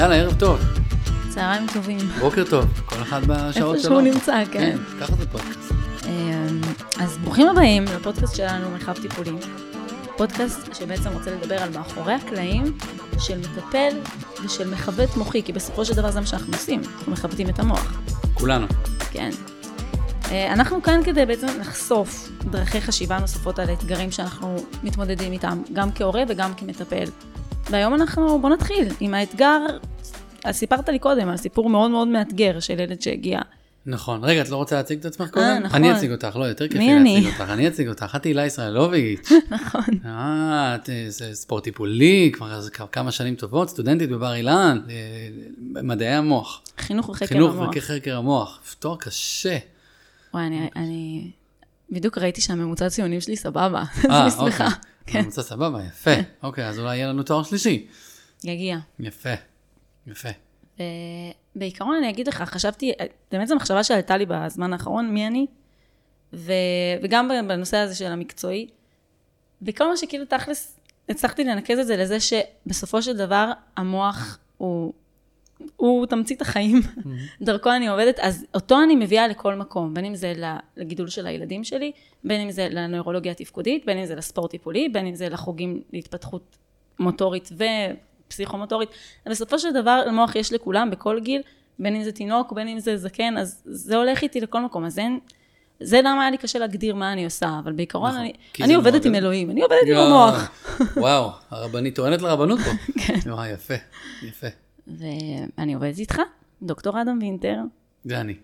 יאללה, 0.00 0.14
ערב 0.14 0.34
טוב, 0.38 0.60
צהריים 1.28 1.66
טובים. 1.74 1.98
בוקר 2.20 2.44
טוב, 2.50 2.64
כל 2.86 3.02
אחד 3.02 3.20
בשעות 3.26 3.54
שלו. 3.54 3.72
איפה 3.72 3.82
שהוא 3.82 4.00
נמצא, 4.00 4.42
כן. 4.52 4.78
ככה 5.00 5.16
זה 5.16 5.26
פודקאסט. 5.26 5.72
אמ, 6.04 6.60
אז 7.00 7.18
ברוכים 7.18 7.48
הבאים 7.48 7.84
לפודקאסט 7.84 8.36
שלנו, 8.36 8.70
מרחב 8.70 8.94
טיפולים. 9.02 9.38
פודקאסט 10.16 10.74
שבעצם 10.74 11.10
רוצה 11.12 11.30
לדבר 11.30 11.62
על 11.62 11.70
מאחורי 11.70 12.12
הקלעים 12.12 12.78
של 13.18 13.38
מטפל 13.38 13.88
ושל 14.44 14.70
מכוות 14.70 15.16
מוחי, 15.16 15.42
כי 15.42 15.52
בסופו 15.52 15.84
של 15.84 15.94
דבר 15.94 16.10
זה 16.10 16.20
מה 16.20 16.26
שאנחנו 16.26 16.52
עושים, 16.52 16.82
אנחנו 16.96 17.12
מכוותים 17.12 17.48
את 17.48 17.58
המוח. 17.58 18.00
כולנו. 18.34 18.66
כן. 19.10 19.30
אה, 20.30 20.52
אנחנו 20.52 20.82
כאן 20.82 21.00
כדי 21.04 21.26
בעצם 21.26 21.46
לחשוף 21.60 22.28
דרכי 22.50 22.80
חשיבה 22.80 23.18
נוספות 23.18 23.58
על 23.58 23.72
אתגרים 23.72 24.10
שאנחנו 24.10 24.56
מתמודדים 24.82 25.32
איתם, 25.32 25.62
גם 25.72 25.92
כהורה 25.92 26.22
וגם 26.28 26.54
כמטפל. 26.54 27.04
והיום 27.70 27.94
אנחנו, 27.94 28.38
בוא 28.40 28.50
נתחיל 28.50 28.88
עם 29.00 29.14
האתגר, 29.14 29.58
אז 30.44 30.56
סיפרת 30.56 30.88
לי 30.88 30.98
קודם 30.98 31.28
על 31.28 31.36
סיפור 31.36 31.70
מאוד 31.70 31.90
מאוד 31.90 32.08
מאתגר 32.08 32.60
של 32.60 32.80
ילד 32.80 33.02
שהגיע. 33.02 33.40
נכון. 33.86 34.24
רגע, 34.24 34.42
את 34.42 34.48
לא 34.48 34.56
רוצה 34.56 34.76
להציג 34.76 34.98
את 34.98 35.04
עצמך 35.04 35.30
קודם? 35.30 35.58
נכון. 35.62 35.84
אני 35.84 35.96
אציג 35.96 36.12
אותך, 36.12 36.36
לא, 36.36 36.44
יותר 36.44 36.68
כיף 36.68 36.76
לי? 36.76 36.98
להציג 36.98 37.26
אותך. 37.26 37.50
אני 37.50 37.68
אציג 37.68 37.88
אותך, 37.88 38.12
את 38.16 38.24
הילה 38.24 38.46
ישראלוביץ'. 38.46 39.28
נכון. 39.50 39.84
אה, 40.04 40.74
את 40.74 40.90
אה, 40.90 41.32
ספורט 41.34 41.64
טיפולי, 41.64 42.30
כבר 42.34 42.68
כמה 42.92 43.12
שנים 43.12 43.34
טובות, 43.34 43.68
סטודנטית 43.68 44.10
בבר 44.10 44.34
אילן, 44.34 44.80
אה, 44.90 45.28
מדעי 45.82 46.08
המוח. 46.08 46.62
חינוך 46.78 47.08
וחקר 47.08 47.26
חינוך 47.26 47.54
המוח. 47.54 47.70
וחקר 47.76 48.16
המוח. 48.16 48.60
תואר 48.78 48.96
קשה. 48.96 49.58
וואי, 50.34 50.46
אני, 50.46 50.68
אני... 50.76 51.30
בדיוק 51.90 52.18
ראיתי 52.18 52.40
שהממוצע 52.40 52.86
הציונים 52.86 53.20
שלי 53.20 53.36
סבבה, 53.36 53.82
אז 53.98 54.10
אה, 54.10 54.22
אני 54.22 54.30
שמחה. 54.30 54.68
כן, 55.06 55.20
ממוצע 55.20 55.42
סבבה, 55.42 55.84
יפה. 55.84 56.10
אוקיי, 56.42 56.68
אז 56.68 56.78
אולי 56.78 56.96
יהיה 56.96 57.08
לנו 57.08 57.22
תואר 57.22 57.42
שלישי. 57.42 57.86
יגיע. 58.44 58.78
יפה, 58.98 59.30
יפה. 60.06 60.28
בעיקרון 61.56 61.96
אני 61.96 62.10
אגיד 62.10 62.28
לך, 62.28 62.42
חשבתי, 62.42 62.92
באמת 63.32 63.48
זו 63.48 63.56
מחשבה 63.56 63.84
שעלתה 63.84 64.16
לי 64.16 64.26
בזמן 64.28 64.72
האחרון, 64.72 65.14
מי 65.14 65.26
אני, 65.26 65.46
ו, 66.32 66.52
וגם 67.02 67.28
בנושא 67.48 67.76
הזה 67.76 67.94
של 67.94 68.06
המקצועי, 68.06 68.68
וכל 69.62 69.88
מה 69.88 69.96
שכאילו 69.96 70.24
תכלס, 70.24 70.80
הצלחתי 71.08 71.44
לנקז 71.44 71.78
את 71.78 71.86
זה 71.86 71.96
לזה 71.96 72.18
שבסופו 72.20 73.02
של 73.02 73.16
דבר 73.16 73.52
המוח 73.76 74.38
הוא, 74.56 74.92
הוא 75.76 76.06
תמצית 76.06 76.42
החיים, 76.42 76.80
דרכו 77.42 77.70
אני 77.70 77.88
עובדת, 77.88 78.18
אז 78.18 78.46
אותו 78.54 78.82
אני 78.82 78.96
מביאה 78.96 79.28
לכל 79.28 79.54
מקום, 79.54 79.94
בין 79.94 80.04
אם 80.04 80.14
זה 80.14 80.32
לגידול 80.76 81.08
של 81.08 81.26
הילדים 81.26 81.64
שלי, 81.64 81.92
בין 82.24 82.40
אם 82.40 82.50
זה 82.50 82.68
לנוירולוגיה 82.70 83.32
התפקודית, 83.32 83.86
בין 83.86 83.98
אם 83.98 84.06
זה 84.06 84.14
לספורט 84.14 84.50
טיפולי, 84.50 84.88
בין 84.88 85.06
אם 85.06 85.14
זה 85.14 85.28
לחוגים 85.28 85.82
להתפתחות 85.92 86.56
מוטורית 86.98 87.48
ופסיכומוטורית. 88.26 88.90
בסופו 89.26 89.58
של 89.58 89.72
דבר 89.72 90.02
למוח 90.06 90.36
יש 90.36 90.52
לכולם 90.52 90.90
בכל 90.90 91.20
גיל, 91.20 91.42
בין 91.78 91.96
אם 91.96 92.02
זה 92.02 92.12
תינוק, 92.12 92.52
בין 92.52 92.68
אם 92.68 92.78
זה 92.78 92.96
זקן, 92.96 93.36
אז 93.38 93.62
זה 93.64 93.96
הולך 93.96 94.22
איתי 94.22 94.40
לכל 94.40 94.60
מקום, 94.60 94.84
אז 94.84 94.98
אין... 94.98 95.18
זה 95.82 96.00
למה 96.00 96.20
היה 96.20 96.30
לי 96.30 96.38
קשה 96.38 96.58
להגדיר 96.58 96.94
מה 96.94 97.12
אני 97.12 97.24
עושה, 97.24 97.60
אבל 97.64 97.72
בעיקרון 97.72 98.10
נכון, 98.10 98.20
אני, 98.20 98.32
אני 98.60 98.74
עובדת 98.74 99.04
עם 99.04 99.14
אלוהים, 99.14 99.50
אני 99.50 99.62
עובדת 99.62 99.80
עם 99.86 99.96
המוח. 99.96 100.50
וואו, 100.96 101.30
הרבנית 101.50 101.94
טוענת 101.94 102.22
לרבנות 102.22 102.58
פה. 102.58 102.70
כן. 103.06 103.30
וואי, 103.30 103.50
יפה, 103.50 103.74
יפה. 104.22 104.46
ואני 104.98 105.74
עובדת 105.74 105.98
איתך, 105.98 106.20
דוקטור 106.62 107.02
אדם 107.02 107.18
וינטר, 107.20 107.58
זה 108.04 108.20
אני. 108.20 108.34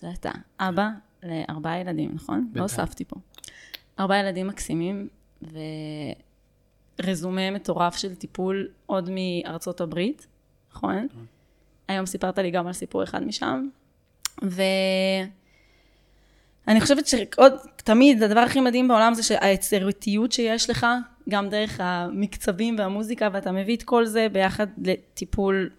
זה 0.00 0.10
אתה, 0.10 0.30
אבא 0.60 0.88
לארבעה 1.22 1.80
ילדים, 1.80 2.10
נכון? 2.14 2.36
לא 2.36 2.42
בינתיים. 2.44 2.62
הוספתי 2.62 3.04
פה. 3.04 3.16
ארבעה 3.98 4.18
ילדים 4.18 4.46
מקסימים, 4.46 5.08
ורזומה 7.02 7.50
מטורף 7.50 7.96
של 7.96 8.14
טיפול 8.14 8.68
עוד 8.86 9.10
מארצות 9.10 9.80
הברית, 9.80 10.26
נכון? 10.72 11.06
היום 11.88 12.06
סיפרת 12.06 12.38
לי 12.38 12.50
גם 12.50 12.66
על 12.66 12.72
סיפור 12.72 13.02
אחד 13.02 13.24
משם, 13.26 13.68
ואני 14.42 15.20
חושבת 16.80 17.06
שעוד, 17.06 17.52
תמיד, 17.76 18.22
הדבר 18.22 18.40
הכי 18.40 18.60
מדהים 18.60 18.88
בעולם 18.88 19.14
זה 19.14 19.22
שהיצירתיות 19.22 20.32
שיש 20.32 20.70
לך, 20.70 20.86
גם 21.30 21.48
דרך 21.48 21.80
המקצבים 21.80 22.76
והמוזיקה, 22.78 23.28
ואתה 23.32 23.52
מביא 23.52 23.76
את 23.76 23.82
כל 23.82 24.06
זה 24.06 24.26
ביחד 24.32 24.66
לטיפול 24.84 25.70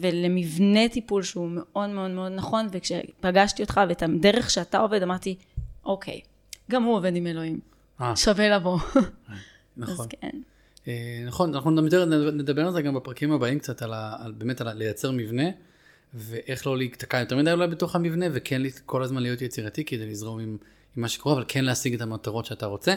ולמבנה 0.00 0.88
טיפול 0.88 1.22
שהוא 1.22 1.48
מאוד 1.50 1.90
מאוד 1.90 2.10
מאוד 2.10 2.32
נכון, 2.32 2.68
וכשפגשתי 2.72 3.62
אותך 3.62 3.80
ואת 3.88 4.02
הדרך 4.02 4.50
שאתה 4.50 4.78
עובד, 4.78 5.02
אמרתי, 5.02 5.36
אוקיי, 5.84 6.20
גם 6.70 6.82
הוא 6.82 6.96
עובד 6.96 7.16
עם 7.16 7.26
אלוהים, 7.26 7.60
אה, 8.00 8.16
שווה 8.16 8.48
לבוא. 8.48 8.78
נכון. 9.76 9.94
אז 9.94 10.06
כן, 10.06 10.30
אה, 10.88 11.22
נכון, 11.26 11.54
אנחנו 11.54 11.70
נדבר, 11.70 12.04
נדבר 12.32 12.66
על 12.66 12.72
זה 12.72 12.82
גם 12.82 12.94
בפרקים 12.94 13.32
הבאים 13.32 13.58
קצת, 13.58 13.82
על, 13.82 13.92
ה, 13.92 14.16
על 14.18 14.32
באמת 14.32 14.60
על 14.60 14.72
לייצר 14.72 15.10
מבנה, 15.10 15.44
ואיך 16.14 16.66
לא 16.66 16.76
להיתקע 16.76 17.20
יותר 17.20 17.36
מדי 17.36 17.52
אולי 17.52 17.66
בתוך 17.66 17.96
המבנה, 17.96 18.26
וכן 18.32 18.62
כל 18.86 19.02
הזמן 19.02 19.22
להיות 19.22 19.42
יצירתי 19.42 19.84
כדי 19.84 20.06
לזרום 20.06 20.40
עם, 20.40 20.56
עם 20.96 21.02
מה 21.02 21.08
שקורה, 21.08 21.34
אבל 21.34 21.44
כן 21.48 21.64
להשיג 21.64 21.94
את 21.94 22.00
המטרות 22.00 22.46
שאתה 22.46 22.66
רוצה. 22.66 22.94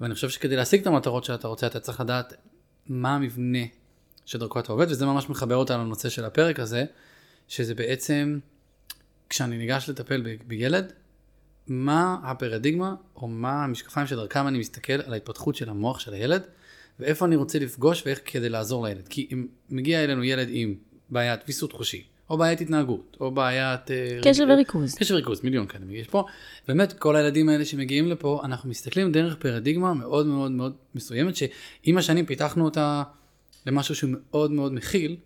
ואני 0.00 0.14
חושב 0.14 0.28
שכדי 0.28 0.56
להשיג 0.56 0.80
את 0.80 0.86
המטרות 0.86 1.24
שאתה 1.24 1.48
רוצה, 1.48 1.66
אתה 1.66 1.80
צריך 1.80 2.00
לדעת 2.00 2.34
מה 2.86 3.14
המבנה 3.14 3.58
שדרכו 4.26 4.60
אתה 4.60 4.72
עובד, 4.72 4.86
וזה 4.90 5.06
ממש 5.06 5.28
מחבר 5.28 5.56
אותנו 5.56 5.84
לנושא 5.84 6.08
של 6.08 6.24
הפרק 6.24 6.60
הזה, 6.60 6.84
שזה 7.48 7.74
בעצם, 7.74 8.38
כשאני 9.28 9.58
ניגש 9.58 9.88
לטפל 9.88 10.36
בילד, 10.46 10.92
מה 11.66 12.16
הפרדיגמה, 12.22 12.94
או 13.16 13.28
מה 13.28 13.64
המשקפיים 13.64 14.06
שדרכם 14.06 14.48
אני 14.48 14.58
מסתכל 14.58 14.92
על 14.92 15.12
ההתפתחות 15.12 15.54
של 15.54 15.68
המוח 15.68 15.98
של 15.98 16.12
הילד, 16.12 16.42
ואיפה 17.00 17.26
אני 17.26 17.36
רוצה 17.36 17.58
לפגוש 17.58 18.02
ואיך 18.06 18.20
כדי 18.24 18.48
לעזור 18.48 18.86
לילד. 18.86 19.08
כי 19.08 19.28
אם 19.32 19.46
מגיע 19.70 20.04
אלינו 20.04 20.24
ילד 20.24 20.48
עם 20.50 20.74
בעיית 21.10 21.40
ויסות 21.46 21.72
חושי, 21.72 22.04
או 22.30 22.38
בעיית 22.38 22.60
התנהגות, 22.60 23.16
או 23.20 23.30
בעיית... 23.30 23.90
אה, 23.90 24.18
קשב 24.22 24.42
ריג- 24.42 24.52
וריכוז. 24.52 24.94
קשב 24.94 25.14
וריכוז, 25.14 25.40
מיליון 25.44 25.66
כאלה 25.66 25.84
יש 25.90 26.06
פה. 26.06 26.24
באמת, 26.68 26.92
כל 26.92 27.16
הילדים 27.16 27.48
האלה 27.48 27.64
שמגיעים 27.64 28.08
לפה, 28.08 28.40
אנחנו 28.44 28.70
מסתכלים 28.70 29.12
דרך 29.12 29.36
פרדיגמה 29.36 29.94
מאוד 29.94 30.26
מאוד 30.26 30.50
מאוד 30.50 30.72
מסוימת, 30.94 31.34
שעם 31.36 31.98
השנים 31.98 32.26
פיתחנו 32.26 32.64
אותה 32.64 33.02
למשהו 33.66 33.94
שהוא 33.94 34.10
מאוד 34.12 34.50
מאוד 34.50 34.72
מכיל, 34.72 35.16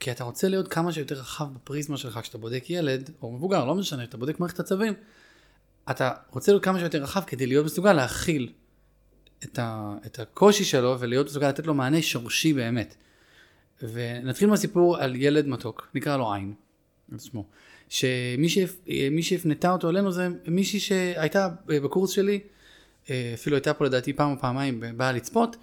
כי 0.00 0.10
אתה 0.10 0.24
רוצה 0.24 0.48
להיות 0.48 0.68
כמה 0.68 0.92
שיותר 0.92 1.14
רחב 1.14 1.44
בפריזמה 1.54 1.96
שלך 1.96 2.18
כשאתה 2.22 2.38
בודק 2.38 2.64
ילד, 2.70 3.10
או 3.22 3.32
מבוגר, 3.32 3.64
לא 3.64 3.74
משנה, 3.74 4.02
כשאתה 4.02 4.16
בודק 4.16 4.40
מערכת 4.40 4.60
עצבים, 4.60 4.92
אתה 5.90 6.10
רוצה 6.30 6.52
להיות 6.52 6.64
כמה 6.64 6.78
שיותר 6.78 7.02
רחב 7.02 7.20
כדי 7.26 7.46
להיות 7.46 7.64
מסוגל 7.66 7.92
להכיל 7.92 8.52
את, 9.44 9.58
ה, 9.58 9.94
את 10.06 10.18
הקושי 10.18 10.64
שלו 10.64 10.96
ולהיות 11.00 11.26
מסוגל 11.26 11.48
לתת 11.48 11.66
לו 11.66 11.74
מענה 11.74 12.02
שורשי 12.02 12.52
באמת. 12.52 12.94
ונתחיל 13.82 14.48
מהסיפור 14.48 14.96
על 14.98 15.16
ילד 15.16 15.46
מתוק, 15.46 15.88
נקרא 15.94 16.16
לו 16.16 16.32
עין, 16.32 16.54
על 17.12 17.18
שמו. 17.18 17.44
שמי 17.88 18.48
שהפ- 18.48 18.88
מי 19.10 19.22
שהפנתה 19.22 19.72
אותו 19.72 19.90
אלינו 19.90 20.12
זה 20.12 20.28
מישהי 20.48 20.80
שהייתה 20.80 21.48
בקורס 21.66 22.10
שלי, 22.10 22.40
אפילו 23.34 23.56
הייתה 23.56 23.74
פה 23.74 23.84
לדעתי 23.84 24.12
פעם 24.12 24.30
או 24.30 24.40
פעמיים 24.40 24.82
באה 24.96 25.12
לצפות. 25.12 25.56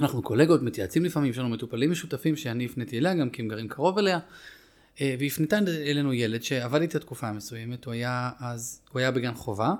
אנחנו 0.00 0.22
קולגות, 0.22 0.62
מתייעצים 0.62 1.04
לפעמים, 1.04 1.30
יש 1.30 1.38
לנו 1.38 1.48
מטופלים 1.48 1.90
משותפים 1.90 2.36
שאני 2.36 2.64
הפניתי 2.64 2.98
אליה 2.98 3.14
גם 3.14 3.30
כי 3.30 3.42
הם 3.42 3.48
גרים 3.48 3.68
קרוב 3.68 3.98
אליה. 3.98 4.18
והיא 5.00 5.26
הפנתה 5.26 5.58
אלינו 5.58 6.12
ילד 6.12 6.42
שעבד 6.42 6.80
איתה 6.80 6.98
תקופה 6.98 7.32
מסוימת, 7.32 7.84
הוא 7.84 7.92
היה 7.92 8.30
אז, 8.38 8.80
הוא 8.92 9.00
היה 9.00 9.10
בגן 9.10 9.34
חובה, 9.34 9.72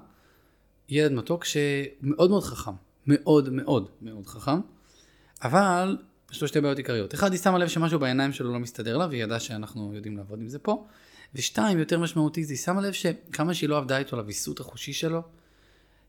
ילד 0.88 1.12
מתוק 1.12 1.44
שמאוד 1.44 2.30
מאוד 2.30 2.42
חכם, 2.42 2.70
מאוד 3.06 3.52
מאוד 3.52 3.88
מאוד 4.02 4.26
חכם, 4.26 4.60
אבל 5.42 5.96
יש 6.32 6.42
לו 6.42 6.48
שתי 6.48 6.60
בעיות 6.60 6.78
עיקריות. 6.78 7.14
אחד, 7.14 7.32
היא 7.32 7.40
שמה 7.40 7.58
לב 7.58 7.68
שמשהו 7.68 7.98
בעיניים 7.98 8.32
שלו 8.32 8.52
לא 8.52 8.58
מסתדר 8.58 8.96
לה, 8.96 9.06
והיא 9.06 9.22
ידעה 9.22 9.40
שאנחנו 9.40 9.94
יודעים 9.94 10.16
לעבוד 10.16 10.40
עם 10.40 10.48
זה 10.48 10.58
פה. 10.58 10.86
ושתיים, 11.34 11.78
יותר 11.78 11.98
משמעותי, 11.98 12.44
זה 12.44 12.52
היא 12.52 12.58
שמה 12.58 12.80
לב 12.80 12.92
שכמה 12.92 13.54
שהיא 13.54 13.68
לא 13.68 13.78
עבדה 13.78 13.98
איתו 13.98 14.16
לוויסות 14.16 14.60
החושי 14.60 14.92
שלו, 14.92 15.22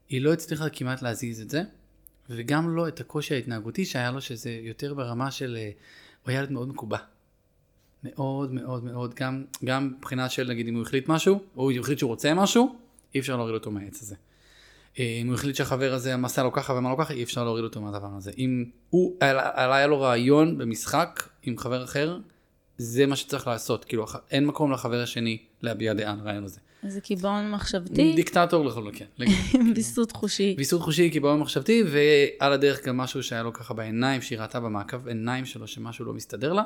היא 0.10 0.22
לא 0.22 0.34
הצליחה 0.34 0.70
כמעט 0.70 1.02
להזיז 1.02 1.42
את 1.42 1.50
זה, 1.50 1.64
וגם 2.30 2.76
לא 2.76 2.88
את 2.88 3.00
הקושי 3.00 3.34
ההתנהגותי 3.34 3.86
שהיה 3.86 4.12
לו, 4.12 4.22
שזה 4.22 4.60
יותר 4.64 4.94
ברמה 4.94 5.32
של, 5.32 5.58
אה, 5.60 5.72
הוא 6.24 6.32
היה 6.32 6.40
ילד 6.40 6.52
מאוד 6.52 6.68
מקובע. 6.68 6.98
מאוד 8.04 8.54
מאוד 8.54 8.84
מאוד, 8.84 9.16
גם 9.66 9.88
מבחינה 9.98 10.30
של 10.30 10.50
נגיד 10.50 10.68
אם 10.68 10.76
הוא 10.76 10.82
החליט 10.82 11.08
משהו, 11.08 11.40
או 11.56 11.64
הוא 11.64 11.72
החליט 11.80 12.00
שהוא 12.00 12.08
רוצה 12.08 12.34
משהו, 12.34 12.76
אי 13.16 13.20
אפשר 13.20 13.36
להוריד 13.36 13.54
אותו 13.54 13.72
מהעץ 13.72 14.02
הזה. 14.02 14.16
אה, 15.00 15.20
אם 15.22 15.28
הוא 15.28 15.36
החליט 15.36 15.56
שהחבר 15.56 15.94
הזה 15.94 16.16
עשה 16.24 16.44
לו 16.44 16.52
ככה 16.52 16.74
ומה 16.74 16.90
לו 16.90 16.98
ככה, 16.98 17.14
אי 17.14 17.24
אפשר 17.24 17.44
להוריד 17.44 17.64
אותו 17.64 17.82
מהדבר 17.82 18.10
הזה. 18.18 18.32
אם 18.38 18.66
הוא, 18.90 19.16
היה, 19.22 19.76
היה 19.76 19.88
לו 19.88 20.02
רעיון 20.02 20.58
במשחק 20.58 21.30
עם 21.44 21.58
חבר 21.58 21.84
אחר, 21.84 22.18
זה 22.78 23.06
מה 23.06 23.16
שצריך 23.16 23.48
לעשות. 23.48 23.86
כאילו, 23.86 24.06
אין 24.32 24.46
מקום 24.46 24.72
לחבר 24.72 25.02
השני 25.02 25.38
להביע 25.62 25.94
דעה 25.94 26.12
על 26.12 26.20
הרעיון 26.20 26.44
הזה. 26.44 26.60
זה 26.88 27.02
קיבעון 27.02 27.52
מחשבתי 27.52 28.14
דיקטטור 28.16 28.66
לכל 28.66 28.90
כן. 28.94 29.06
ויסות 29.76 30.12
חושי. 30.12 30.56
ויסות 30.58 30.82
חושי, 30.82 31.10
קיבעון 31.10 31.40
מחשבתי, 31.40 31.84
ועל 31.92 32.54
הדרך 32.54 32.86
גם 32.86 32.98
משהו 32.98 33.24
שהיה 33.24 33.44
לו 33.44 33.54
ככה 33.54 33.74
בעיניים, 33.74 34.22
שהיא 34.22 34.40
ראתה 34.40 34.60
במעקב 34.60 35.08
עיניים 35.08 35.46
שלו 35.46 35.68
שמשהו 35.68 36.06
לא 36.06 36.14
מסתדר 36.14 36.54
לה. 36.54 36.64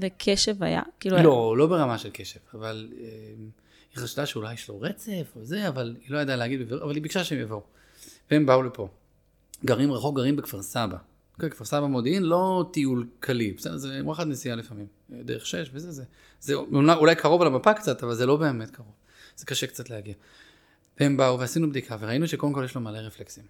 וקשב 0.00 0.62
היה, 0.62 0.82
כאילו, 1.00 1.16
לא, 1.22 1.54
לא 1.56 1.66
ברמה 1.66 1.98
של 1.98 2.10
קשב, 2.12 2.40
אבל 2.54 2.88
אה, 3.00 3.06
היא 3.94 4.02
חשדה 4.02 4.26
שאולי 4.26 4.54
יש 4.54 4.68
לו 4.68 4.80
רצף 4.80 5.32
או 5.36 5.44
זה, 5.44 5.68
אבל 5.68 5.96
היא 6.00 6.10
לא 6.10 6.18
ידעה 6.18 6.36
להגיד, 6.36 6.72
אבל 6.72 6.94
היא 6.94 7.02
ביקשה 7.02 7.24
שהם 7.24 7.40
יבואו. 7.40 7.62
והם 8.30 8.46
באו 8.46 8.62
לפה. 8.62 8.88
גרים 9.64 9.92
רחוק, 9.92 10.16
גרים 10.16 10.36
בכפר 10.36 10.62
סבא. 10.62 10.96
אוקיי, 11.34 11.50
כפר 11.50 11.64
סבא 11.64 11.86
מודיעין, 11.86 12.22
לא 12.22 12.70
טיול 12.72 13.06
קליל, 13.20 13.54
בסדר, 13.56 13.76
זה 13.76 14.00
וואחד 14.04 14.26
נסיעה 14.26 14.56
לפעמים, 14.56 14.86
דרך 15.10 15.46
שש 15.46 15.70
וזה 15.72 15.92
זה. 15.92 16.04
זה 16.40 16.54
אולי 16.54 17.14
קרוב 17.14 17.42
על 17.42 17.46
המפה 17.46 17.74
קצת, 17.74 18.02
אבל 18.02 18.14
זה 18.14 18.26
לא 18.26 18.36
באמת 18.36 18.70
קרוב. 18.70 18.92
זה 19.36 19.46
קשה 19.46 19.66
קצת 19.66 19.90
להגיע. 19.90 20.14
והם 21.00 21.16
באו 21.16 21.38
ועשינו 21.38 21.70
בדיקה, 21.70 21.96
וראינו 22.00 22.28
שקודם 22.28 22.52
כל 22.52 22.62
יש 22.64 22.74
לו 22.74 22.80
מלא 22.80 22.98
רפלקסים. 22.98 23.44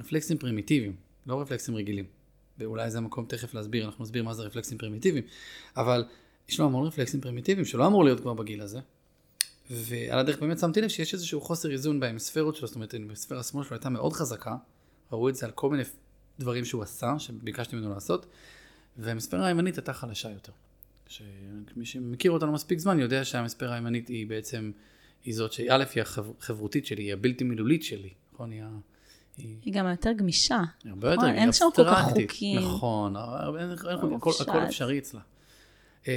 רפלקסים 0.00 0.38
פרימיטיביים, 0.38 0.96
לא 1.26 1.40
רפלקסים 1.40 1.76
רגילים. 1.76 2.04
ואולי 2.58 2.90
זה 2.90 2.98
המקום 2.98 3.24
תכף 3.28 3.54
להסביר, 3.54 3.86
אנחנו 3.86 4.04
נסביר 4.04 4.24
מה 4.24 4.34
זה 4.34 4.42
רפלקסים 4.42 4.78
פרימיטיביים, 4.78 5.24
אבל 5.76 6.04
יש 6.48 6.60
לו 6.60 6.66
המון 6.66 6.86
רפלקסים 6.86 7.20
פרימיטיביים 7.20 7.64
שלא 7.64 7.86
אמור 7.86 8.04
להיות 8.04 8.20
כבר 8.20 8.34
בגיל 8.34 8.60
הזה. 8.60 8.80
ועל 9.70 10.18
הדרך 10.18 10.38
באמת 10.38 10.58
שמתי 10.58 10.80
לב 10.80 10.88
שיש 10.88 11.14
איזשהו 11.14 11.40
חוסר 11.40 11.70
איזון 11.70 12.00
בהמיספרות 12.00 12.56
שלו, 12.56 12.66
זאת 12.66 12.74
אומרת, 12.74 12.94
ההמיספרה 12.94 13.40
השמאל 13.40 13.64
שלו 13.64 13.76
הייתה 13.76 13.88
מאוד 13.88 14.12
חזקה, 14.12 14.56
ראו 15.12 15.28
את 15.28 15.34
זה 15.34 15.46
על 15.46 15.52
כל 15.52 15.70
מיני 15.70 15.82
דברים 16.38 16.64
שהוא 16.64 16.82
עשה, 16.82 17.18
שביקשתי 17.18 17.76
ממנו 17.76 17.90
לעשות, 17.90 18.26
והמספרה 18.96 19.46
הימנית 19.46 19.76
הייתה 19.76 19.92
חלשה 19.92 20.30
יותר. 20.30 20.52
שמי 21.08 21.84
שמכיר 21.84 22.30
אותנו 22.30 22.52
מספיק 22.52 22.78
זמן 22.78 23.00
יודע 23.00 23.24
שהמספרה 23.24 23.74
הימנית 23.74 24.08
היא 24.08 24.26
בעצם, 24.26 24.70
היא 25.24 25.34
זאת 25.34 25.52
שא' 25.52 25.84
היא 25.94 26.02
החברותית 26.02 26.86
שלי, 26.86 27.02
היא 27.02 27.12
הבלתי 27.12 27.44
מילולית 27.44 27.82
שלי, 27.82 28.10
נכון? 28.32 28.50
היא, 28.50 28.62
היא... 29.36 29.56
היא 29.64 29.74
גם 29.74 29.86
יותר 29.86 30.12
גמישה. 30.12 30.60
היא 30.84 30.90
הרבה 30.90 31.10
יותר, 31.10 31.22
נכון, 31.22 31.34
אין 31.34 31.52
שם 31.52 31.64
כל 31.74 31.84
כך 31.84 32.04
חוקים. 32.04 32.58
נכון, 32.58 33.16
הכל, 33.16 34.30
הכל 34.40 34.64
אפשרי 34.64 34.98
אצלה. 34.98 35.20
אמ, 36.06 36.12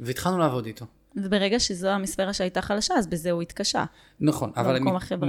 והתחלנו 0.00 0.38
לעבוד 0.38 0.66
איתו. 0.66 0.86
וברגע 1.16 1.60
שזו 1.60 1.88
המספרה 1.88 2.32
שהייתה 2.32 2.62
חלשה, 2.62 2.94
אז 2.94 3.06
בזה 3.06 3.30
הוא 3.30 3.42
התקשה. 3.42 3.84
נכון, 4.20 4.50
אבל 4.56 4.78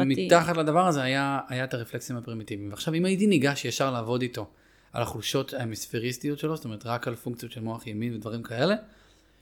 מתחת 0.05 0.57
לדבר 0.57 0.87
הזה 0.87 1.03
היה, 1.03 1.39
היה 1.49 1.63
את 1.63 1.73
הרפלקסים 1.73 2.17
הפרימיטיביים. 2.17 2.69
ועכשיו, 2.69 2.93
אם 2.93 3.05
הייתי 3.05 3.27
ניגש 3.27 3.65
ישר 3.65 3.91
לעבוד 3.91 4.21
איתו 4.21 4.47
על 4.93 5.01
החולשות 5.01 5.53
ההמיספריסטיות 5.53 6.39
שלו, 6.39 6.55
זאת 6.55 6.65
אומרת, 6.65 6.85
רק 6.85 7.07
על 7.07 7.15
פונקציות 7.15 7.51
של 7.51 7.61
מוח 7.61 7.87
ימין 7.87 8.15
ודברים 8.15 8.43
כאלה, 8.43 8.75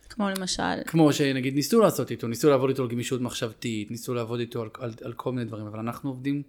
כמו 0.09 0.29
למשל... 0.29 0.83
כמו 0.87 1.13
שנגיד 1.13 1.55
ניסו 1.55 1.79
לעשות 1.79 2.11
איתו, 2.11 2.27
ניסו 2.27 2.49
לעבוד 2.49 2.69
איתו 2.69 2.83
על 2.83 2.89
גמישות 2.89 3.21
מחשבתית, 3.21 3.91
ניסו 3.91 4.13
לעבוד 4.13 4.39
איתו 4.39 4.61
על, 4.61 4.69
על, 4.79 4.91
על 5.03 5.13
כל 5.13 5.31
מיני 5.31 5.45
דברים, 5.45 5.65
אבל 5.65 5.79
אנחנו 5.79 6.09
עובדים 6.09 6.43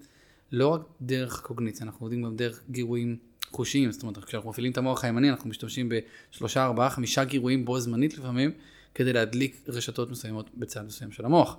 לא 0.53 0.69
רק 0.69 0.81
דרך 1.03 1.41
קוגניציה, 1.41 1.87
אנחנו 1.87 2.05
עובדים 2.05 2.23
גם 2.23 2.37
דרך 2.37 2.61
גירויים 2.71 3.17
חושיים, 3.51 3.93
זאת 3.93 4.03
אומרת, 4.03 4.25
כשאנחנו 4.25 4.51
מפעילים 4.51 4.73
את 4.73 4.79
המוח 4.79 5.05
הימני, 5.05 5.31
אנחנו 5.31 5.51
משתמשים 5.51 5.93
בשלושה, 6.31 6.65
ארבעה, 6.65 6.91
חמישה 6.91 7.25
גירויים 7.25 7.65
בו 7.65 7.81
זמנית 7.81 8.19
לפעמים, 8.19 8.51
כדי 8.95 9.13
להדליק 9.13 9.63
רשתות 9.69 10.11
מסוימות 10.11 10.51
בצד 10.55 10.87
מסוים 10.87 11.13
של 11.13 11.25
המוח. 11.25 11.57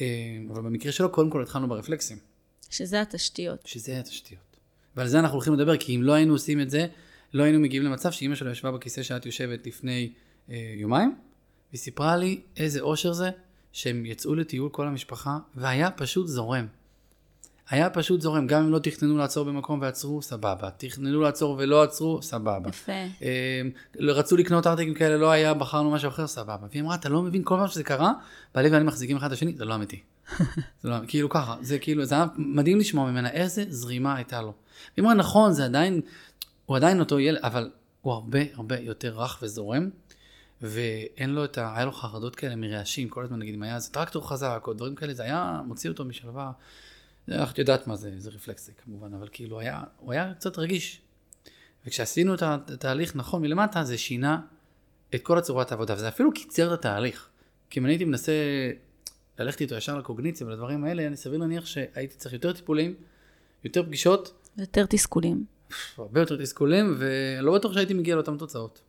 אה, 0.00 0.06
אבל 0.52 0.62
במקרה 0.62 0.92
שלו, 0.92 1.12
קודם 1.12 1.30
כל 1.30 1.42
התחלנו 1.42 1.68
ברפלקסים. 1.68 2.18
שזה 2.70 3.00
התשתיות. 3.00 3.66
שזה 3.66 3.98
התשתיות. 3.98 4.56
ועל 4.96 5.08
זה 5.08 5.18
אנחנו 5.18 5.34
הולכים 5.34 5.54
לדבר, 5.54 5.76
כי 5.76 5.96
אם 5.96 6.02
לא 6.02 6.12
היינו 6.12 6.32
עושים 6.32 6.60
את 6.60 6.70
זה, 6.70 6.86
לא 7.34 7.42
היינו 7.42 7.60
מגיעים 7.60 7.82
למצב 7.84 8.12
שאימא 8.12 8.34
שלו 8.34 8.50
ישבה 8.50 8.70
בכיסא 8.70 9.02
שאת 9.02 9.26
יושבת 9.26 9.66
לפני 9.66 10.12
אה, 10.50 10.74
יומיים, 10.76 11.14
והיא 11.70 11.80
סיפרה 11.80 12.16
לי 12.16 12.40
איזה 12.56 12.80
אושר 12.80 13.12
זה 13.12 13.30
שהם 13.72 14.06
יצאו 14.06 14.34
לטיול 14.34 14.68
כל 14.68 14.86
המשפחה, 14.86 15.38
והיה 15.54 15.90
פשוט 15.90 16.26
זורם. 16.26 16.66
היה 17.70 17.90
פשוט 17.90 18.20
זורם, 18.20 18.46
גם 18.46 18.62
אם 18.62 18.72
לא 18.72 18.78
תכננו 18.78 19.18
לעצור 19.18 19.44
במקום 19.44 19.80
ועצרו, 19.80 20.22
סבבה. 20.22 20.70
תכננו 20.76 21.20
לעצור 21.20 21.56
ולא 21.58 21.82
עצרו, 21.82 22.22
סבבה. 22.22 22.68
יפה. 22.68 22.92
אה, 22.92 23.62
רצו 24.00 24.36
לקנות 24.36 24.66
ארטיקים 24.66 24.94
כאלה, 24.94 25.16
לא 25.16 25.30
היה, 25.30 25.54
בחרנו 25.54 25.90
משהו 25.90 26.08
אחר, 26.08 26.26
סבבה. 26.26 26.66
והיא 26.70 26.82
אמרה, 26.82 26.94
אתה 26.94 27.08
לא 27.08 27.22
מבין, 27.22 27.42
כל 27.44 27.56
פעם 27.58 27.68
שזה 27.68 27.84
קרה, 27.84 28.12
בעלי 28.54 28.68
ואני 28.68 28.84
מחזיקים 28.84 29.16
אחד 29.16 29.26
את 29.26 29.32
השני, 29.32 29.54
זה 29.56 29.64
לא 29.64 29.74
אמיתי. 29.74 30.00
זה 30.82 30.88
לא, 30.88 30.96
כאילו 31.08 31.28
ככה, 31.28 31.56
זה 31.60 31.78
כאילו, 31.78 32.04
זה 32.04 32.14
היה 32.14 32.26
מדהים 32.36 32.78
לשמוע 32.78 33.10
ממנה 33.10 33.30
איזה 33.30 33.64
זרימה 33.68 34.16
הייתה 34.16 34.42
לו. 34.42 34.52
היא 34.96 35.02
אמרה, 35.02 35.14
נכון, 35.14 35.52
זה 35.52 35.64
עדיין, 35.64 36.00
הוא 36.66 36.76
עדיין 36.76 37.00
אותו 37.00 37.20
ילד, 37.20 37.40
אבל 37.42 37.70
הוא 38.02 38.12
הרבה 38.12 38.38
הרבה 38.54 38.78
יותר 38.78 39.20
רך 39.20 39.38
וזורם, 39.42 39.88
ואין 40.62 41.30
לו 41.30 41.44
את 41.44 41.58
ה... 41.58 41.76
היה 41.76 41.84
לו 41.84 41.92
חרדות 41.92 42.36
כאלה 42.36 42.56
מרעשים, 42.56 43.08
כל 43.08 43.24
הזמן 43.24 43.38
נגיד 43.38 43.54
אם 43.54 43.62
היה 43.62 43.76
איזה 43.76 43.90
טרקטור 43.90 44.28
חזק 44.28 44.64
או 44.66 44.72
דברים 44.72 44.94
כאלה, 44.94 45.14
זה 45.14 45.22
היה 45.22 45.60
מוציא 45.66 45.90
אותו 45.90 46.04
משלווה. 46.04 46.52
את 47.30 47.58
יודעת 47.58 47.86
מה 47.86 47.96
זה, 47.96 48.12
זה 48.18 48.30
רפלקסי 48.30 48.72
כמובן, 48.84 49.14
אבל 49.14 49.28
כאילו 49.32 49.60
היה, 49.60 49.82
הוא 49.98 50.12
היה 50.12 50.34
קצת 50.34 50.58
רגיש. 50.58 51.00
וכשעשינו 51.86 52.34
את 52.34 52.42
התהליך 52.42 53.16
נכון 53.16 53.42
מלמטה, 53.42 53.84
זה 53.84 53.98
שינה 53.98 54.40
את 55.14 55.22
כל 55.22 55.38
הצורת 55.38 55.72
העבודה, 55.72 55.94
וזה 55.94 56.08
אפילו 56.08 56.32
קיצר 56.32 56.74
את 56.74 56.78
התהליך. 56.78 57.28
כי 57.70 57.80
אם 57.80 57.84
אני 57.84 57.92
הייתי 57.92 58.04
מנסה 58.04 58.32
ללכת 59.38 59.60
איתו 59.60 59.74
ישר 59.74 59.98
לקוגניציה 59.98 60.46
ולדברים 60.46 60.84
האלה, 60.84 61.06
אני 61.06 61.16
סביר 61.16 61.38
להניח 61.38 61.66
שהייתי 61.66 62.16
צריך 62.16 62.34
יותר 62.34 62.52
טיפולים, 62.52 62.94
יותר 63.64 63.82
פגישות. 63.82 64.48
יותר 64.58 64.86
תסכולים. 64.86 65.44
הרבה 65.98 66.20
יותר 66.20 66.42
תסכולים, 66.42 66.94
ולא 66.98 67.54
בטוח 67.54 67.72
שהייתי 67.72 67.94
מגיע 67.94 68.14
לאותן 68.14 68.38
תוצאות. 68.38 68.82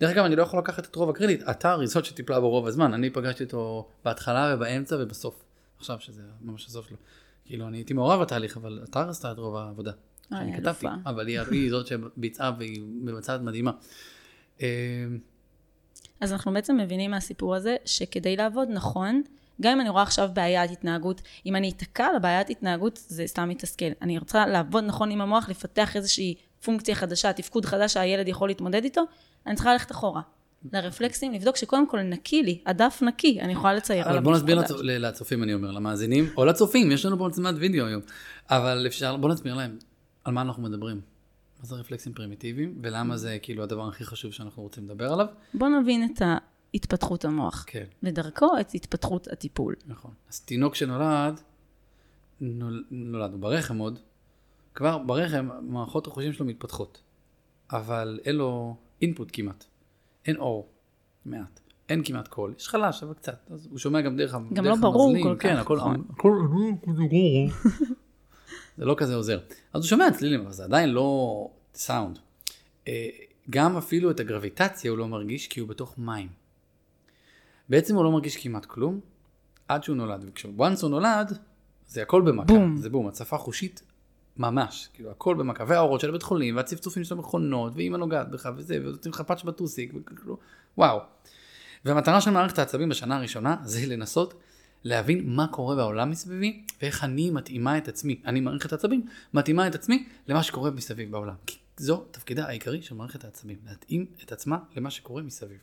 דרך 0.00 0.10
אגב, 0.10 0.24
אני 0.24 0.36
לא 0.36 0.42
יכול 0.42 0.58
לקחת 0.58 0.86
את 0.86 0.96
רוב 0.96 1.10
הקרדיט, 1.10 1.42
אתה 1.50 1.76
זאת 1.84 2.04
שטיפלה 2.04 2.40
בו 2.40 2.50
רוב 2.50 2.66
הזמן, 2.66 2.94
אני 2.94 3.10
פגשתי 3.10 3.44
אותו 3.44 3.88
בהתחלה 4.04 4.54
ובאמצע 4.54 4.96
ובסוף. 5.00 5.44
עכשיו 5.78 6.00
שזה 6.00 6.22
ממש 6.40 6.66
הסוף 6.66 6.88
שלו. 6.88 6.96
כאילו, 7.50 7.68
אני 7.68 7.76
הייתי 7.76 7.94
מעורב 7.94 8.20
בתהליך, 8.20 8.56
אבל 8.56 8.80
אתה 8.90 9.08
עשתה 9.08 9.32
את 9.32 9.38
רוב 9.38 9.56
העבודה. 9.56 9.92
שאני 10.28 10.56
כתבתי, 10.56 10.86
אבל 11.06 11.26
היא, 11.26 11.70
זאת 11.70 11.86
שביצעה 11.86 12.52
והיא 12.58 12.82
מבצעת 12.82 13.40
מדהימה. 13.40 13.70
אמ, 14.60 14.66
אז 16.20 16.32
אנחנו 16.32 16.52
בעצם 16.52 16.76
מבינים 16.76 17.10
מהסיפור 17.10 17.54
הזה, 17.54 17.76
שכדי 17.84 18.36
לעבוד 18.36 18.68
נכון, 18.70 19.22
גם 19.60 19.72
אם 19.72 19.80
אני 19.80 19.88
רואה 19.88 20.02
עכשיו 20.02 20.30
בעיית 20.32 20.70
התנהגות, 20.70 21.22
אם 21.46 21.56
אני 21.56 21.70
אתקע 21.70 22.06
על 22.06 22.16
הבעיית 22.16 22.50
התנהגות, 22.50 23.00
זה 23.08 23.26
סתם 23.26 23.48
מתסכל. 23.48 23.90
אני 24.02 24.18
רוצה 24.18 24.46
לעבוד 24.46 24.84
נכון 24.84 25.10
עם 25.10 25.20
המוח, 25.20 25.48
לפתח 25.48 25.96
איזושהי 25.96 26.34
פונקציה 26.64 26.94
חדשה, 26.94 27.32
תפקוד 27.32 27.64
חדש 27.64 27.92
שהילד 27.92 28.28
יכול 28.28 28.48
להתמודד 28.48 28.84
איתו, 28.84 29.02
אני 29.46 29.54
צריכה 29.54 29.72
ללכת 29.72 29.90
אחורה. 29.90 30.22
לרפלקסים, 30.72 31.32
לבדוק 31.32 31.56
שקודם 31.56 31.88
כל 31.88 32.02
נקי 32.02 32.42
לי, 32.42 32.62
הדף 32.66 33.02
נקי, 33.02 33.40
אני 33.40 33.52
יכולה 33.52 33.74
לצייר 33.74 34.04
עליו. 34.04 34.16
אבל 34.16 34.24
בוא 34.24 34.32
נסביר 34.32 34.58
לצופ... 34.60 34.80
לצופים, 34.82 35.42
אני 35.42 35.54
אומר, 35.54 35.70
למאזינים, 35.70 36.24
או 36.36 36.44
לצופים, 36.44 36.92
יש 36.92 37.06
לנו 37.06 37.18
פה 37.18 37.28
מצלמת 37.28 37.54
וידאו 37.58 37.86
היום, 37.86 38.02
אבל 38.48 38.84
אפשר, 38.86 39.16
בוא 39.16 39.28
נסביר 39.28 39.54
להם 39.54 39.78
על 40.24 40.34
מה 40.34 40.42
אנחנו 40.42 40.62
מדברים. 40.62 41.00
מה 41.60 41.66
זה 41.66 41.74
רפלקסים 41.74 42.12
פרימיטיביים, 42.12 42.78
ולמה 42.82 43.16
זה 43.16 43.38
כאילו 43.42 43.62
הדבר 43.62 43.88
הכי 43.88 44.04
חשוב 44.04 44.32
שאנחנו 44.32 44.62
רוצים 44.62 44.84
לדבר 44.84 45.12
עליו. 45.12 45.26
בוא 45.54 45.68
נבין 45.68 46.04
את 46.04 46.22
התפתחות 46.74 47.24
המוח. 47.24 47.64
כן. 47.66 47.84
ודרכו 48.02 48.58
את 48.60 48.74
התפתחות 48.74 49.28
הטיפול. 49.28 49.74
נכון. 49.86 50.10
אז 50.28 50.40
תינוק 50.40 50.74
שנולד, 50.74 51.40
נול, 52.40 52.84
נולד, 52.90 53.32
הוא 53.32 53.40
ברחם 53.40 53.78
עוד, 53.78 53.98
כבר 54.74 54.98
ברחם 54.98 55.48
מערכות 55.62 56.06
החושים 56.06 56.32
שלו 56.32 56.46
מתפתחות, 56.46 57.02
אבל 57.72 58.20
אין 58.24 58.36
לו 58.36 58.76
אינפוט 59.02 59.28
כמעט. 59.32 59.64
אין 60.30 60.38
אור, 60.38 60.68
מעט. 61.24 61.60
אין 61.88 62.04
כמעט 62.04 62.28
קול, 62.28 62.54
יש 62.58 62.68
חלש, 62.68 63.02
אבל 63.02 63.14
קצת. 63.14 63.50
אז 63.50 63.66
הוא 63.70 63.78
שומע 63.78 64.00
גם 64.00 64.16
דרך 64.16 64.34
המזלים. 64.34 64.54
גם 64.54 64.64
לא 64.64 64.76
ברור 64.76 65.14
כל 65.22 65.36
כן, 65.38 65.56
כך. 65.56 65.60
הכל, 65.60 65.76
נכון. 65.76 66.04
הכל, 66.10 66.36
זה 68.78 68.84
לא 68.84 68.94
כזה 68.98 69.14
עוזר. 69.14 69.40
אז 69.72 69.82
הוא 69.82 69.88
שומע 69.88 70.10
צלילים, 70.10 70.40
אבל 70.40 70.52
זה 70.52 70.64
עדיין 70.64 70.88
לא 70.88 71.48
סאונד. 71.74 72.18
אה, 72.88 73.08
גם 73.50 73.76
אפילו 73.76 74.10
את 74.10 74.20
הגרביטציה 74.20 74.90
הוא 74.90 74.98
לא 74.98 75.08
מרגיש 75.08 75.48
כי 75.48 75.60
הוא 75.60 75.68
בתוך 75.68 75.98
מים. 75.98 76.28
בעצם 77.68 77.94
הוא 77.94 78.04
לא 78.04 78.12
מרגיש 78.12 78.36
כמעט 78.36 78.64
כלום, 78.64 79.00
עד 79.68 79.84
שהוא 79.84 79.96
נולד. 79.96 80.24
וכשבואנס 80.28 80.82
הוא 80.82 80.90
נולד, 80.90 81.38
זה 81.86 82.02
הכל 82.02 82.22
במכה. 82.22 82.46
בום. 82.46 82.76
זה 82.76 82.90
בום, 82.90 83.08
הצפה 83.08 83.38
חושית 83.38 83.82
ממש, 84.36 84.88
כאילו 84.94 85.10
הכל 85.10 85.34
במכה, 85.34 85.64
והאורות 85.66 86.00
של 86.00 86.08
הבית 86.08 86.22
חולים, 86.22 86.56
והצפצופים 86.56 87.04
של 87.04 87.14
המכונות, 87.14 87.72
ואימא 87.76 87.96
נוגעת 87.96 88.30
בך 88.30 88.50
וזה, 88.56 88.78
ונותנים 88.82 89.14
לך 89.14 89.20
פאץ' 89.20 89.42
בטוסיק, 89.42 89.92
וכאילו, 89.94 90.38
וואו. 90.78 90.98
והמטרה 91.84 92.20
של 92.20 92.30
מערכת 92.30 92.58
העצבים 92.58 92.88
בשנה 92.88 93.16
הראשונה, 93.16 93.56
זה 93.64 93.86
לנסות 93.86 94.34
להבין 94.84 95.22
מה 95.26 95.46
קורה 95.46 95.76
בעולם 95.76 96.10
מסביבי, 96.10 96.62
ואיך 96.82 97.04
אני 97.04 97.30
מתאימה 97.30 97.78
את 97.78 97.88
עצמי, 97.88 98.20
אני 98.26 98.40
מערכת 98.40 98.72
העצבים, 98.72 99.06
מתאימה 99.34 99.66
את 99.66 99.74
עצמי 99.74 100.04
למה 100.28 100.42
שקורה 100.42 100.70
מסביב 100.70 101.10
בעולם. 101.10 101.34
כי 101.46 101.58
זו 101.76 102.04
תפקידה 102.10 102.46
העיקרי 102.46 102.82
של 102.82 102.94
מערכת 102.94 103.24
העצבים, 103.24 103.56
להתאים 103.68 104.06
את 104.24 104.32
עצמה 104.32 104.58
למה 104.76 104.90
שקורה 104.90 105.22
מסביב. 105.22 105.58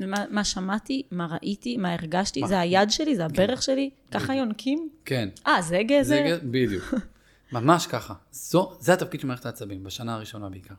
ומה, 0.00 0.24
מה 0.30 0.44
שמעתי, 0.44 1.02
מה 1.10 1.26
ראיתי, 1.26 1.76
מה 1.76 1.92
הרגשתי, 1.92 2.40
מה? 2.40 2.48
זה 2.48 2.60
היד 2.60 2.90
שלי, 2.90 3.16
זה 3.16 3.24
הברך 3.24 3.58
כן. 3.58 3.60
שלי, 3.60 3.90
ככה 4.10 4.34
יונקים? 4.34 4.88
כן. 5.04 5.28
אה, 5.46 5.62
זה 5.62 5.80
גזר? 5.82 6.02
זה 6.02 6.24
גזר, 6.26 6.38
בדיוק. 6.50 6.84
ממש 7.52 7.86
ככה. 7.86 8.14
זו, 8.32 8.76
זה 8.80 8.92
התפקיד 8.92 9.20
של 9.20 9.26
מערכת 9.26 9.46
העצבים, 9.46 9.84
בשנה 9.84 10.14
הראשונה 10.14 10.48
בעיקר. 10.48 10.74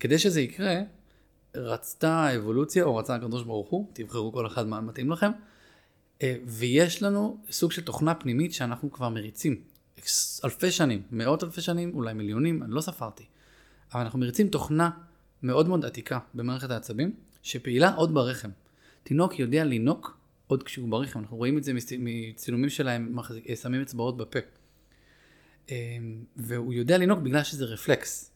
כדי 0.00 0.18
שזה 0.18 0.40
יקרה, 0.40 0.80
רצתה 1.54 2.10
האבולוציה, 2.10 2.84
או 2.84 2.96
רצה 2.96 3.14
הקדוש 3.14 3.42
ברוך 3.42 3.68
הוא, 3.68 3.90
תבחרו 3.92 4.32
כל 4.32 4.46
אחד 4.46 4.66
מה 4.66 4.80
מתאים 4.80 5.10
לכם, 5.10 5.30
אה, 6.22 6.36
ויש 6.46 7.02
לנו 7.02 7.38
סוג 7.50 7.72
של 7.72 7.82
תוכנה 7.82 8.14
פנימית 8.14 8.54
שאנחנו 8.54 8.92
כבר 8.92 9.08
מריצים. 9.08 9.62
אלפי 10.44 10.70
שנים, 10.70 11.02
מאות 11.10 11.44
אלפי 11.44 11.60
שנים, 11.60 11.94
אולי 11.94 12.14
מיליונים, 12.14 12.62
אני 12.62 12.72
לא 12.72 12.80
ספרתי. 12.80 13.24
אבל 13.92 14.00
אנחנו 14.00 14.18
מריצים 14.18 14.48
תוכנה 14.48 14.90
מאוד 15.42 15.68
מאוד 15.68 15.84
עתיקה 15.84 16.18
במערכת 16.34 16.70
העצבים, 16.70 17.14
שפעילה 17.42 17.94
עוד 17.94 18.14
ברחם. 18.14 18.50
תינוק 19.02 19.38
יודע 19.38 19.64
לינוק 19.64 20.18
עוד 20.46 20.62
כשהוא 20.62 20.88
ברחם, 20.88 21.18
אנחנו 21.18 21.36
רואים 21.36 21.58
את 21.58 21.64
זה 21.64 21.72
מצילומים 21.98 22.70
שלהם, 22.70 23.16
שמים 23.62 23.80
אצבעות 23.80 24.16
בפה. 24.16 24.38
אמ, 25.70 25.74
והוא 26.36 26.72
יודע 26.72 26.98
לנהוג 26.98 27.18
בגלל 27.24 27.42
שזה 27.42 27.64
רפלקס. 27.64 28.30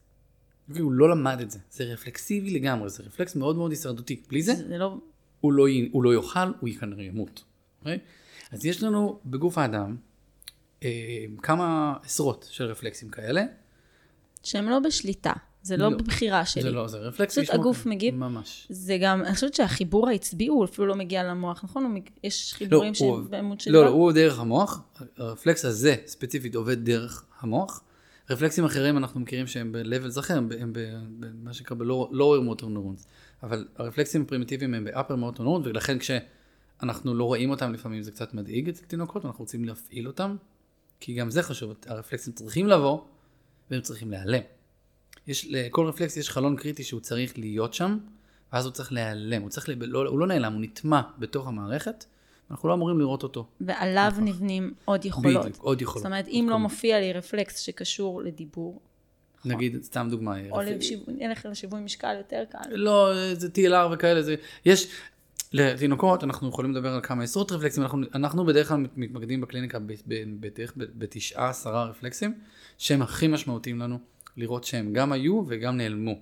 הוא 0.79 0.93
לא 0.93 1.11
למד 1.11 1.41
את 1.41 1.51
זה, 1.51 1.59
זה 1.71 1.85
רפלקסיבי 1.85 2.51
לגמרי, 2.51 2.91
זה 2.91 3.03
רפלקס 3.03 3.37
מאוד 3.37 3.57
מאוד 3.57 3.71
הישרדותי. 3.71 4.23
בלי 4.29 4.43
זה, 4.43 4.55
זה 4.55 4.79
לא... 4.79 4.99
הוא 5.41 5.53
לא, 5.53 5.69
י- 5.69 5.89
הוא 5.93 6.03
לא 6.03 6.15
יאכל, 6.15 6.39
הוא 6.61 6.69
כנראה 6.81 7.05
ימות. 7.05 7.45
אוקיי? 7.81 7.99
אז 8.51 8.65
יש 8.67 8.83
לנו 8.83 9.21
בגוף 9.27 9.59
האדם 9.59 9.97
אה, 10.83 10.89
כמה 11.43 11.95
עשרות 12.03 12.49
של 12.51 12.65
רפלקסים 12.65 13.09
כאלה. 13.09 13.43
שהם 14.43 14.69
לא 14.69 14.79
בשליטה, 14.79 15.33
זה 15.63 15.77
לא 15.77 15.91
לא. 15.91 15.97
בבחירה 15.99 16.47
שלי. 16.47 16.63
זה 16.63 16.71
לא, 16.71 16.89
זה 16.89 16.99
רפלקס. 16.99 17.39
פשוט 17.39 17.55
הגוף 17.55 17.83
כאלה. 17.83 17.95
מגיב. 17.95 18.15
ממש. 18.15 18.67
זה 18.71 18.99
גם, 19.01 19.25
אני 19.25 19.35
חושבת 19.35 19.55
שהחיבור 19.55 20.09
העצבי 20.09 20.47
הוא 20.47 20.65
אפילו 20.65 20.87
לא 20.87 20.95
מגיע 20.95 21.25
למוח, 21.25 21.65
נכון? 21.65 21.83
הוא 21.85 21.91
מג- 21.93 22.09
יש 22.25 22.53
לא, 22.53 22.59
חיבורים 22.59 22.93
הוא, 22.99 23.17
שהם 23.23 23.31
בעמוד 23.31 23.61
של 23.61 23.71
לא, 23.73 23.85
לא, 23.85 23.89
הוא 23.89 24.13
דרך 24.13 24.39
המוח, 24.39 24.83
הרפלקס 25.17 25.65
הזה 25.65 25.95
ספציפית 26.07 26.55
עובד 26.55 26.85
דרך 26.85 27.25
המוח. 27.41 27.83
רפלקסים 28.31 28.65
אחרים 28.65 28.97
אנחנו 28.97 29.21
מכירים 29.21 29.47
שהם 29.47 29.73
ב-levels 29.73 30.19
אחר, 30.21 30.37
הם 30.39 30.49
הם 30.61 30.73
במה 31.19 31.53
שנקרא 31.53 31.77
ב-lower 31.77 32.13
motor 32.55 32.63
neurons. 32.65 33.07
אבל 33.43 33.69
הרפלקסים 33.77 34.23
הפרימיטיביים 34.23 34.75
הם 34.75 34.85
ב-upper 34.85 35.37
motor 35.37 35.41
neurons, 35.41 35.65
ולכן 35.69 35.99
כשאנחנו 35.99 37.15
לא 37.15 37.25
רואים 37.25 37.51
אותם 37.51 37.73
לפעמים 37.73 38.03
זה 38.03 38.11
קצת 38.11 38.35
מדאיג 38.35 38.69
אצל 38.69 38.85
תינוקות, 38.85 39.25
ואנחנו 39.25 39.43
רוצים 39.43 39.65
להפעיל 39.65 40.07
אותם, 40.07 40.37
כי 41.01 41.15
גם 41.15 41.31
זה 41.31 41.43
חשוב, 41.43 41.75
הרפלקסים 41.87 42.33
צריכים 42.33 42.67
לבוא, 42.67 43.01
והם 43.71 43.81
צריכים 43.81 44.11
להיעלם. 44.11 44.43
יש, 45.31 45.47
לכל 45.51 45.87
רפלקס 45.87 46.17
יש 46.17 46.31
חלון 46.31 46.57
קריטי 46.57 46.83
שהוא 46.85 47.01
צריך 47.01 47.39
להיות 47.39 47.75
שם, 47.75 47.99
ואז 48.53 48.65
הוא 48.67 48.73
צריך 48.73 48.93
להיעלם, 48.93 49.43
הוא, 49.43 49.51
צריך, 49.51 49.69
ל... 49.69 49.73
לא, 49.85 50.07
הוא 50.09 50.19
לא 50.19 50.27
נעלם, 50.27 50.53
הוא 50.53 50.61
נטמע 50.61 51.01
בתוך 51.19 51.49
המערכת, 51.49 52.05
אנחנו 52.51 52.69
לא 52.69 52.75
אמורים 52.75 52.99
לראות 52.99 53.23
אותו. 53.23 53.47
ועליו 53.61 54.13
נבנים 54.21 54.73
עוד 54.85 55.05
יכולות. 55.05 55.47
בדיוק, 55.47 55.63
עוד 55.63 55.83
יכולות. 55.83 55.99
זאת 56.03 56.07
אומרת, 56.07 56.29
אם 56.29 56.47
לא 56.51 56.55
כל- 56.55 56.61
מופיע 56.61 57.01
לי 57.01 57.13
רפלקס 57.13 57.59
שקשור 57.61 58.23
לדיבור, 58.23 58.81
נגיד, 59.45 59.83
סתם 59.83 60.07
דוגמה. 60.11 60.37
או 60.51 60.57
רפ- 60.57 60.63
לשיווי- 60.63 61.15
נלך 61.19 61.47
לשיווי 61.51 61.81
משקל 61.81 62.15
יותר 62.19 62.43
קל. 62.51 62.59
לא, 62.71 63.11
זה 63.35 63.49
TLR 63.49 63.93
וכאלה, 63.95 64.23
זה... 64.23 64.35
יש... 64.65 64.89
לתינוקות 65.53 66.25
אנחנו 66.25 66.49
יכולים 66.49 66.73
לדבר 66.73 66.89
על 66.89 67.01
כמה 67.03 67.23
עשרות 67.23 67.53
רפלקסים, 67.53 67.83
אנחנו, 67.83 68.03
אנחנו 68.15 68.45
בדרך 68.45 68.69
כלל 68.69 68.77
מתמקדים 68.97 69.41
בקליניקה 69.41 69.79
בתשעה 70.77 71.49
עשרה 71.51 71.85
רפלקסים, 71.85 72.35
שהם 72.79 73.03
הכי 73.03 73.29
משמעותיים 73.29 73.79
לנו, 73.79 73.99
לראות 74.41 74.65
שהם 74.65 74.93
גם 74.93 75.13
היו 75.13 75.43
וגם 75.49 75.77
נעלמו. 75.77 76.19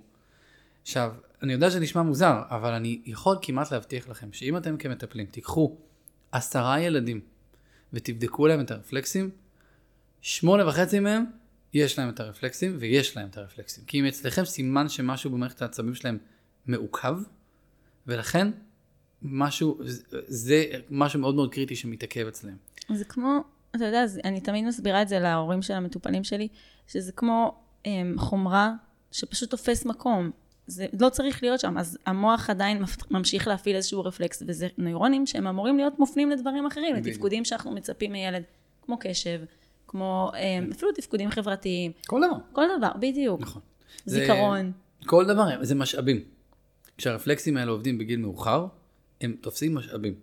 עכשיו, 0.82 1.14
אני 1.42 1.52
יודע 1.52 1.70
שזה 1.70 1.80
נשמע 1.80 2.02
מוזר, 2.02 2.42
אבל 2.50 2.72
אני 2.72 3.00
יכול 3.04 3.38
כמעט 3.42 3.72
להבטיח 3.72 4.08
לכם 4.08 4.32
שאם 4.32 4.56
אתם 4.56 4.76
כמטפלים 4.76 5.26
תיקחו 5.26 5.76
עשרה 6.32 6.80
ילדים 6.80 7.20
ותבדקו 7.92 8.46
להם 8.46 8.60
את 8.60 8.70
הרפלקסים, 8.70 9.30
שמונה 10.20 10.68
וחצי 10.68 11.00
מהם 11.00 11.24
יש 11.74 11.98
להם 11.98 12.08
את 12.08 12.20
הרפלקסים 12.20 12.76
ויש 12.78 13.16
להם 13.16 13.28
את 13.28 13.38
הרפלקסים. 13.38 13.84
כי 13.84 14.00
אם 14.00 14.06
אצלכם 14.06 14.44
סימן 14.44 14.88
שמשהו 14.88 15.30
במערכת 15.30 15.62
העצבים 15.62 15.94
שלהם 15.94 16.18
מעוכב, 16.66 17.16
ולכן 18.06 18.48
משהו, 19.22 19.78
זה 20.28 20.64
משהו 20.90 21.20
מאוד 21.20 21.34
מאוד 21.34 21.52
קריטי 21.52 21.76
שמתעכב 21.76 22.26
אצלם. 22.26 22.56
זה 22.94 23.04
כמו, 23.04 23.44
אתה 23.76 23.84
יודע, 23.84 24.04
אני 24.24 24.40
תמיד 24.40 24.64
מסבירה 24.64 25.02
את 25.02 25.08
זה 25.08 25.18
להורים 25.18 25.62
של 25.62 25.74
המטופלים 25.74 26.24
שלי, 26.24 26.48
שזה 26.88 27.12
כמו 27.12 27.60
חומרה 28.16 28.72
שפשוט 29.12 29.50
תופס 29.50 29.84
מקום. 29.84 30.30
זה 30.66 30.86
לא 31.00 31.08
צריך 31.08 31.42
להיות 31.42 31.60
שם, 31.60 31.78
אז 31.78 31.98
המוח 32.06 32.50
עדיין 32.50 32.82
ממשיך 33.10 33.48
להפעיל 33.48 33.76
איזשהו 33.76 34.04
רפלקס, 34.04 34.42
וזה 34.46 34.68
נוירונים 34.78 35.26
שהם 35.26 35.46
אמורים 35.46 35.76
להיות 35.76 35.98
מופנים 35.98 36.30
לדברים 36.30 36.66
אחרים. 36.66 36.96
לתפקודים 36.96 37.44
שאנחנו 37.44 37.72
מצפים 37.72 38.12
מילד, 38.12 38.42
כמו 38.82 38.96
קשב, 39.00 39.40
כמו 39.86 40.30
הם, 40.34 40.70
אפילו 40.72 40.92
תפקודים 40.92 41.30
חברתיים, 41.30 41.92
כל 42.06 42.20
דבר. 42.26 42.36
כל 42.52 42.64
דבר, 42.78 42.90
בדיוק. 43.00 43.40
נכון. 43.40 43.62
זיכרון. 44.06 44.72
זה, 45.00 45.08
כל 45.08 45.26
דבר, 45.26 45.64
זה 45.64 45.74
משאבים. 45.74 46.24
כשהרפלקסים 46.98 47.56
האלה 47.56 47.70
עובדים 47.70 47.98
בגיל 47.98 48.20
מאוחר, 48.20 48.66
הם 49.20 49.36
תופסים 49.40 49.74
משאבים. 49.74 50.14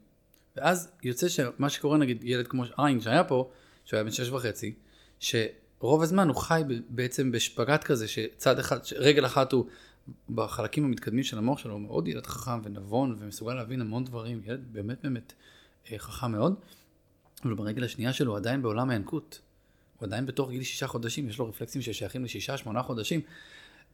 ואז 0.55 0.91
יוצא 1.03 1.27
שמה 1.29 1.69
שקורה 1.69 1.98
נגיד 1.98 2.24
ילד 2.24 2.48
כמו 2.48 2.63
עין 2.77 3.01
שהיה 3.01 3.24
פה, 3.24 3.50
שהוא 3.86 3.98
היה 3.98 4.03
בן 4.03 4.12
שש 4.12 4.29
וחצי, 4.29 4.74
שרוב 5.79 6.01
הזמן 6.01 6.27
הוא 6.27 6.36
חי 6.36 6.62
בעצם 6.89 7.32
בשפגט 7.32 7.84
כזה, 7.84 8.08
שצד 8.08 8.60
אחד, 8.60 8.79
רגל 8.96 9.25
אחת 9.25 9.51
הוא 9.51 9.65
בחלקים 10.29 10.86
המתקדמים 10.86 11.24
של 11.24 11.38
המוח 11.38 11.60
שלו, 11.60 11.74
הוא 11.74 11.82
מאוד 11.82 12.08
ילד 12.08 12.27
חכם 12.27 12.60
ונבון 12.63 13.15
ומסוגל 13.20 13.53
להבין 13.53 13.82
המון 13.82 14.05
דברים, 14.05 14.41
ילד 14.46 14.63
באמת 14.72 14.98
באמת 15.03 15.34
אה, 15.91 16.00
חכם 16.00 16.32
מאוד, 16.32 16.55
אבל 17.44 17.53
ברגל 17.53 17.84
השנייה 17.84 18.13
שלו 18.13 18.32
הוא 18.32 18.38
עדיין 18.38 18.62
בעולם 18.62 18.89
הינקות. 18.89 19.39
הוא 20.00 20.05
עדיין 20.05 20.25
בתוך 20.25 20.50
גיל 20.50 20.63
שישה 20.63 20.88
חודשים, 20.88 21.29
יש 21.29 21.39
לו 21.39 21.50
רפלקסים 21.50 21.82
ששייכים 21.82 22.25
לשישה, 22.25 22.58
שמונה 22.58 22.84
חודשים. 22.84 23.22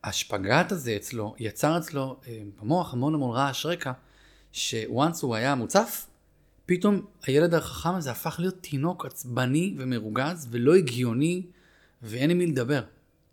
השפגאט 0.03 0.71
הזה 0.71 0.95
אצלו, 0.95 1.35
יצר 1.39 1.77
אצלו 1.77 2.19
אה, 2.27 2.41
במוח 2.61 2.93
המון 2.93 3.13
המון 3.13 3.35
רעש 3.35 3.65
רקע, 3.65 3.91
שוואנס 4.51 5.21
הוא 5.21 5.35
היה 5.35 5.55
מוצף, 5.55 6.07
פתאום 6.65 7.05
הילד 7.23 7.53
החכם 7.53 7.95
הזה 7.95 8.11
הפך 8.11 8.35
להיות 8.39 8.55
תינוק 8.61 9.05
עצבני 9.05 9.75
ומרוגז 9.77 10.47
ולא 10.51 10.75
הגיוני, 10.75 11.45
ואין 12.03 12.29
עם 12.29 12.38
מי 12.38 12.48
לדבר. 12.48 12.81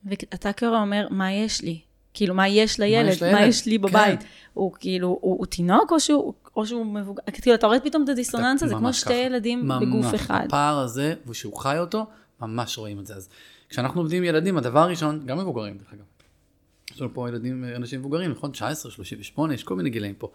ואתה 0.05 0.53
כהורה 0.53 0.81
אומר, 0.81 1.07
מה 1.11 1.33
יש 1.33 1.63
לי? 1.63 1.81
כאילו, 2.15 2.35
מה 2.35 2.49
יש 2.49 2.81
לילד? 2.81 3.13
יש 3.13 3.23
מה? 3.23 3.47
יש 3.47 3.67
לי 3.67 3.79
כן. 3.79 3.83
בבית? 3.83 4.21
הוא 4.55 4.73
כאילו, 4.79 5.09
הוא, 5.09 5.39
הוא 5.39 5.47
תינוק 5.47 5.93
או 5.93 6.01
שהוא, 6.01 6.35
או 6.57 6.67
שהוא 6.67 6.87
מבוגר? 6.87 7.23
כאילו, 7.33 7.57
אתה 7.57 7.67
רואה 7.67 7.81
פתאום 7.81 8.05
את 8.05 8.09
הדיסוננס 8.09 8.63
הזה, 8.63 8.75
כמו 8.75 8.93
שתי. 8.93 9.15
ילדים. 9.15 9.69
בגוף 9.81 10.15
אחד. 10.15 10.45
הפער 10.47 10.79
הזה, 10.79 11.15
ושהוא 11.27 11.57
חי 11.57 11.79
אותו, 11.79 12.07
ממש 12.41 12.79
רואים 12.79 12.99
את 12.99 13.07
זה. 13.07 13.15
אז 13.15 13.29
כשאנחנו 13.69 14.01
עובדים 14.01 14.23
עם 14.23 14.29
ילדים, 14.29 14.59
הדבר 14.59 14.79
הראשון, 14.79 15.27
גם 15.27 15.39
מבוגרים 15.39 15.79
דרך 15.79 15.93
אגב, 15.93 16.03
יש 16.95 17.01
לנו 17.01 17.15
פה 17.15 17.29
ילדים, 17.29 17.65
אנשים 17.77 18.01
מבוגרים, 18.01 18.31
נכון? 18.31 18.51
19, 18.51 18.93
38, 18.93 19.55
יש 19.55 19.63
כל 19.63 19.77
מיני 19.77 19.91
גילאים 19.91 20.15
פה. 20.15 20.31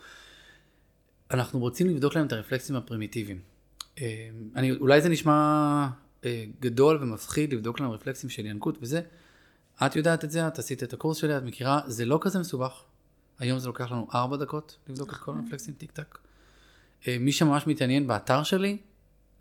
אנחנו 1.32 1.60
רוצים 1.60 1.90
לבדוק 1.90 2.16
להם 2.16 2.26
את 2.26 2.34
הרפלקסים 2.34 2.76
הפרימיטיביים. 2.76 3.40
אה, 4.02 4.30
אני, 4.56 4.72
אולי 4.72 5.02
זה 5.02 5.10
נשמע 5.10 5.88
גדול 6.60 6.98
ומפחיד 7.02 7.54
לבדוק 7.54 7.80
להם 7.80 7.92
רפלקסים 7.92 8.30
של 8.30 8.46
ינקות 8.46 8.78
וזה. 8.82 9.02
את 9.86 9.96
יודעת 9.96 10.24
את 10.24 10.32
זה, 10.32 10.48
את 10.48 10.60
עשית 10.60 10.84
את 10.84 10.94
הקורס 10.94 11.18
שלי, 11.18 11.38
את 11.38 11.44
מכירה, 11.44 11.82
זה 11.88 12.06
לא 12.06 12.18
כזה 12.22 12.40
מסובך. 12.40 12.84
היום 13.40 13.60
זה 13.60 13.68
לוקח 13.68 13.92
לנו 13.92 14.08
4 14.14 14.38
דקות 14.38 14.78
לבדוק 14.90 15.14
את 15.14 15.18
כל 15.18 15.32
הרפלקסים 15.32 15.74
טיק 15.74 15.92
טק. 15.92 16.18
אה, 17.08 17.18
מי 17.20 17.32
שממש 17.32 17.68
מתעניין 17.68 18.08
באתר 18.08 18.44
שלי, 18.44 18.78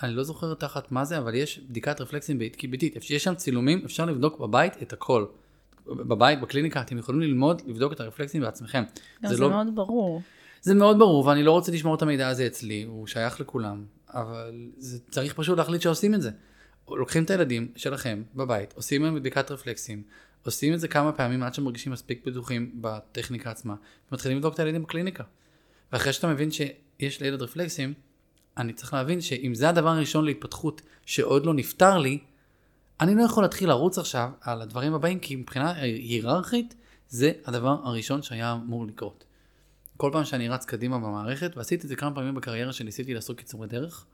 אני 0.03 0.15
לא 0.15 0.23
זוכר 0.23 0.55
תחת 0.55 0.93
מה 0.93 1.05
זה, 1.05 1.19
אבל 1.19 1.35
יש 1.35 1.59
בדיקת 1.59 2.01
רפלקסים 2.01 2.39
ביתית, 2.39 2.97
יש 3.11 3.25
שם 3.25 3.35
צילומים, 3.35 3.83
אפשר 3.85 4.05
לבדוק 4.05 4.39
בבית 4.39 4.83
את 4.83 4.93
הכל. 4.93 5.27
בבית, 5.87 6.41
בקליניקה, 6.41 6.81
אתם 6.81 6.99
יכולים 6.99 7.21
ללמוד, 7.21 7.62
לבדוק 7.67 7.93
את 7.93 8.01
הרפלקסים 8.01 8.43
בעצמכם. 8.43 8.83
גם 9.25 9.35
זה 9.35 9.41
לא, 9.41 9.51
מאוד 9.51 9.75
ברור. 9.75 10.23
זה 10.62 10.75
מאוד 10.75 10.99
ברור, 10.99 11.27
ואני 11.27 11.43
לא 11.43 11.53
רוצה 11.53 11.73
לשמור 11.73 11.95
את 11.95 12.03
המידע 12.03 12.29
הזה 12.29 12.47
אצלי, 12.47 12.83
הוא 12.83 13.07
שייך 13.07 13.41
לכולם, 13.41 13.85
אבל 14.09 14.71
זה, 14.79 14.99
צריך 15.11 15.35
פשוט 15.35 15.59
להחליט 15.59 15.83
שעושים 15.83 16.15
את 16.15 16.23
זה. 16.23 16.31
לוקחים 16.89 17.25
את 17.25 17.31
הילדים 17.31 17.73
שלכם 17.77 18.23
בבית, 18.35 18.73
עושים 18.73 19.05
להם 19.05 19.15
בדיקת 19.15 19.51
רפלקסים, 19.51 20.03
עושים 20.45 20.75
את 20.75 20.81
זה 20.81 20.89
כמה 20.89 21.12
פעמים 21.12 21.43
עד 21.43 21.55
שמרגישים 21.55 21.93
מספיק 21.93 22.27
בטוחים 22.27 22.73
בטכניקה 22.81 23.51
עצמה, 23.51 23.75
ומתחילים 24.11 24.37
לבדוק 24.37 24.55
את 24.55 24.59
הילדים 24.59 24.83
בקליניקה. 24.83 25.25
ואחרי 25.93 26.12
שאתה 26.12 26.29
מבין 26.29 26.49
שיש 26.51 27.21
לילד 27.21 27.43
רפלקסים, 27.43 27.95
אני 28.57 28.73
צריך 28.73 28.95
להבין 28.95 29.21
שאם 29.21 29.55
זה 29.55 29.69
הדבר 29.69 29.89
הראשון 29.89 30.25
להתפתחות 30.25 30.83
שעוד 31.07 31.47
לא 31.47 31.55
נפתר 31.55 31.99
לי, 31.99 32.19
אני 33.01 33.15
לא 33.15 33.23
יכול 33.23 33.45
להתחיל 33.45 33.69
לרוץ 33.69 33.99
עכשיו 33.99 34.31
על 34.41 34.62
הדברים 34.62 34.95
הבאים, 34.95 35.19
כי 35.19 35.37
מבחינה 35.37 35.73
היררכית 35.73 36.75
זה 37.09 37.33
הדבר 37.45 37.77
הראשון 37.85 38.23
שהיה 38.23 38.53
אמור 38.53 38.87
לקרות. 38.87 39.25
כל 39.97 40.11
פעם 40.12 40.25
שאני 40.25 40.49
רץ 40.49 40.65
קדימה 40.65 40.99
במערכת, 40.99 41.57
ועשיתי 41.57 41.83
את 41.83 41.89
זה 41.89 41.97
כמה 41.97 42.15
פעמים 42.15 42.35
בקריירה 42.35 42.73
שניסיתי 42.73 43.15
לעשות 43.15 43.39
קיצורי 43.39 43.69
דרך, 43.69 44.07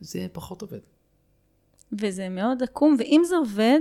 זה 0.00 0.26
פחות 0.32 0.62
עובד. 0.62 0.78
וזה 2.00 2.28
מאוד 2.28 2.62
עקום, 2.62 2.96
ואם 2.98 3.22
זה 3.24 3.36
עובד, 3.36 3.80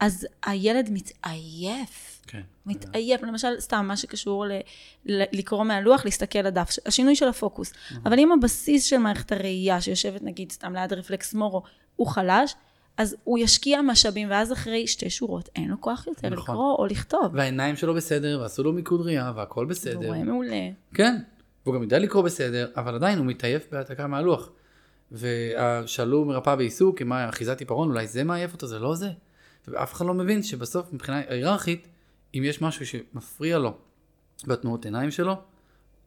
אז 0.00 0.26
הילד 0.46 0.88
מתעייף. 0.92 2.22
כן. 2.26 2.40
מתעייף, 2.66 3.22
למשל, 3.22 3.48
סתם, 3.60 3.84
מה 3.88 3.96
שקשור 3.96 4.46
ל- 4.46 4.60
ל- 5.06 5.38
לקרוא 5.38 5.64
מהלוח, 5.64 6.04
להסתכל 6.04 6.38
לדף, 6.38 6.70
ש- 6.70 6.78
השינוי 6.86 7.16
של 7.16 7.28
הפוקוס. 7.28 7.72
אבל 8.06 8.18
אם 8.18 8.32
הבסיס 8.32 8.84
של 8.84 8.98
מערכת 8.98 9.32
הראייה, 9.32 9.80
שיושבת 9.80 10.22
נגיד 10.22 10.52
סתם 10.52 10.74
ליד 10.74 10.92
רפלקס 10.92 11.34
מורו, 11.34 11.62
הוא 11.96 12.06
חלש, 12.06 12.54
אז 12.96 13.16
הוא 13.24 13.38
ישקיע 13.38 13.82
משאבים, 13.82 14.30
ואז 14.30 14.52
אחרי 14.52 14.86
שתי 14.86 15.10
שורות 15.10 15.48
אין 15.56 15.68
לו 15.68 15.80
כוח 15.80 16.06
יותר 16.06 16.28
נכון. 16.28 16.54
לקרוא 16.54 16.74
או 16.78 16.86
לכתוב. 16.86 17.26
והעיניים 17.32 17.76
שלו 17.76 17.94
בסדר, 17.94 18.38
ועשו 18.42 18.62
לו 18.62 18.72
מיקוד 18.72 19.00
ראייה, 19.00 19.32
והכל 19.36 19.64
בסדר. 19.66 20.06
רואה 20.06 20.24
מעולה. 20.24 20.68
כן, 20.94 21.16
והוא 21.64 21.74
גם 21.74 21.82
יודע 21.82 21.98
לקרוא 21.98 22.22
בסדר, 22.22 22.68
אבל 22.76 22.94
עדיין 22.94 23.18
הוא 23.18 23.26
מתעייף 23.26 23.66
בהעתקה 23.72 24.06
מהלוח. 24.06 24.50
ושאלו 25.12 26.24
מרפאה 26.24 26.56
בעיסוק, 26.56 27.02
מה 27.02 27.28
אחיזת 27.28 27.60
עיפרון, 27.60 27.88
אולי 27.88 28.06
זה 28.06 28.24
מעייף 28.24 28.52
אותו, 28.52 28.66
זה 28.66 28.78
לא 28.78 28.94
זה. 28.94 29.08
ואף 29.68 29.92
אחד 29.92 30.06
לא 30.06 30.14
מבין 30.14 30.42
שבסוף 30.42 30.92
מבחינה 30.92 31.22
היררכית, 31.28 31.88
אם 32.34 32.42
יש 32.44 32.62
משהו 32.62 32.86
שמפריע 32.86 33.58
לו 33.58 33.78
בתנועות 34.46 34.84
עיניים 34.84 35.10
שלו, 35.10 35.34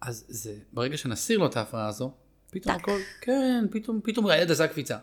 אז 0.02 0.26
זה, 0.28 0.56
ברגע 0.74 0.98
שנסיר 0.98 1.40
לו 1.40 1.46
את 1.46 1.58
ההפרעה 1.58 1.88
הזו, 1.88 2.12
פתאום. 2.52 2.76
הכל, 2.76 2.98
כן, 3.22 3.66
פתאום, 3.72 4.00
פתאום 4.04 4.28
הילד 4.28 4.52
עשה 4.52 4.68
קפיצה. 4.68 4.98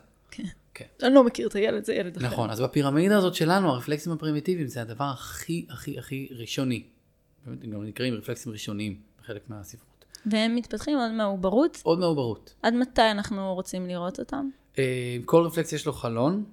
כן. 0.73 0.85
אני 1.03 1.13
לא 1.13 1.23
מכיר 1.23 1.47
את 1.47 1.55
הילד, 1.55 1.85
זה 1.85 1.93
ילד 1.93 2.17
אחר. 2.17 2.27
נכון, 2.27 2.49
אז 2.49 2.61
בפירמידה 2.61 3.17
הזאת 3.17 3.35
שלנו, 3.35 3.69
הרפלקסים 3.69 4.11
הפרימיטיביים 4.11 4.67
זה 4.67 4.81
הדבר 4.81 5.03
הכי 5.03 5.65
הכי 5.69 5.99
הכי 5.99 6.29
ראשוני. 6.31 6.83
באמת, 7.45 7.63
הם 7.63 7.71
גם 7.71 7.83
נקראים 7.83 8.13
רפלקסים 8.13 8.51
ראשוניים 8.51 9.01
בחלק 9.21 9.49
מהספרות. 9.49 9.90
והם 10.25 10.55
מתפתחים 10.55 10.97
עוד 10.97 11.11
מעוברות. 11.11 11.79
עוד 11.83 11.99
מעוברות. 11.99 12.53
עד 12.61 12.73
מתי 12.73 13.11
אנחנו 13.11 13.53
רוצים 13.53 13.87
לראות 13.87 14.19
אותם? 14.19 14.49
אה, 14.79 15.17
כל 15.25 15.43
רפלקס 15.45 15.73
יש 15.73 15.85
לו 15.85 15.93
חלון, 15.93 16.43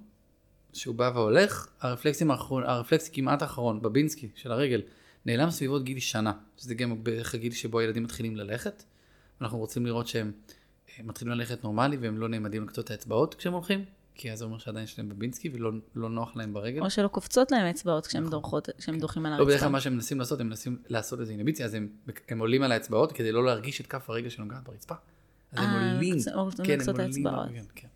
שהוא 0.73 0.95
בא 0.95 1.11
והולך, 1.15 1.67
הרפלקסים 1.81 2.31
האחרון, 2.31 2.63
הרפלקס 2.63 3.09
כמעט 3.09 3.41
האחרון, 3.41 3.81
בבינסקי, 3.81 4.29
של 4.35 4.51
הרגל, 4.51 4.81
נעלם 5.25 5.49
סביבות 5.49 5.83
גיל 5.83 5.99
שנה, 5.99 6.31
שזה 6.57 6.75
גם 6.75 7.03
בערך 7.03 7.33
הגיל 7.33 7.51
שבו 7.51 7.79
הילדים 7.79 8.03
מתחילים 8.03 8.35
ללכת. 8.35 8.83
אנחנו 9.41 9.57
רוצים 9.57 9.85
לראות 9.85 10.07
שהם 10.07 10.31
אה, 10.89 11.03
מתחילים 11.03 11.33
ללכת 11.33 11.63
נורמלי 11.63 11.97
והם 11.97 12.17
לא 12.17 12.27
נעמדים 12.27 12.63
לקצות 12.63 12.91
האצבעות 12.91 13.35
כשהם 13.35 13.53
הולכים, 13.53 13.85
כי 14.19 14.31
אז 14.31 14.39
זה 14.39 14.45
אומר 14.45 14.57
שעדיין 14.57 14.83
יש 14.83 14.99
להם 14.99 15.09
בבינסקי 15.09 15.49
ולא 15.53 15.71
לא 15.95 16.09
נוח 16.09 16.35
להם 16.35 16.53
ברגל. 16.53 16.81
או 16.81 16.89
שלא 16.89 17.07
קופצות 17.07 17.51
להם 17.51 17.65
אצבעות 17.65 18.07
כשהם 18.07 18.21
נכון. 18.21 18.31
דורכות, 18.31 18.69
כשהם 18.77 18.99
דורכים 18.99 19.25
על 19.25 19.31
לא, 19.31 19.45
בדרך 19.45 19.47
כלל 19.47 19.53
הרצפה. 19.55 19.69
מה 19.71 19.81
שהם 19.81 19.93
מנסים 19.93 20.19
לעשות, 20.19 20.39
הם 20.39 20.47
מנסים 20.47 20.77
לעשות 20.87 21.19
איזה 21.19 21.31
אינביציה, 21.31 21.65
אז 21.65 21.73
הם, 21.73 21.87
הם 22.29 22.39
עולים 22.39 22.63
על 22.63 22.71
האצבעות 22.71 23.11
כדי 23.11 23.31
לא 23.31 23.45
להרגיש 23.45 23.81
את 23.81 23.87
כף 23.87 24.09
הרגל 24.09 24.29
שנוגעת 24.29 24.63
ברצפה. 24.63 24.95
אז 25.51 25.59
הם 25.59 25.65
אה, 25.65 25.93
עולים, 25.93 26.13
קצ- 26.17 26.33
עולים 26.33 26.51
כן, 26.63 26.77
הם 26.89 26.95
עולים. 26.97 27.23
ברגל, 27.23 27.63
כן. 27.75 27.87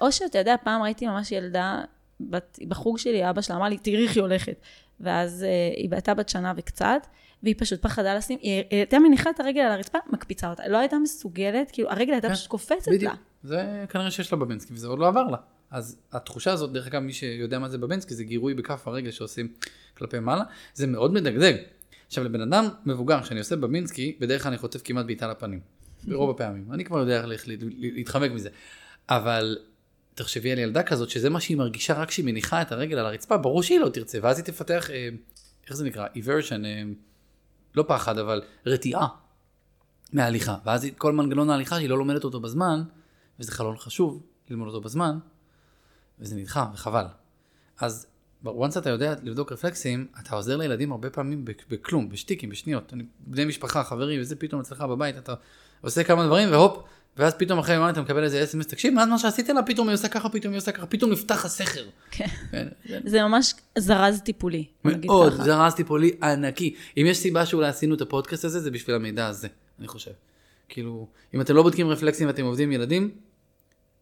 או 0.00 0.12
שאתה 0.12 0.38
יודע, 0.38 0.54
פעם 0.64 0.82
ראיתי 0.82 1.06
ממש 1.06 1.32
ילדה, 1.32 1.82
בת, 2.20 2.58
בחוג 2.68 2.98
שלי, 2.98 3.30
אבא 3.30 3.40
שלה 3.40 3.56
אמר 3.56 3.68
לי, 3.68 3.78
תראי 3.78 4.04
איך 4.04 4.14
היא 4.16 4.22
הולכת. 4.22 4.60
ואז 5.00 5.42
אה, 5.42 5.48
היא 5.76 5.88
הייתה 5.92 6.14
בת 6.14 6.28
שנה 6.28 6.52
וקצת, 6.56 7.06
והיא 7.42 7.54
פשוט 7.58 7.82
פחדה 7.82 8.14
לשים, 8.14 8.38
היא 8.42 8.62
הייתה 8.70 8.98
מניחה 8.98 9.30
את 9.30 9.40
הרגל 9.40 9.60
על 9.60 9.72
הרצפה, 9.72 9.98
מקפיצה 10.12 10.50
אותה. 10.50 10.68
לא 10.68 10.78
הייתה 10.78 10.96
מסוגלת, 10.98 11.70
כאילו, 11.70 11.90
הרגל 11.90 12.12
הייתה 12.12 12.28
כן, 12.28 12.34
פשוט 12.34 12.46
קופצת 12.46 12.74
לה. 13.00 13.14
זה 13.42 13.84
כנראה 13.88 14.10
שיש 14.10 14.32
לה 14.32 14.38
בבנסקי 14.38 14.74
וזה 14.74 14.86
עוד 14.88 14.98
לא 14.98 15.08
עבר 15.08 15.22
לה. 15.24 15.36
אז 15.70 15.98
התחושה 16.12 16.52
הזאת, 16.52 16.72
דרך 16.72 16.86
אגב, 16.86 17.02
מי 17.02 17.12
שיודע 17.12 17.58
מה 17.58 17.68
זה 17.68 17.78
בבנסקי, 17.78 18.14
זה 18.14 18.24
גירוי 18.24 18.54
בכף 18.54 18.88
הרגל 18.88 19.10
שעושים 19.10 19.48
כלפי 19.98 20.18
מעלה, 20.18 20.42
זה 20.74 20.86
מאוד 20.86 21.12
מדגדג. 21.12 21.54
עכשיו, 22.06 22.24
לבן 22.24 22.40
אדם 22.40 22.68
מבוגר 22.86 23.22
שאני 23.24 23.38
עושה 23.38 23.56
בבינסקי, 23.56 24.16
בדרך 24.20 24.42
כלל 24.42 24.50
אני 24.52 24.58
חוטף 24.58 24.80
כמעט 24.84 25.06
בעיטה 25.06 25.28
לפנים. 25.28 25.60
ברוב 26.04 26.30
הפעמים. 26.30 26.72
אני 26.72 26.84
כבר 26.84 26.98
יודע 26.98 27.16
איך 27.16 27.48
לה- 27.48 27.54
להתחמק 27.78 28.30
מזה. 28.30 28.48
אבל 29.08 29.58
תחשבי 30.14 30.52
על 30.52 30.58
ילדה 30.58 30.82
כזאת, 30.82 31.10
שזה 31.10 31.30
מה 31.30 31.40
שהיא 31.40 31.56
מרגישה 31.56 31.94
רק 31.94 32.08
כשהיא 32.08 32.24
מניחה 32.24 32.62
את 32.62 32.72
הרגל 32.72 32.98
על 32.98 33.06
הרצפה, 33.06 33.36
ברור 33.36 33.62
שהיא 33.62 33.80
לא 33.80 33.88
תרצה, 33.88 34.18
ואז 34.22 34.38
היא 34.38 34.44
תפתח, 34.44 34.90
אה, 34.90 35.08
איך 35.66 35.76
זה 35.76 35.84
נקרא? 35.84 36.06
אברשן, 36.18 36.62
לא 37.74 37.84
פחד, 37.88 38.18
אבל 38.18 38.42
רתיעה 38.66 39.06
מההליכה. 40.12 40.56
ואז 40.64 40.86
כל 40.98 41.12
מנגנון 41.12 41.50
ההליכה 41.50 41.76
שהיא 41.76 41.88
לא 41.88 41.98
לומדת 41.98 42.24
אותו 42.24 42.40
בזמן, 42.40 42.82
וזה 43.40 43.52
חלון 43.52 43.76
חשוב 43.76 44.22
ללמוד 44.50 44.68
אותו 44.68 44.80
בזמן, 44.80 45.18
וזה 46.20 46.34
נדחה, 46.36 46.66
וחבל. 46.74 47.04
אז 47.80 48.06
once 48.44 48.78
אתה 48.78 48.90
יודע 48.90 49.14
לבדוק 49.22 49.52
רפלקסים, 49.52 50.06
אתה 50.20 50.36
עוזר 50.36 50.56
לילדים 50.56 50.92
הרבה 50.92 51.10
פעמים 51.10 51.44
בכ- 51.44 51.64
בכלום, 51.70 52.08
בשטיקים, 52.08 52.50
בשניות. 52.50 52.92
אני, 52.92 53.04
בני 53.18 53.44
משפחה, 53.44 53.84
חברים, 53.84 54.20
וזה 54.20 54.36
פתאום 54.36 54.60
אצלך 54.60 54.80
בבית, 54.80 55.18
אתה 55.18 55.34
עושה 55.80 56.04
כמה 56.04 56.26
דברים, 56.26 56.50
והופ, 56.52 56.82
ואז 57.16 57.34
פתאום 57.34 57.58
אחרי 57.58 57.74
יומיים 57.74 57.92
אתה 57.92 58.00
מקבל 58.00 58.24
איזה 58.24 58.44
אס.אם.אס, 58.44 58.66
תקשיב, 58.66 58.94
מה 58.94 59.06
מה 59.06 59.18
שעשית 59.18 59.48
לה, 59.48 59.62
פתאום 59.62 59.88
היא 59.88 59.94
עושה 59.94 60.08
ככה, 60.08 60.28
פתאום 60.28 60.52
היא 60.52 60.58
עושה 60.58 60.72
ככה, 60.72 60.86
פתאום 60.86 61.10
נפתח 61.12 61.44
הסכר. 61.44 61.84
כן. 62.10 62.26
כן, 62.50 62.68
זה 62.88 62.98
זה 63.04 63.22
ממש 63.22 63.54
זרז 63.78 64.20
טיפולי, 64.20 64.64
נגיד 64.84 65.06
מאוד, 65.06 65.32
ככה. 65.32 65.44
זה 65.44 65.56
רז 65.56 65.74
טיפולי 65.74 66.10
ענקי. 66.22 66.74
אם 66.96 67.06
יש 67.06 67.18
סיבה 67.18 67.46
שאולי 67.46 67.68
עשינו 67.68 67.94
את 67.94 68.00
הפודקאסט 68.00 68.44
הזה, 68.44 68.60
זה 68.60 68.70
בשביל 68.70 68.96
המידע 68.96 69.26
הזה, 69.26 69.48
אני 69.78 69.88
חושב. 69.88 70.10
כאילו, 70.68 71.08
אם 71.34 71.40
אתם 71.40 71.54
לא 71.54 71.62
בודקים 71.62 71.88
רפלקסים 71.88 72.26
ואתם 72.26 72.44
עובדים 72.44 72.68
עם 72.68 72.72
ילדים, 72.72 73.10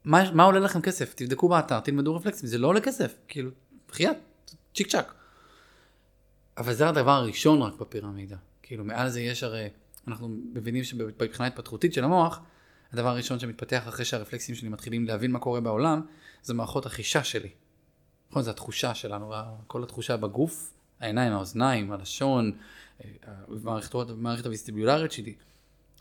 מה, 0.05 0.33
מה 0.33 0.43
עולה 0.43 0.61
לכם 0.61 0.81
כסף? 0.81 1.15
תבדקו 1.15 1.49
באתר, 1.49 1.81
תלמדו 1.81 2.17
רפלקסים, 2.17 2.49
זה 2.49 2.59
לא 2.59 2.69
עולה 2.69 2.81
כסף. 2.81 3.15
כאילו, 3.29 3.51
בחייאת, 3.89 4.17
צ'יק 4.75 4.87
צ'אק. 4.87 5.15
אבל 6.59 6.75
זה 6.75 6.89
הדבר 6.89 7.11
הראשון 7.11 7.63
רק 7.63 7.75
בפירמידה. 7.75 8.37
כאילו, 8.63 8.85
מעל 8.85 9.09
זה 9.09 9.21
יש 9.21 9.43
הרי, 9.43 9.69
אנחנו 10.09 10.29
מבינים 10.29 10.85
שמבחינה 10.85 11.47
התפתחותית 11.47 11.93
של 11.93 12.05
המוח, 12.05 12.41
הדבר 12.93 13.09
הראשון 13.09 13.39
שמתפתח 13.39 13.89
אחרי 13.89 14.05
שהרפלקסים 14.05 14.55
שלי 14.55 14.69
מתחילים 14.69 15.05
להבין 15.05 15.31
מה 15.31 15.39
קורה 15.39 15.61
בעולם, 15.61 16.07
זה 16.43 16.55
מערכות 16.55 16.87
החישה 16.87 17.25
שלי. 17.25 17.51
נכון, 18.31 18.43
זה 18.43 18.51
התחושה 18.51 18.95
שלנו, 18.95 19.33
כל 19.67 19.83
התחושה 19.83 20.17
בגוף, 20.17 20.73
העיניים, 21.01 21.33
האוזניים, 21.33 21.93
הלשון, 21.93 22.53
אה, 23.05 23.11
המערכת 24.09 24.47
הוויסטיבולרית 24.47 25.13
שלי. 25.13 25.35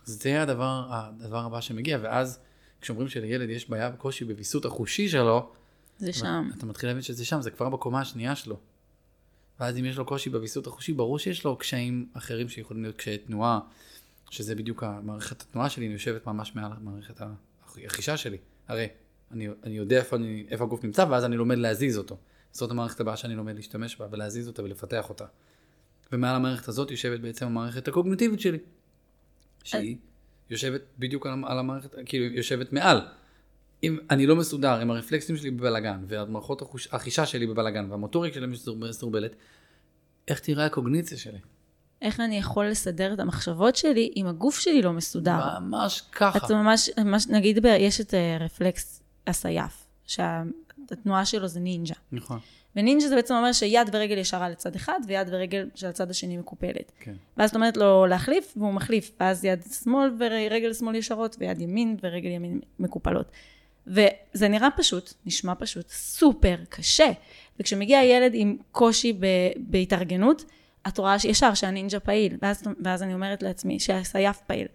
זה 0.06 0.42
הדבר, 0.42 0.88
הדבר 0.90 1.40
הבא 1.46 1.62
שמגיע, 1.62 1.98
ואז 2.02 2.40
כשאומרים 2.84 3.08
שלילד 3.08 3.50
יש 3.50 3.70
בעיה 3.70 3.92
וקושי 3.94 4.26
בוויסות 4.26 4.66
החושי 4.66 5.10
שלו, 5.10 5.52
זה 5.98 6.14
שם. 6.14 6.50
אתה 6.58 6.66
מתחיל 6.66 6.90
להבין 6.90 7.02
שזה 7.02 7.26
שם, 7.26 7.42
זה 7.42 7.52
כבר 7.52 7.70
בקומה 7.70 8.02
השנייה 8.02 8.36
שלו. 8.36 8.60
ואז 9.60 9.78
אם 9.78 9.86
יש 9.86 9.98
לו 9.98 10.06
קושי 10.06 10.30
בוויסות 10.30 10.68
החושי, 10.68 10.94
ברור 10.94 11.20
שיש 11.20 11.44
לו 11.44 11.58
קשיים 11.58 12.10
אחרים 12.14 12.50
שיכולים 12.50 12.84
להיות 12.84 12.98
קשיי 12.98 13.18
תנועה, 13.18 13.60
שזה 14.30 14.56
בדיוק 14.56 14.84
המערכת 14.84 15.42
התנועה 15.42 15.70
שלי, 15.70 15.86
אני 15.86 15.94
יושבת 15.94 16.28
ממש 16.28 16.56
מעל 16.56 16.72
מערכת 16.82 17.22
החישה 17.86 18.18
שלי. 18.18 18.38
הרי 18.68 18.88
אני, 19.32 19.48
אני 19.64 19.78
יודע 19.78 19.98
איפה, 19.98 20.16
אני, 20.16 20.46
איפה 20.50 20.64
הגוף 20.64 20.84
נמצא, 20.84 21.06
ואז 21.10 21.26
אני 21.26 21.38
לומד 21.38 21.58
להזיז 21.58 21.98
אותו. 21.98 22.18
זאת 22.52 22.72
המערכת 22.72 23.00
הבאה 23.00 23.18
שאני 23.18 23.36
לומד 23.36 23.56
להשתמש 23.56 23.96
בה 23.96 24.08
ולהזיז 24.12 24.48
אותה 24.48 24.64
ולפתח 24.64 25.10
אותה. 25.10 25.26
ומעל 26.12 26.36
המערכת 26.36 26.68
הזאת 26.68 26.92
יושבת 26.92 27.20
בעצם 27.20 27.46
המערכת 27.46 27.88
הקוגניטיבית 27.88 28.40
שלי, 28.40 28.58
שהיא 29.64 29.98
יושבת 30.54 30.82
בדיוק 31.00 31.26
על, 31.26 31.34
על 31.46 31.60
המערכת, 31.60 31.96
כאילו 32.06 32.26
יושבת 32.26 32.74
מעל. 32.74 33.02
אם 33.84 33.98
אני 34.10 34.26
לא 34.26 34.36
מסודר, 34.36 34.82
אם 34.82 34.92
הרפלקסים 34.92 35.38
שלי 35.38 35.52
בבלגן, 35.52 36.04
והמערכות 36.08 36.62
החישה 36.92 37.26
שלי 37.26 37.48
בבלגן, 37.48 37.92
והמוטוריקה 37.92 38.36
שלי 38.36 38.48
מסורבלת, 38.78 39.36
איך 40.28 40.40
תראה 40.40 40.66
הקוגניציה 40.66 41.18
שלי? 41.18 41.38
איך 42.02 42.20
אני 42.20 42.38
יכול 42.38 42.68
לסדר 42.68 43.14
את 43.14 43.20
המחשבות 43.20 43.76
שלי 43.76 44.14
אם 44.16 44.28
הגוף 44.28 44.60
שלי 44.60 44.82
לא 44.82 44.94
מסודר? 44.94 45.60
ממש 45.60 46.02
ככה. 46.12 46.46
אתה 46.46 46.54
ממש, 46.56 46.90
ממש, 46.98 47.28
נגיד, 47.28 47.66
יש 47.66 48.02
את 48.02 48.14
אה, 48.14 48.38
רפלקס 48.40 49.04
הסייף, 49.28 49.86
שהתנועה 50.06 51.26
שלו 51.26 51.48
זה 51.48 51.60
נינג'ה. 51.60 51.96
נכון, 52.12 52.40
ונינג'ה 52.76 53.08
זה 53.08 53.16
בעצם 53.16 53.34
אומר 53.34 53.52
שיד 53.54 53.88
ורגל 53.94 54.18
ישרה 54.18 54.50
לצד 54.50 54.76
אחד, 54.76 55.00
ויד 55.08 55.28
ורגל 55.32 55.70
של 55.76 55.88
הצד 55.88 56.10
השני 56.10 56.38
מקופלת. 56.38 56.92
כן. 57.00 57.14
ואז 57.38 57.50
את 57.50 57.56
אומרת 57.56 57.78
לו 57.78 58.06
להחליף, 58.06 58.54
והוא 58.58 58.74
מחליף. 58.74 59.12
ואז 59.20 59.46
יד 59.46 59.60
שמאל 59.84 60.10
ורגל 60.20 60.74
שמאל 60.74 60.96
ישרות, 60.96 61.36
ויד 61.40 61.62
ימין 61.62 61.98
ורגל 62.04 62.30
ימין 62.30 62.60
מקופלות. 62.80 63.32
וזה 63.88 64.48
נראה 64.50 64.68
פשוט, 64.78 65.14
נשמע 65.26 65.54
פשוט, 65.60 65.90
סופר 65.90 66.56
קשה. 66.70 67.12
וכשמגיע 67.60 68.04
ילד 68.04 68.32
עם 68.34 68.58
קושי 68.72 69.14
ב- 69.14 69.26
בהתארגנות, 69.58 70.46
את 70.88 70.98
רואה 70.98 71.16
ישר 71.24 71.54
שהנינג'ה 71.54 72.00
פעיל, 72.00 72.38
ואז, 72.42 72.64
ואז 72.84 73.04
אני 73.04 73.14
אומרת 73.14 73.44
לעצמי 73.44 73.80
שהסייף 73.80 74.38
פעיל. 74.48 74.68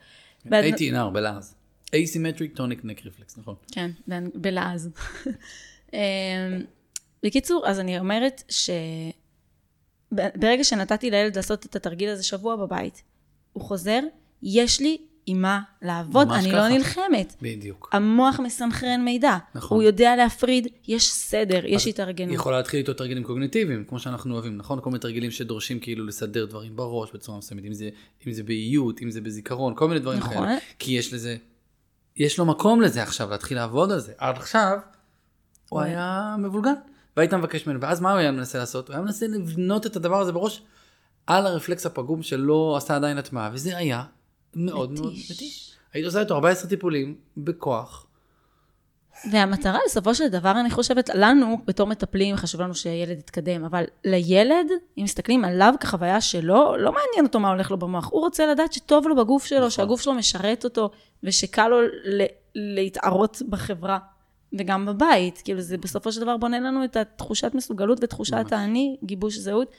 ואז- 0.47 0.65
ATNR 0.65 1.11
בלעז. 1.13 1.55
Asymmetric 1.87 2.57
tonic 2.59 2.85
neck 2.85 3.01
reflex, 3.05 3.41
נכון. 3.41 3.55
כן, 3.73 3.91
בלעז. 4.35 4.91
בקיצור, 7.23 7.67
אז 7.67 7.81
אני 7.81 7.99
אומרת 7.99 8.53
שברגע 10.13 10.65
שנתתי 10.65 11.11
לילד 11.11 11.37
לעשות 11.37 11.67
את 11.67 11.77
התרגיל 11.77 12.09
הזה 12.09 12.23
שבוע 12.23 12.57
בבית, 12.57 13.03
הוא 13.53 13.63
חוזר, 13.63 14.01
יש 14.43 14.81
לי 14.81 14.99
עם 15.31 15.43
מה 15.43 15.61
לעבוד, 15.83 16.29
אני 16.33 16.49
ככה. 16.49 16.57
לא 16.57 16.69
נלחמת. 16.69 17.35
בדיוק. 17.43 17.91
המוח 17.93 18.41
מסנכרן 18.41 19.05
מידע. 19.05 19.37
נכון. 19.55 19.77
הוא 19.77 19.83
יודע 19.83 20.17
להפריד, 20.17 20.67
יש 20.89 21.11
סדר, 21.13 21.67
יש 21.67 21.87
התארגנות. 21.87 22.35
יכולה 22.35 22.57
להתחיל 22.57 22.81
איתו 22.81 22.95
תרגילים 22.95 23.25
קוגניטיביים, 23.25 23.85
כמו 23.85 23.99
שאנחנו 23.99 24.35
אוהבים, 24.35 24.57
נכון? 24.57 24.81
כל 24.83 24.91
מיני 24.91 25.01
תרגילים 25.01 25.31
שדורשים 25.31 25.81
כאילו 25.81 26.07
לסדר 26.07 26.45
דברים 26.45 26.77
בראש 26.77 27.11
בצורה 27.15 27.39
מסוימת, 27.39 27.65
אם 27.65 27.73
זה, 27.73 27.89
אם 28.27 28.33
זה 28.33 28.43
באיות, 28.43 29.03
אם 29.03 29.11
זה 29.11 29.21
בזיכרון, 29.21 29.75
כל 29.77 29.89
מיני 29.89 30.01
דברים 30.01 30.19
נכון. 30.19 30.33
כאלה. 30.33 30.57
כי 30.79 30.93
יש 30.93 31.13
לזה, 31.13 31.37
יש 32.17 32.39
לו 32.39 32.45
מקום 32.45 32.81
לזה 32.81 33.03
עכשיו, 33.03 33.31
להתחיל 33.31 33.57
לעבוד 33.57 33.93
על 33.93 33.99
זה. 33.99 34.13
עד 34.19 34.37
עכשיו, 34.37 34.79
הוא 35.69 35.81
הוא 35.81 35.81
היה 35.81 36.37
מבולגן, 36.39 36.73
והיית 37.19 37.35
מבקש 37.35 37.67
ממנו, 37.67 37.81
ואז 37.81 38.01
מה 38.01 38.11
הוא 38.11 38.19
היה 38.19 38.31
מנסה 38.31 38.59
לעשות? 38.59 38.89
הוא 38.89 38.95
היה 38.95 39.03
מנסה 39.03 39.27
לבנות 39.27 39.87
את 39.87 39.97
הדבר 39.97 40.21
הזה 40.21 40.33
בראש 40.33 40.63
על 41.27 41.47
הרפלקס 41.47 41.87
הפגום 41.87 42.23
שלא 42.23 42.75
עשה 42.77 42.97
עדיין 42.97 43.19
הטמעה, 43.19 43.51
וזה 43.53 43.77
היה 43.77 44.05
מאוד 44.55 44.93
מאוד 44.93 45.13
מתיש. 45.13 45.31
מתיש. 45.31 45.73
היית 45.93 46.07
עושה 46.07 46.21
איתו 46.21 46.35
14 46.35 46.69
טיפולים 46.69 47.15
בכוח, 47.37 48.07
והמטרה 49.33 49.79
בסופו 49.87 50.15
של 50.15 50.29
דבר, 50.29 50.51
אני 50.51 50.71
חושבת, 50.71 51.11
לנו 51.15 51.59
בתור 51.65 51.87
מטפלים 51.87 52.37
חשוב 52.37 52.61
לנו 52.61 52.75
שהילד 52.75 53.19
יתקדם, 53.19 53.65
אבל 53.65 53.85
לילד, 54.05 54.67
אם 54.99 55.05
מסתכלים 55.05 55.45
עליו 55.45 55.75
כחוויה 55.81 56.21
שלו, 56.21 56.77
לא 56.77 56.93
מעניין 56.93 57.27
אותו 57.27 57.41
מה 57.41 57.49
הולך 57.49 57.71
לו 57.71 57.79
במוח. 57.79 58.09
הוא 58.13 58.21
רוצה 58.21 58.47
לדעת 58.47 58.73
שטוב 58.73 59.09
לו 59.09 59.17
בגוף 59.17 59.45
שלו, 59.45 59.59
נכון. 59.59 59.71
שהגוף 59.71 60.01
שלו 60.01 60.15
משרת 60.15 60.65
אותו, 60.65 60.91
ושקל 61.23 61.69
לו 61.69 61.83
ל- 62.05 62.25
להתערות 62.55 63.43
בחברה. 63.49 63.99
וגם 64.59 64.87
בבית, 64.87 65.41
כאילו 65.45 65.61
זה 65.61 65.79
בסופו 65.79 66.13
של 66.13 66.21
דבר 66.21 66.37
בונה 66.37 66.61
לנו 66.61 66.85
את 66.85 66.97
התחושת 66.97 67.55
מסוגלות 67.55 67.99
ותחושת. 68.03 68.53
האני, 68.53 68.97
גיבוש 69.05 69.37
זהות. 69.39 69.71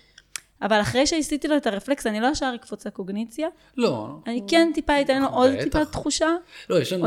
אבל 0.62 0.82
אחרי 0.82 1.08
שעשיתי 1.08 1.48
לו 1.48 1.58
את 1.58 1.68
הרפלקס, 1.68 2.08
אני 2.08 2.20
לא 2.20 2.28
ישר 2.28 2.52
אקפוץ 2.56 2.88
לקוגניציה, 2.88 3.48
לא. 3.78 4.20
אני 4.28 4.42
כן 4.48 4.72
טיפה 4.74 5.02
אתן 5.02 5.22
לו 5.22 5.28
עוד. 5.28 5.52
טיפה 5.64 5.86
תחושה. 5.86 6.28
לא, 6.70 6.82
יש 6.82 6.94
לנו 6.94 7.06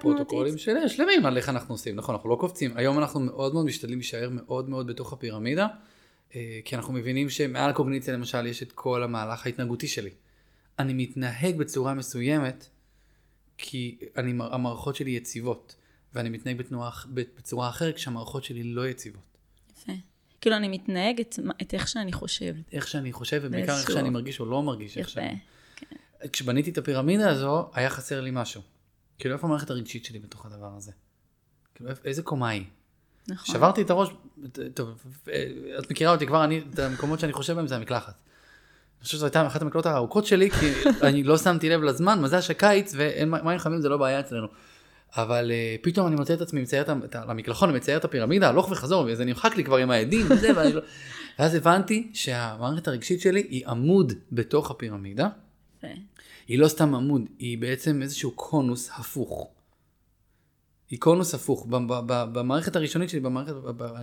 פרוטוקולים 0.00 0.58
של- 0.58 0.88
שלמים 0.88 1.26
על 1.26 1.36
איך 1.36 1.48
אנחנו 1.48 1.74
עושים, 1.74 1.96
נכון, 1.96 2.14
אנחנו 2.14 2.30
לא 2.30 2.36
קופצים. 2.36 2.76
היום 2.76 2.98
אנחנו 2.98 3.20
מאוד 3.20 3.54
מאוד 3.54 3.66
משתדלים 3.66 3.98
להישאר 3.98 4.28
מאוד 4.32 4.68
מאוד 4.68 4.86
בתוך 4.86 5.12
הפירמידה, 5.12 5.66
אה, 6.36 6.60
כי 6.64 6.76
אנחנו 6.76 6.94
מבינים 6.94 7.30
שמעל 7.30 7.70
הקוגניציה 7.70 8.14
למשל 8.14 8.46
יש 8.46 8.62
את 8.62 8.72
כל 8.72 9.02
המהלך 9.02 9.46
ההתנהגותי 9.46 9.86
שלי. 9.88 10.10
אני 10.78 10.92
מתנהג 10.94 11.56
בצורה 11.56 11.94
מסוימת, 11.94 12.66
כי 13.58 13.98
אני, 14.16 14.30
המערכות 14.50 14.96
שלי 14.96 15.10
יציבות, 15.10 15.74
ואני 16.14 16.28
מתנהג 16.28 16.58
בתנועה, 16.58 16.90
בצורה 17.14 17.68
אחרת 17.68 17.94
כשהמערכות 17.96 18.44
שלי 18.44 18.62
לא 18.62 18.88
יציבות. 18.88 19.22
יפה. 19.78 19.92
כאילו, 20.40 20.56
אני 20.56 20.68
מתנהג 20.68 21.20
את, 21.20 21.38
את 21.62 21.74
איך 21.74 21.88
שאני 21.88 22.12
חושב. 22.12 22.54
איך 22.72 22.88
שאני 22.88 23.12
חושב, 23.12 23.40
ובעיקר 23.42 23.66
איך 23.66 23.74
באיזשהו- 23.74 23.94
שאני 23.94 24.10
מרגיש 24.10 24.40
או 24.40 24.46
לא 24.46 24.62
מרגיש. 24.62 24.98
איך 24.98 25.08
יפה. 25.08 25.20
שאני... 25.20 25.38
כשבניתי 26.32 26.70
את 26.70 26.78
הפירמידה 26.78 27.30
הזו, 27.30 27.70
היה 27.74 27.90
חסר 27.90 28.20
לי 28.20 28.30
משהו. 28.32 28.62
כאילו, 29.18 29.34
איפה 29.34 29.46
המערכת 29.46 29.70
הרגשית 29.70 30.04
שלי 30.04 30.18
בתוך 30.18 30.46
הדבר 30.46 30.70
הזה? 30.76 30.92
כאילו, 31.74 31.90
איזה 32.04 32.22
קומה 32.22 32.48
היא? 32.48 32.64
נכון. 33.28 33.54
שברתי 33.54 33.82
את 33.82 33.90
הראש, 33.90 34.08
טוב, 34.74 35.04
אה, 35.28 35.44
את 35.78 35.90
מכירה 35.90 36.12
אותי 36.12 36.26
כבר, 36.26 36.44
אני, 36.44 36.62
את 36.74 36.78
המקומות 36.78 37.20
שאני 37.20 37.32
חושב 37.32 37.52
בהם 37.54 37.66
זה 37.66 37.76
המקלחת. 37.76 38.14
אני 38.98 39.04
חושב 39.04 39.16
שזו 39.16 39.26
הייתה 39.26 39.46
אחת 39.46 39.62
המקלעות 39.62 39.86
הארוכות 39.86 40.26
שלי, 40.26 40.50
כי 40.50 40.66
אני 41.08 41.22
לא 41.22 41.38
שמתי 41.38 41.68
לב 41.68 41.82
לזמן, 41.82 42.20
מזל 42.22 42.40
שקיץ 42.40 42.92
ואין 42.96 43.30
מים 43.30 43.58
חמים 43.58 43.80
זה 43.80 43.88
לא 43.88 43.96
בעיה 43.96 44.20
אצלנו. 44.20 44.46
אבל 45.16 45.50
uh, 45.50 45.84
פתאום 45.84 46.06
אני 46.06 46.16
מוצא 46.16 46.34
את 46.34 46.40
עצמי 46.40 46.62
מצייר 46.62 46.82
את 46.82 46.88
ה- 46.88 46.96
את 47.04 47.14
ה- 47.14 47.24
למקלחון, 47.24 47.68
אני 47.68 47.78
מצייר 47.78 47.98
את 47.98 48.04
הפירמידה, 48.04 48.48
הלוך 48.48 48.70
וחזור, 48.70 49.06
וזה 49.08 49.24
נמחק 49.24 49.56
לי 49.56 49.64
כבר 49.64 49.76
עם 49.76 49.90
העדים 49.90 50.26
וזה, 50.30 50.50
ואני 50.56 50.72
לא... 50.72 50.80
ואז 51.38 51.54
הבנתי 51.54 52.10
שהמערכת 52.14 52.88
הרגשית 52.88 53.20
שלי 53.20 53.40
היא 53.40 53.66
עמוד 53.66 54.12
בתוך 54.32 54.70
הפירמידה, 54.70 55.28
יפה. 55.78 55.86
היא 56.48 56.58
לא 56.58 56.68
סתם 56.68 56.94
עמוד, 56.94 57.22
היא 57.38 57.58
בעצם 57.58 58.02
איזשהו 58.02 58.30
קונוס 58.30 58.90
הפוך. 58.94 59.50
היא 60.90 61.00
קונוס 61.00 61.34
הפוך. 61.34 61.66
במערכת 62.06 62.76
הראשונית 62.76 63.10
שלי, 63.10 63.20
במערכת, 63.20 63.54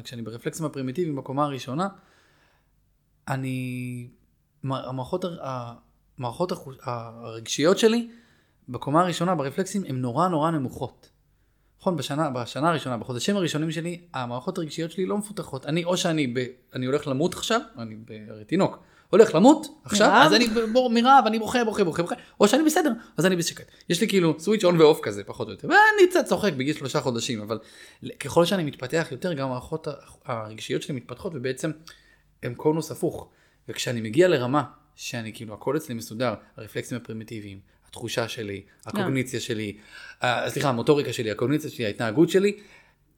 כשאני 0.03 0.21
ברפלקסים 0.21 0.65
הפרימיטיביים 0.65 1.15
בקומה 1.15 1.43
הראשונה, 1.43 1.87
אני... 3.27 4.07
המערכות, 4.63 5.25
המערכות 5.41 6.51
הרגשיות 6.81 7.77
שלי, 7.77 8.09
בקומה 8.71 9.01
הראשונה, 9.01 9.35
ברפלקסים, 9.35 9.83
הן 9.87 9.95
נורא 9.95 10.27
נורא 10.27 10.51
נמוכות. 10.51 11.09
נכון, 11.79 11.97
בשנה, 11.97 12.29
בשנה 12.29 12.69
הראשונה, 12.69 12.97
בחודשים 12.97 13.35
הראשונים 13.35 13.71
שלי, 13.71 14.01
המערכות 14.13 14.57
הרגשיות 14.57 14.91
שלי 14.91 15.05
לא 15.05 15.17
מפותחות. 15.17 15.65
אני, 15.65 15.83
או 15.83 15.97
שאני 15.97 16.27
ב, 16.27 16.45
אני 16.75 16.85
הולך 16.85 17.07
למות 17.07 17.33
עכשיו, 17.33 17.61
אני 17.77 17.95
הרי 18.29 18.45
תינוק, 18.45 18.79
הולך 19.09 19.35
למות 19.35 19.67
עכשיו, 19.83 20.07
מרעב? 20.07 20.25
אז 20.25 20.33
אני 20.33 20.47
בור, 20.73 20.89
מרעב, 20.89 21.23
אני 21.27 21.39
בוכה, 21.39 21.63
בוכה, 21.65 21.83
בוכה, 21.83 22.01
בוכה, 22.01 22.15
או 22.39 22.47
שאני 22.47 22.63
בסדר, 22.63 22.91
אז 23.17 23.25
אני 23.25 23.35
בשקט. 23.35 23.71
יש 23.89 24.01
לי 24.01 24.07
כאילו 24.07 24.39
סוויץ' 24.39 24.63
און 24.63 24.81
ואוף 24.81 24.99
כזה, 25.03 25.23
פחות 25.23 25.47
או 25.47 25.51
יותר, 25.51 25.67
ואני 25.67 26.09
קצת 26.09 26.25
צוחק 26.25 26.53
בגיל 26.53 26.75
שלושה 26.75 27.01
חודשים, 27.01 27.41
אבל 27.41 27.59
ככל 28.19 28.45
שאני 28.45 28.63
מתפתח 28.63 29.07
יותר, 29.11 29.33
גם 29.33 29.47
המערכות 29.47 29.87
הרגשיות 30.25 30.81
שלי 30.81 30.95
מתפתחות, 30.95 31.31
ובעצם 31.35 31.71
הם 32.43 32.53
קונוס 32.53 32.91
הפוך. 32.91 33.29
וכשאני 33.69 34.01
מגיע 34.01 34.27
לרמה 34.27 34.63
שאני 34.95 35.33
כאילו 35.33 35.53
הכל 35.53 35.77
אצלי 35.77 35.95
מסודר, 35.95 36.33
הרפלקסים 36.57 36.97
הפרימיטיביים, 36.97 37.59
התחושה 37.91 38.27
שלי, 38.27 38.61
הקוגניציה 38.85 39.39
שלי, 39.39 39.77
אה, 40.23 40.49
סליחה, 40.49 40.69
המוטוריקה 40.69 41.13
שלי, 41.13 41.31
הקוגניציה 41.31 41.69
שלי, 41.69 41.85
ההתנהגות 41.85 42.29
שלי, 42.29 42.57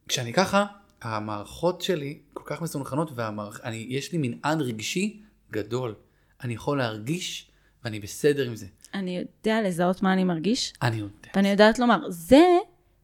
כשאני 0.07 0.33
ככה, 0.33 0.65
המערכות 1.01 1.81
שלי 1.81 2.17
כל 2.33 2.43
כך 2.45 2.61
מסונכרנות 2.61 3.11
ויש 3.15 4.11
לי 4.11 4.17
מנעד 4.17 4.61
רגשי 4.61 5.21
גדול. 5.51 5.95
אני 6.43 6.53
יכול 6.53 6.77
להרגיש 6.77 7.47
ואני 7.83 7.99
בסדר 7.99 8.47
עם 8.47 8.55
זה. 8.55 8.65
אני 8.93 9.17
יודע 9.17 9.61
לזהות 9.61 10.01
מה 10.01 10.13
אני 10.13 10.23
מרגיש, 10.23 10.73
אני 10.81 10.95
יודע. 10.95 11.29
ואני 11.35 11.49
יודעת 11.49 11.79
לומר, 11.79 12.09
זה 12.09 12.43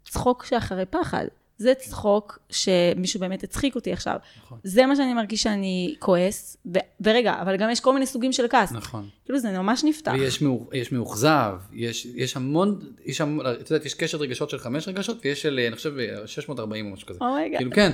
צחוק 0.04 0.46
שאחרי 0.46 0.86
פחד. 0.86 1.26
זה 1.60 1.74
צחוק 1.74 2.40
שמישהו 2.50 3.20
באמת 3.20 3.44
הצחיק 3.44 3.76
אותי 3.76 3.94
עכשיו. 3.94 4.16
נכון. 4.38 4.60
זה 4.64 4.86
מה 4.86 4.96
שאני 4.96 5.14
מרגיש 5.14 5.44
שאני 5.44 5.96
כועס, 6.00 6.58
ו- 6.76 6.78
ורגע, 7.02 7.42
אבל 7.42 7.58
גם 7.58 7.70
יש 7.70 7.80
כל 7.80 7.94
מיני 7.94 8.06
סוגים 8.06 8.32
של 8.32 8.46
כעס. 8.50 8.72
נכון. 8.72 9.10
כאילו 9.26 9.40
זה 9.40 9.52
ממש 9.52 9.84
נפתח. 9.84 10.12
ויש 10.20 10.42
מאוכ- 10.42 10.70
יש 10.76 10.92
מאוכזב, 10.92 11.60
יש, 11.74 12.06
יש 12.06 12.36
המון, 12.38 12.80
יש 13.06 13.22
המון, 13.22 13.46
את 13.62 13.72
יודעת, 13.72 13.86
יש 13.86 13.94
קשר 13.94 14.18
רגשות 14.18 14.50
של 14.50 14.58
חמש 14.60 14.88
רגשות, 14.88 15.18
ויש 15.26 15.42
של, 15.42 15.60
אני 15.68 15.76
חושב, 15.76 15.94
640 16.26 16.86
או 16.86 16.92
משהו 16.94 17.08
כזה. 17.08 17.20
oh 17.22 17.31
my 17.31 17.40
god. 17.40 17.58
כאילו 17.58 17.72
כן, 17.72 17.92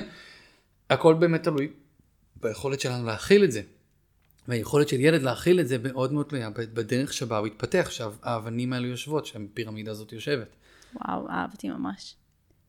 הכל 0.90 1.14
באמת 1.14 1.42
תלוי 1.42 1.68
ביכולת 2.42 2.80
שלנו 2.80 3.06
להכיל 3.06 3.44
את 3.44 3.52
זה. 3.52 3.62
והיכולת 4.48 4.88
של 4.88 5.00
ילד 5.00 5.22
להכיל 5.22 5.60
את 5.60 5.68
זה 5.68 5.76
מאוד 5.78 6.12
מאוד 6.12 6.26
תלויה 6.26 6.50
בדרך 6.50 7.12
שבה 7.12 7.38
הוא 7.38 7.46
התפתח, 7.46 7.88
שהאבנים 7.90 8.72
האלו 8.72 8.86
יושבות, 8.86 9.26
שהפירמידה 9.26 9.90
הזאת 9.90 10.12
יושבת. 10.12 10.48
וואו, 10.94 11.28
אהבתי 11.28 11.68
ממש. 11.68 12.14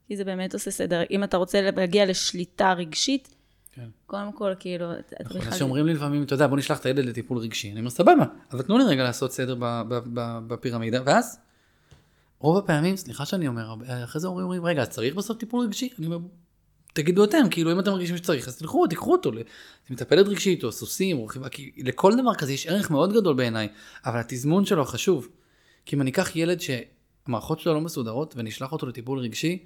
כי 0.07 0.17
זה 0.17 0.23
באמת 0.23 0.53
עושה 0.53 0.71
סדר. 0.71 1.01
אם 1.11 1.23
אתה 1.23 1.37
רוצה 1.37 1.61
להגיע 1.61 2.05
לשליטה 2.05 2.73
רגשית, 2.73 3.35
כן. 3.71 3.87
קודם 4.05 4.31
כל, 4.31 4.53
כאילו, 4.59 4.91
אתה 4.91 5.15
נכון, 5.23 5.37
בכלל... 5.37 5.51
אז 5.51 5.59
שאומרים 5.59 5.85
לי 5.85 5.93
לפעמים, 5.93 6.23
אתה 6.23 6.33
יודע, 6.33 6.47
בוא 6.47 6.57
נשלח 6.57 6.79
את 6.79 6.85
הילד 6.85 7.05
לטיפול 7.05 7.37
רגשי. 7.37 7.71
אני 7.71 7.79
אומר, 7.79 7.89
סבבה, 7.89 8.25
אבל 8.51 8.61
תנו 8.61 8.77
לי 8.77 8.83
רגע 8.83 9.03
לעשות 9.03 9.31
סדר 9.31 9.55
בפירמידה, 10.47 11.01
ואז, 11.05 11.39
רוב 12.39 12.57
הפעמים, 12.57 12.97
סליחה 12.97 13.25
שאני 13.25 13.47
אומר, 13.47 13.75
אחרי 14.03 14.21
זה 14.21 14.27
אומרים, 14.27 14.65
רגע, 14.65 14.81
אז 14.81 14.89
צריך 14.89 15.15
בסוף 15.15 15.37
טיפול 15.37 15.65
רגשי? 15.65 15.89
אני 15.99 16.05
אומר, 16.05 16.17
תגידו 16.93 17.23
אתם, 17.23 17.49
כאילו, 17.51 17.71
אם 17.71 17.79
אתם 17.79 17.91
מרגישים 17.91 18.17
שצריך, 18.17 18.47
אז 18.47 18.57
תלכו, 18.57 18.87
תיקחו 18.87 19.11
אותו, 19.11 19.31
למטפלת 19.89 20.27
רגשית, 20.27 20.63
או 20.63 20.71
סוסים, 20.71 21.17
או 21.17 21.25
רכיבה, 21.25 21.49
כי 21.49 21.71
לכל 21.77 22.13
דבר 22.21 22.35
כזה 22.35 22.53
יש 22.53 22.67
ערך 22.67 22.91
מאוד 22.91 23.13
גדול 23.13 23.35
בעיניי, 23.35 23.67
אבל 24.05 24.19
התזמון 24.19 24.65
שלו 24.65 24.85
חשוב. 24.85 25.27
כי 25.85 25.95
אם 25.95 26.01
אני 26.01 26.11
אקח 26.11 26.35
ילד 26.35 26.59
שהמערכות 26.61 27.59
שלו 27.59 27.73
לא 27.73 27.81
מסודרות, 27.81 28.33
ונשלח 28.37 28.71
אותו 28.71 28.87
לטיפול 28.87 29.19
רגשי, 29.19 29.63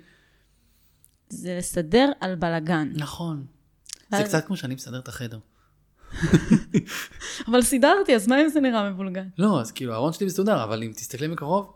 זה 1.31 1.55
לסדר 1.57 2.11
על 2.19 2.35
בלגן. 2.35 2.91
נכון. 2.95 3.45
זה 4.11 4.23
קצת 4.23 4.45
כמו 4.45 4.57
שאני 4.57 4.75
מסדר 4.75 4.99
את 4.99 5.07
החדר. 5.07 5.39
אבל 7.47 7.61
סידרתי, 7.61 8.15
אז 8.15 8.27
מה 8.27 8.41
אם 8.41 8.49
זה 8.49 8.59
נראה 8.59 8.89
מבולגן? 8.89 9.27
לא, 9.37 9.61
אז 9.61 9.71
כאילו 9.71 9.93
הארון 9.93 10.13
שלי 10.13 10.25
מסודר, 10.25 10.63
אבל 10.63 10.83
אם 10.83 10.91
תסתכלי 10.95 11.27
מקרוב, 11.27 11.73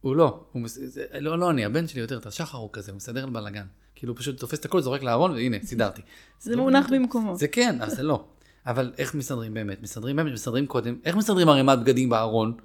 הוא 0.00 0.16
לא. 0.16 0.44
הוא 0.52 0.62
מס... 0.62 0.78
זה... 0.82 1.04
לא, 1.20 1.38
לא 1.38 1.50
אני, 1.50 1.64
הבן 1.64 1.86
שלי 1.86 2.00
יותר, 2.00 2.18
את 2.18 2.26
השחר 2.26 2.58
הוא 2.58 2.70
כזה, 2.72 2.92
הוא 2.92 2.96
מסדר 2.96 3.24
על 3.24 3.30
בלאגן. 3.30 3.66
כאילו 3.94 4.12
הוא 4.12 4.18
פשוט 4.18 4.40
תופס 4.40 4.58
את 4.58 4.64
הכל, 4.64 4.80
זורק 4.80 5.02
לארון, 5.02 5.30
והנה, 5.30 5.56
סידרתי. 5.64 6.02
זה 6.40 6.56
מונח 6.56 6.86
במקומו. 6.92 7.36
זה 7.36 7.48
כן, 7.48 7.78
אז 7.80 7.96
זה 7.96 8.02
לא. 8.02 8.24
אבל 8.66 8.92
איך 8.98 9.14
מסדרים 9.14 9.54
באמת? 9.54 9.82
מסדרים 9.82 10.16
באמת, 10.16 10.32
מסדרים 10.32 10.66
קודם, 10.66 10.96
איך 11.04 11.16
מסדרים 11.16 11.48
ערימת 11.48 11.78
בגדים 11.78 12.08
בארון? 12.08 12.56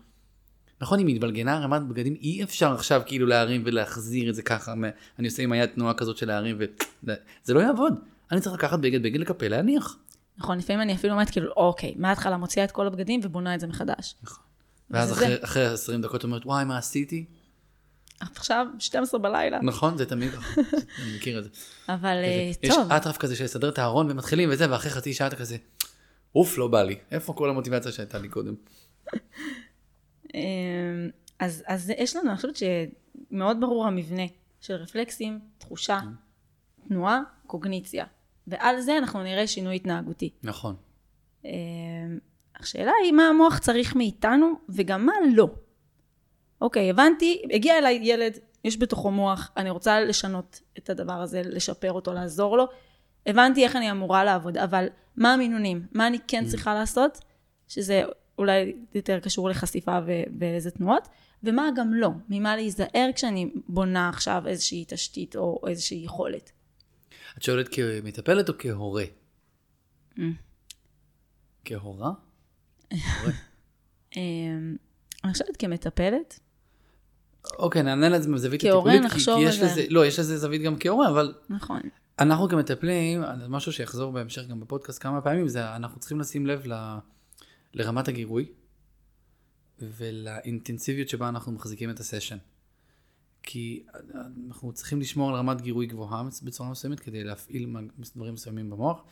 נכון, 0.82 1.00
אם 1.00 1.08
התבלגנה 1.08 1.58
ערימת 1.58 1.82
בגדים, 1.82 2.16
אי 2.22 2.44
אפשר 2.44 2.74
עכשיו 2.74 3.02
כאילו 3.06 3.26
להרים 3.26 3.62
ולהחזיר 3.66 4.30
את 4.30 4.36
זה 4.36 4.42
ככה, 4.42 4.74
אני 5.20 5.28
עושה 5.28 5.44
עם 5.44 5.52
היד 5.52 5.70
תנועה 5.70 5.94
כזאת 5.94 6.18
של 6.18 6.28
להרים, 6.28 6.58
ו... 6.60 7.14
זה 7.44 7.54
לא 7.54 7.60
יעבוד. 7.60 7.94
אני 8.32 8.42
צריך 8.42 8.56
לקחת 8.56 8.80
בגד, 8.80 9.04
בגד 9.04 9.20
לקפל, 9.20 9.48
להניח. 9.48 9.98
נכון, 10.38 10.58
לפעמים 10.58 10.82
אני 10.82 10.96
אפילו 10.96 11.14
אומרת, 11.14 11.30
כאילו, 11.30 11.52
אוקיי, 11.58 11.94
מההתחלה 11.98 12.38
מוציאה 12.38 12.66
את 12.66 12.72
כל 12.72 12.88
הבגדים 12.88 13.20
ובונה 13.24 13.56
את 13.56 13.60
זה 13.60 13.68
מחדש. 13.68 14.16
ואז 14.90 15.12
וזה 15.12 15.26
אחרי, 15.26 15.44
אחרי 15.44 15.66
20 15.66 16.02
דקות 16.02 16.24
אומרת, 16.24 16.46
וואי, 16.46 16.66
מה 16.66 16.78
עשיתי? 16.78 17.26
עכשיו, 18.20 18.68
12 18.80 19.20
בלילה. 19.20 19.60
נכון, 19.62 19.98
זה 19.98 20.06
תמיד 20.06 20.32
ככה, 20.32 20.62
אני 21.04 21.16
מכיר 21.18 21.40
את 21.40 21.44
זה. 21.44 21.50
אבל 21.90 22.22
אה, 22.24 22.52
יש 22.64 22.76
טוב, 22.76 22.92
אטרף 22.92 23.18
כזה 23.18 23.36
של 23.36 23.44
לסדר 23.44 23.70
את 23.70 23.80
הארון 23.80 24.12
ומתחילים 24.12 24.50
וזה, 24.52 24.72
ואחרי 24.72 24.92
חצי 24.92 25.14
שעה 25.14 25.28
אתה 25.28 25.36
כזה, 25.36 25.58
אוף, 26.36 26.58
לא 26.58 26.68
בא 26.68 26.84
לי. 26.84 26.96
איפה 27.12 27.34
כל 27.34 27.50
המוטיבציה 27.50 27.92
שהייתה 27.92 28.18
לי 28.18 28.30
קודם? 28.30 28.56
אה, 30.36 30.42
אז, 31.40 31.64
אז 31.68 31.94
יש 31.98 32.16
לנו, 32.16 32.30
אני 32.30 32.36
חושבת 32.36 32.56
שמאוד 32.56 33.62
ברור 33.62 33.88
המבנה 33.88 34.24
של 34.62 34.74
רפלקסים, 34.74 35.40
תחושה, 35.58 36.00
תנועה, 36.88 37.22
קוגניציה. 37.48 38.06
ועל 38.48 38.82
זה 38.82 38.98
אנחנו 38.98 39.24
נראה 39.24 39.48
שינוי 39.48 39.76
התנהגותי. 39.76 40.30
נכון. 40.44 40.76
אה, 41.46 41.52
השאלה 42.60 42.92
היא 43.04 43.12
מה 43.12 43.28
המוח 43.28 43.58
צריך 43.58 43.96
מאיתנו 43.96 44.54
וגם 44.70 45.06
מה 45.06 45.14
לא. 45.36 45.48
אוקיי, 46.62 46.90
הבנתי, 46.90 47.42
הגיע 47.52 47.78
אליי 47.78 48.00
ילד, 48.04 48.38
יש 48.64 48.78
בתוכו 48.78 49.12
מוח, 49.12 49.52
אני 49.58 49.70
רוצה 49.70 50.02
לשנות 50.02 50.60
את 50.78 50.90
הדבר 50.90 51.22
הזה, 51.22 51.42
לשפר 51.46 51.92
אותו, 51.92 52.14
לעזור 52.14 52.58
לו. 52.58 52.66
הבנתי 53.26 53.64
איך 53.64 53.76
אני 53.76 53.92
אמורה 53.92 54.24
לעבוד, 54.24 54.58
אבל 54.58 54.88
מה 55.18 55.34
המינונים? 55.34 55.88
מה 55.92 56.08
אני 56.08 56.18
כן 56.28 56.46
צריכה 56.46 56.74
לעשות? 56.74 57.18
שזה 57.68 58.04
אולי 58.38 58.76
יותר 58.96 59.20
קשור 59.20 59.50
לחשיפה 59.50 60.00
ואיזה 60.40 60.72
תנועות, 60.72 61.08
ומה 61.44 61.70
גם 61.76 61.94
לא, 61.94 62.10
ממה 62.30 62.56
להיזהר 62.56 63.10
כשאני 63.16 63.52
בונה 63.68 64.10
עכשיו 64.10 64.44
איזושהי 64.48 64.86
תשתית 64.88 65.36
או 65.36 65.62
איזושהי 65.68 65.98
יכולת. 66.06 66.52
את 67.38 67.44
שואלת 67.44 67.68
כמטפלת 67.72 68.50
או 68.50 68.54
כהורה? 68.60 69.04
Mm. 70.16 70.22
כהורה? 71.66 72.12
אה, 74.18 74.22
אני 75.24 75.32
חושבת 75.34 75.58
כמטפלת, 75.58 76.40
אוקיי, 77.60 77.84
נענה 77.84 78.10
לזה 78.10 78.30
מזווית 78.30 78.62
הטיפולית, 78.64 79.02
כי- 79.12 79.32
יש 79.42 79.56
זה. 79.56 79.66
לזה, 79.66 79.86
לא, 79.90 80.06
יש 80.06 80.20
לזה 80.20 80.38
זווית 80.38 80.62
גם 80.62 80.76
כהורה, 80.80 81.10
אבל 81.10 81.34
נכון. 81.50 81.82
אנחנו 82.20 82.50
כמטפלים, 82.50 83.22
משהו 83.50 83.72
שיחזור 83.74 84.12
בהמשך 84.12 84.42
גם 84.50 84.60
בפודקאסט 84.60 85.04
כמה 85.04 85.22
פעמים, 85.22 85.48
זה 85.48 85.76
אנחנו 85.76 86.00
צריכים 86.00 86.20
לשים 86.20 86.46
לב 86.48 86.62
ל, 86.66 86.74
לרמת 87.74 88.08
הגירוי 88.08 88.46
ולאינטנסיביות 89.80 91.10
שבה 91.10 91.30
אנחנו 91.30 91.52
מחזיקים 91.52 91.90
את 91.90 92.00
הסשן. 92.00 92.38
כי 93.44 93.84
אנחנו 94.48 94.74
צריכים 94.74 95.00
לשמור 95.00 95.30
על 95.30 95.36
רמת 95.36 95.62
גירוי 95.62 95.86
גבוהה 95.86 96.24
בצורה 96.44 96.70
מסוימת 96.70 97.00
כדי 97.00 97.24
להפעיל 97.24 97.76
דברים 98.16 98.34
מסוימים 98.34 98.70
במוח, 98.70 99.04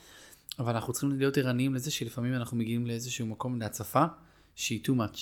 אבל 0.59 0.73
אנחנו 0.73 0.93
צריכים 0.93 1.11
להיות 1.19 1.37
ערניים 1.37 1.73
לזה 1.73 1.91
שלפעמים 1.91 2.33
אנחנו 2.33 2.57
מגיעים 2.57 2.87
לאיזשהו 2.87 3.25
מקום 3.25 3.59
להצפה 3.59 4.05
שהיא 4.55 4.83
too 4.85 4.91
much. 4.91 5.17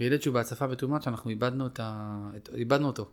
וילד 0.00 0.22
שהוא 0.22 0.34
בהצפה 0.34 0.66
ו-too 0.70 0.86
much, 0.86 1.06
אנחנו 1.06 1.30
איבדנו, 1.30 1.66
את 1.66 1.80
ה... 1.80 2.30
איבדנו 2.54 2.86
אותו. 2.86 3.10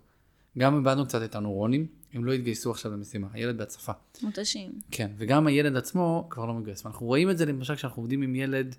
גם 0.58 0.78
איבדנו 0.78 1.06
קצת 1.06 1.22
את 1.22 1.36
הנוירונים, 1.36 1.88
הם 2.14 2.26
לא 2.26 2.32
התגייסו 2.32 2.72
עכשיו 2.72 2.92
למשימה, 2.92 3.28
הילד 3.32 3.58
בהצפה. 3.58 3.92
מותשים. 4.22 4.72
כן, 4.92 5.12
וגם 5.18 5.48
הילד 5.48 5.76
עצמו 5.76 6.28
כבר 6.30 6.46
לא 6.46 6.60
מתגייס. 6.60 6.86
אנחנו 6.86 7.06
רואים 7.06 7.30
את 7.30 7.38
זה 7.38 7.46
למשל 7.46 7.76
כשאנחנו 7.76 8.02
עובדים 8.02 8.22
עם 8.22 8.36
ילד 8.36 8.76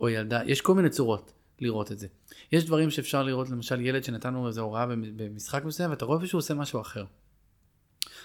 או 0.00 0.08
ילדה, 0.08 0.40
יש 0.46 0.60
כל 0.60 0.74
מיני 0.74 0.90
צורות 0.90 1.32
לראות 1.60 1.92
את 1.92 1.98
זה. 1.98 2.06
יש 2.52 2.64
דברים 2.64 2.90
שאפשר 2.90 3.22
לראות, 3.22 3.50
למשל 3.50 3.80
ילד 3.80 4.04
שנתנו 4.04 4.48
איזו 4.48 4.62
הוראה 4.62 4.86
במשחק 5.16 5.64
מסוים, 5.64 5.90
ואתה 5.90 6.04
רואה 6.04 6.26
שהוא 6.26 6.38
עושה 6.38 6.54
משהו 6.54 6.80
אחר. 6.80 7.04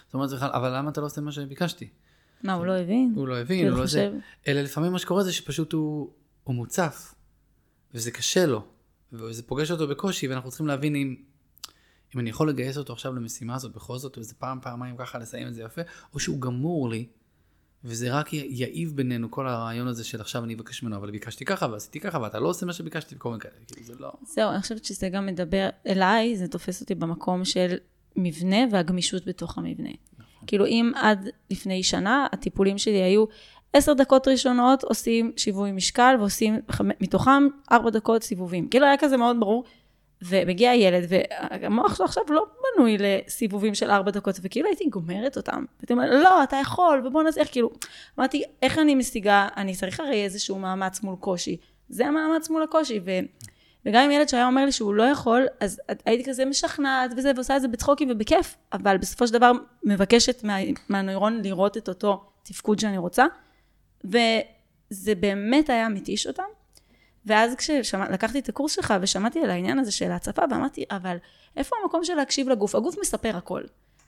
זאת 0.05 0.13
אומרת, 0.13 0.29
אבל 0.41 0.77
למה 0.77 0.89
אתה 0.89 1.01
לא 1.01 1.05
עושה 1.05 1.21
מה 1.21 1.31
שביקשתי? 1.31 1.89
מה, 2.43 2.53
הוא 2.53 2.65
לא 2.65 2.77
הבין? 2.77 3.13
הוא 3.15 3.27
לא 3.27 3.37
הבין, 3.37 3.67
הוא 3.67 3.79
לא 3.79 3.85
זה. 3.85 4.11
אלא 4.47 4.61
לפעמים 4.61 4.91
מה 4.91 4.99
שקורה 4.99 5.23
זה 5.23 5.33
שפשוט 5.33 5.73
הוא, 5.73 6.13
הוא 6.43 6.55
מוצף, 6.55 7.13
וזה 7.93 8.11
קשה 8.11 8.45
לו, 8.45 8.65
וזה 9.13 9.43
פוגש 9.43 9.71
אותו 9.71 9.87
בקושי, 9.87 10.27
ואנחנו 10.27 10.49
צריכים 10.49 10.67
להבין 10.67 10.95
אם 10.95 11.15
אם 12.15 12.19
אני 12.19 12.29
יכול 12.29 12.49
לגייס 12.49 12.77
אותו 12.77 12.93
עכשיו 12.93 13.15
למשימה 13.15 13.55
הזאת 13.55 13.71
בכל 13.71 13.97
זאת, 13.97 14.17
איזה 14.17 14.33
פעם, 14.33 14.59
פעמיים 14.61 14.97
ככה 14.97 15.19
לסיים 15.19 15.47
את 15.47 15.53
זה 15.53 15.63
יפה, 15.63 15.81
או 16.13 16.19
שהוא 16.19 16.41
גמור 16.41 16.89
לי, 16.89 17.09
וזה 17.83 18.13
רק 18.13 18.33
יעיב 18.33 18.95
בינינו 18.95 19.31
כל 19.31 19.47
הרעיון 19.47 19.87
הזה 19.87 20.03
של 20.03 20.21
עכשיו 20.21 20.43
אני 20.43 20.53
אבקש 20.53 20.83
ממנו, 20.83 20.95
אבל 20.95 21.11
ביקשתי 21.11 21.45
ככה 21.45 21.67
ועשיתי 21.71 21.99
ככה, 21.99 22.21
ואתה 22.21 22.39
לא 22.39 22.47
עושה 22.47 22.65
מה 22.65 22.73
שביקשתי 22.73 23.15
וכל 23.15 23.29
מיני 23.29 23.41
כאלה, 23.41 23.53
כאילו 23.67 23.83
זה 23.83 23.93
לא... 23.99 24.11
זהו, 24.23 24.51
אני 24.51 24.61
חושבת 24.61 24.85
שזה 24.85 25.09
גם 25.09 25.25
מדבר 25.25 25.69
אליי, 25.87 26.37
זה 26.37 26.47
תופס 26.47 26.81
אותי 26.81 26.95
במקום 26.95 27.45
של 27.45 27.75
מבנה 28.15 28.57
והגמישות 28.71 29.25
בתוך 29.25 29.57
המבנה. 29.57 29.89
נכון. 29.89 30.47
כאילו 30.47 30.65
אם 30.65 30.91
עד 30.95 31.29
לפני 31.51 31.83
שנה 31.83 32.27
הטיפולים 32.31 32.77
שלי 32.77 33.01
היו 33.01 33.25
עשר 33.73 33.93
דקות 33.93 34.27
ראשונות 34.27 34.83
עושים 34.83 35.31
שיווי 35.37 35.71
משקל 35.71 36.15
ועושים 36.19 36.59
מתוכם 37.01 37.43
ארבע 37.71 37.89
דקות 37.89 38.23
סיבובים. 38.23 38.69
כאילו 38.69 38.85
היה 38.85 38.97
כזה 38.97 39.17
מאוד 39.17 39.39
ברור. 39.39 39.63
ומגיע 40.21 40.73
ילד, 40.75 41.03
והמוח 41.09 41.95
שלו 41.95 42.05
עכשיו 42.05 42.23
לא 42.29 42.45
בנוי 42.79 42.97
לסיבובים 42.99 43.75
של 43.75 43.91
ארבע 43.91 44.11
דקות, 44.11 44.39
וכאילו 44.41 44.67
הייתי 44.67 44.85
גומרת 44.89 45.37
אותם. 45.37 45.65
והייתי 45.79 45.93
אומרת, 45.93 46.09
לא, 46.23 46.43
אתה 46.43 46.55
יכול, 46.55 47.01
ובוא 47.05 47.23
נעשה, 47.23 47.41
איך, 47.41 47.51
כאילו, 47.51 47.69
אמרתי, 48.19 48.43
איך 48.61 48.79
אני 48.79 48.95
משיגה, 48.95 49.47
אני 49.57 49.75
צריך 49.75 49.99
הרי 49.99 50.23
איזשהו 50.23 50.59
מאמץ 50.59 51.03
מול 51.03 51.15
קושי. 51.15 51.57
זה 51.89 52.07
המאמץ 52.07 52.49
מול 52.49 52.63
הקושי, 52.63 52.99
ו... 53.05 53.11
וגם 53.85 54.03
אם 54.03 54.11
ילד 54.11 54.29
שהיה 54.29 54.47
אומר 54.47 54.65
לי 54.65 54.71
שהוא 54.71 54.93
לא 54.93 55.03
יכול, 55.03 55.45
אז 55.59 55.81
הייתי 56.05 56.29
כזה 56.29 56.45
משכנעת 56.45 57.11
וזה, 57.17 57.31
ועושה 57.35 57.55
את 57.55 57.61
זה 57.61 57.67
בצחוקים 57.67 58.07
ובכיף, 58.11 58.55
אבל 58.73 58.97
בסופו 58.97 59.27
של 59.27 59.33
דבר 59.33 59.51
מבקשת 59.83 60.43
מה, 60.43 60.55
מהנוירון 60.89 61.41
לראות 61.41 61.77
את 61.77 61.89
אותו 61.89 62.23
תפקוד 62.43 62.79
שאני 62.79 62.97
רוצה, 62.97 63.25
וזה 64.03 65.15
באמת 65.15 65.69
היה 65.69 65.89
מתיש 65.89 66.27
אותם. 66.27 66.43
ואז 67.29 67.55
כשלקחתי 67.55 68.39
את 68.39 68.49
הקורס 68.49 68.75
שלך 68.75 68.93
ושמעתי 69.01 69.39
על 69.39 69.49
העניין 69.49 69.79
הזה 69.79 69.91
של 69.91 70.11
ההצפה, 70.11 70.41
ואמרתי, 70.51 70.85
אבל 70.91 71.17
איפה 71.57 71.75
המקום 71.83 72.03
של 72.03 72.13
להקשיב 72.15 72.49
לגוף? 72.49 72.75
הגוף 72.75 72.95
מספר 73.01 73.37
הכל. 73.37 73.61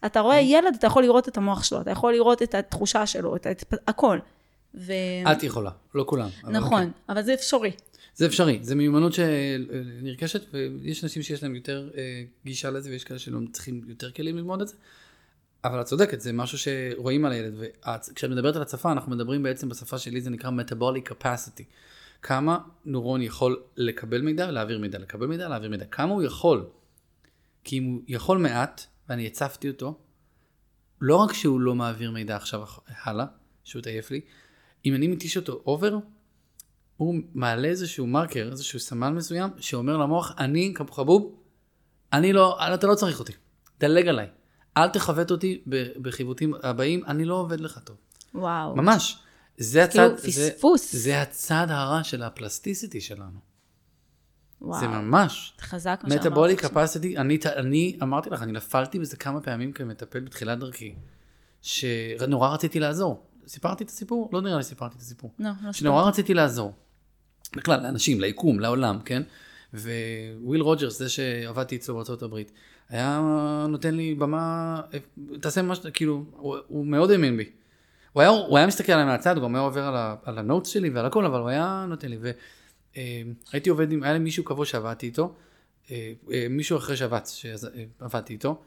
אתה 0.05 0.19
רואה 0.19 0.39
mm. 0.39 0.43
ילד, 0.43 0.75
אתה 0.79 0.87
יכול 0.87 1.03
לראות 1.03 1.27
את 1.27 1.37
המוח 1.37 1.63
שלו, 1.63 1.81
אתה 1.81 1.91
יכול 1.91 2.13
לראות 2.13 2.41
את 2.41 2.55
התחושה 2.55 3.05
שלו, 3.05 3.35
את, 3.35 3.47
את 3.47 3.73
הכל. 3.87 4.19
ו... 4.75 4.93
את 5.31 5.43
יכולה, 5.43 5.71
לא 5.95 6.03
כולם. 6.07 6.29
נכון, 6.43 6.81
אבל, 6.81 6.85
כן. 6.85 6.89
אבל 7.09 7.21
זה 7.21 7.33
אפשרי. 7.33 7.71
זה 8.15 8.25
אפשרי, 8.25 8.59
זה 8.61 8.75
מיומנות 8.75 9.13
שנרכשת, 9.13 10.41
ויש 10.81 11.03
אנשים 11.03 11.23
שיש 11.23 11.43
להם 11.43 11.55
יותר 11.55 11.89
אה, 11.97 12.23
גישה 12.45 12.69
לזה, 12.69 12.89
ויש 12.89 13.03
כאלה 13.03 13.19
שלא 13.19 13.39
צריכים 13.51 13.81
יותר 13.87 14.11
כלים 14.11 14.37
ללמוד 14.37 14.61
את 14.61 14.67
זה. 14.67 14.75
אבל 15.63 15.81
את 15.81 15.85
צודקת, 15.85 16.21
זה 16.21 16.33
משהו 16.33 16.57
שרואים 16.57 17.25
על 17.25 17.31
הילד, 17.31 17.53
וכשאת 17.59 18.29
מדברת 18.29 18.55
על 18.55 18.61
הצפה, 18.61 18.91
אנחנו 18.91 19.11
מדברים 19.11 19.43
בעצם 19.43 19.69
בשפה 19.69 19.97
שלי, 19.97 20.21
זה 20.21 20.29
נקרא 20.29 20.49
metabolic 20.49 21.11
capacity. 21.11 21.63
כמה 22.21 22.59
נורון 22.85 23.21
יכול 23.21 23.61
לקבל 23.77 24.21
מידע 24.21 24.47
ולהעביר 24.49 24.79
מידע, 24.79 24.99
לקבל 24.99 25.27
מידע, 25.27 25.49
להעביר 25.49 25.69
מידע, 25.69 25.85
כמה 25.85 26.13
הוא 26.13 26.23
יכול. 26.23 26.65
כי 27.63 27.77
אם 27.77 27.83
הוא 27.83 28.01
יכול 28.07 28.37
מעט, 28.37 28.85
ואני 29.09 29.27
הצפתי 29.27 29.69
אותו, 29.69 29.99
לא 31.01 31.15
רק 31.15 31.33
שהוא 31.33 31.61
לא 31.61 31.75
מעביר 31.75 32.11
מידע 32.11 32.35
עכשיו 32.35 32.63
הלאה, 33.03 33.25
שהוא 33.63 33.81
עייף 33.85 34.11
לי, 34.11 34.21
אם 34.85 34.95
אני 34.95 35.07
מתיש 35.07 35.37
אותו 35.37 35.61
over, 35.65 35.97
הוא 36.97 37.15
מעלה 37.33 37.67
איזשהו 37.67 38.07
מרקר, 38.07 38.49
איזשהו 38.51 38.79
סמן 38.79 39.15
מסוים, 39.15 39.49
שאומר 39.59 39.97
למוח, 39.97 40.35
אני 40.37 40.73
חבוב, 40.91 41.35
אני 42.13 42.33
לא, 42.33 42.73
אתה 42.73 42.87
לא 42.87 42.95
צריך 42.95 43.19
אותי, 43.19 43.33
דלג 43.79 44.07
עליי. 44.07 44.27
אל 44.77 44.89
תחווט 44.89 45.31
אותי 45.31 45.61
בחיווטים 46.01 46.53
הבאים, 46.63 47.05
אני 47.07 47.25
לא 47.25 47.35
עובד 47.35 47.59
לך 47.59 47.79
טוב. 47.83 47.97
וואו. 48.33 48.75
ממש. 48.75 49.17
זה 49.57 49.83
הצד, 49.83 50.09
כאילו 50.17 50.17
פספוס. 50.17 50.91
זה, 50.91 50.99
זה 50.99 51.21
הצד 51.21 51.67
הרע 51.69 52.03
של 52.03 52.23
ה 52.23 52.31
plasticity 52.31 53.01
שלנו. 53.01 53.39
וואו. 54.61 54.79
זה 54.79 54.87
ממש. 54.87 55.53
חזק 55.61 55.99
מה 56.03 56.09
שאמרת. 56.09 56.25
metabolic 56.25 56.55
capacity, 56.55 57.17
אני, 57.17 57.39
אני 57.45 57.97
אמרתי 58.03 58.29
לך, 58.29 58.41
אני 58.41 58.51
נפלתי 58.51 58.99
בזה 58.99 59.17
כמה 59.17 59.41
פעמים 59.41 59.71
כמטפל 59.71 60.19
בתחילת 60.19 60.59
דרכי, 60.59 60.95
שנורא 61.61 62.49
רציתי 62.49 62.79
לעזור. 62.79 63.25
סיפרתי 63.47 63.83
את 63.83 63.89
הסיפור? 63.89 64.29
לא 64.33 64.41
נראה 64.41 64.57
לי 64.57 64.63
סיפרתי 64.63 64.95
את 64.95 65.01
הסיפור. 65.01 65.33
לא, 65.39 65.49
לא. 65.63 65.73
שנורא 65.73 66.03
רציתי 66.03 66.33
לעזור. 66.33 66.73
בכלל, 67.55 67.83
לאנשים, 67.83 68.21
ליקום, 68.21 68.59
לעולם, 68.59 68.99
כן? 69.05 69.23
וויל 69.73 70.61
רוג'רס, 70.61 70.99
זה 70.99 71.09
שעבדתי 71.09 71.75
אצלו 71.75 71.95
בארצות 71.95 72.23
הברית, 72.23 72.51
היה 72.89 73.21
נותן 73.69 73.95
לי 73.95 74.15
במה, 74.15 74.81
תעשה 75.41 75.61
מה 75.61 75.75
שאתה, 75.75 75.91
כאילו, 75.91 76.25
הוא, 76.31 76.57
הוא 76.67 76.85
מאוד 76.85 77.11
האמין 77.11 77.37
בי. 77.37 77.49
הוא 78.13 78.21
היה, 78.21 78.29
הוא 78.29 78.57
היה 78.57 78.67
מסתכל 78.67 78.91
עליי 78.91 79.05
מהצד, 79.05 79.37
הוא 79.37 79.43
גם 79.43 79.55
היה 79.55 79.63
עובר 79.63 79.83
על, 79.83 79.95
ה, 79.95 80.15
על 80.23 80.37
ה 80.37 80.43
notes 80.43 80.69
שלי 80.69 80.89
ועל 80.89 81.05
הכל, 81.05 81.25
אבל 81.25 81.39
הוא 81.39 81.49
היה 81.49 81.85
נותן 81.89 82.07
לי. 82.09 82.17
והייתי 82.21 83.69
אה, 83.69 83.73
עובד 83.73 83.91
עם, 83.91 84.03
היה 84.03 84.13
לי 84.13 84.19
מישהו 84.19 84.43
קבוע 84.43 84.65
שעבדתי 84.65 85.05
איתו, 85.05 85.35
אה, 85.91 86.13
אה, 86.33 86.47
מישהו 86.49 86.77
אחרי 86.77 86.97
שבץ 86.97 87.31
שעבדתי 87.31 88.33
איתו, 88.33 88.61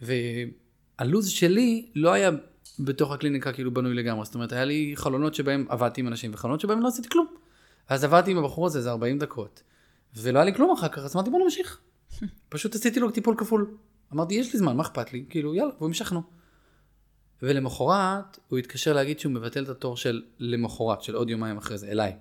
והלו"ז 0.00 1.28
שלי 1.28 1.86
לא 1.94 2.12
היה 2.12 2.30
בתוך 2.78 3.12
הקליניקה 3.12 3.52
כאילו 3.52 3.74
בנוי 3.74 3.94
לגמרי, 3.94 4.24
זאת 4.24 4.34
אומרת, 4.34 4.52
היה 4.52 4.64
לי 4.64 4.92
חלונות 4.96 5.34
שבהם 5.34 5.66
עבדתי 5.68 6.00
עם 6.00 6.08
אנשים 6.08 6.30
וחלונות 6.34 6.60
שבהם 6.60 6.80
לא 6.80 6.88
עשיתי 6.88 7.08
כלום. 7.08 7.26
אז 7.88 8.04
עבדתי 8.04 8.30
עם 8.30 8.38
הבחור 8.38 8.66
הזה 8.66 8.78
איזה 8.78 8.90
40 8.90 9.18
דקות, 9.18 9.62
ולא 10.16 10.38
היה 10.38 10.44
לי 10.44 10.54
כלום 10.54 10.70
אחר 10.70 10.88
כך, 10.88 10.98
אז 10.98 11.16
אמרתי 11.16 11.30
בוא 11.30 11.40
נמשיך. 11.44 11.80
פשוט 12.48 12.74
עשיתי 12.74 13.00
לו 13.00 13.10
טיפול 13.10 13.34
כפול. 13.38 13.76
אמרתי 14.12 14.34
יש 14.34 14.52
לי 14.52 14.58
זמן, 14.58 14.76
מה 14.76 14.82
אכפת 14.82 15.12
לי? 15.12 15.24
כאילו 15.28 15.54
יאללה, 15.54 15.70
והוא 15.76 15.86
המשכנו. 15.86 16.22
ולמחרת 17.42 18.38
הוא 18.48 18.58
התקשר 18.58 18.92
להגיד 18.92 19.18
שהוא 19.18 19.32
מבטל 19.32 19.64
את 19.64 19.68
התור 19.68 19.96
של 19.96 20.22
למחרת, 20.38 21.02
של 21.02 21.14
עוד 21.14 21.30
יומיים 21.30 21.56
אחרי 21.56 21.78
זה, 21.78 21.88
אליי. 21.88 22.16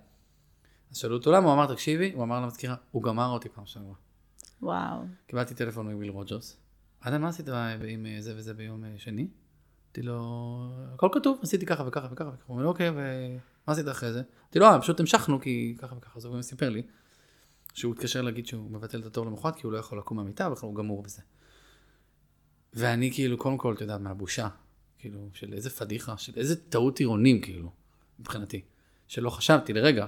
אז 0.92 0.98
שאלו 0.98 1.16
אותו 1.16 1.32
למה, 1.32 1.46
הוא 1.46 1.54
אמר 1.54 1.74
תקשיבי, 1.74 2.12
הוא 2.12 2.24
אמר 2.24 2.42
למזכירה, 2.42 2.76
הוא 2.92 3.04
גמר 3.04 3.28
אותי 3.28 3.50
פעם 3.50 3.66
שעברה. 3.66 3.94
וואו. 4.62 5.00
קיבלתי 5.28 5.56
טלפון 5.56 5.92
מוויל 5.92 6.10
רוג'רס. 6.10 6.58
עדה, 7.02 7.18
מה 7.18 7.28
עשית 7.28 7.48
עם 7.88 8.06
זה 8.20 8.34
וזה 8.38 8.54
ביום 8.54 8.86
אה, 8.86 8.94
שני? 8.98 9.28
אמרתי 9.88 10.02
לו, 10.02 10.70
הכל 10.94 11.10
כתוב, 11.12 11.40
עשיתי 11.42 11.66
ככה 11.66 11.84
וככה 11.88 12.08
וככה 12.12 12.30
וככה. 12.30 12.44
הוא 12.48 12.58
אומר, 12.58 12.68
אוקיי, 12.68 12.90
ומה 12.90 12.98
עשית 13.68 13.88
אחרי 13.88 14.14
זה? 14.14 14.22
אמרתי 14.44 14.60
לו, 14.60 14.66
אה, 14.66 14.82
פשוט 14.82 15.00
המשכנו 15.00 15.42
כי 15.42 15.76
ככה 15.78 15.96
וככה. 15.96 16.20
אז 16.20 16.26
הוא 16.26 16.42
סיפר 16.42 16.70
לי 16.70 16.82
שהוא 17.74 17.94
התקשר 17.94 18.22
להגיד 18.22 18.48
שהוא 18.48 18.72
מבטל 18.72 19.00
את 19.00 19.06
התור 19.06 19.26
למחרת 19.26 19.56
כי 19.56 19.62
הוא 19.66 19.74
לא 19.74 19.78
יכול 19.78 19.98
לקום 19.98 20.18
מהמיטה, 20.18 20.50
בכלל 20.50 20.68
הוא 20.68 20.76
גמור 20.76 21.04
בזה. 21.04 21.22
ואני 22.74 23.12
כאילו, 23.14 23.38
קודם 23.38 23.58
כל, 23.58 23.74
אתה 23.74 23.84
יודע, 23.84 23.98
מהבושה, 23.98 24.48
כאילו, 25.04 25.30
של 25.34 25.54
איזה 25.54 25.70
פדיחה, 25.70 26.18
של 26.18 26.34
איזה 26.36 26.56
טעות 26.56 26.96
טירונים, 26.96 27.42
כאילו, 27.42 27.72
מבחינתי. 28.20 28.62
שלא 29.08 29.30
חשבתי 29.30 29.74
לרגע 29.74 30.08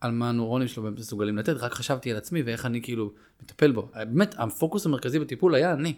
על 0.00 0.12
מה 0.12 0.28
הנורונים 0.28 0.68
שלו 0.68 0.82
באמת 0.82 0.98
מסוגלים 0.98 1.38
לתת, 1.38 1.56
רק 1.56 1.72
חשבתי 1.72 2.10
על 2.10 2.16
עצמי 2.16 2.42
ואיך 2.42 2.66
אני 2.66 2.82
כאילו 2.82 3.12
מטפל 3.42 3.72
בו. 3.72 3.90
באמת, 3.94 4.34
הפוקוס 4.38 4.86
המרכזי 4.86 5.18
בטיפול 5.18 5.54
היה 5.54 5.72
אני. 5.72 5.94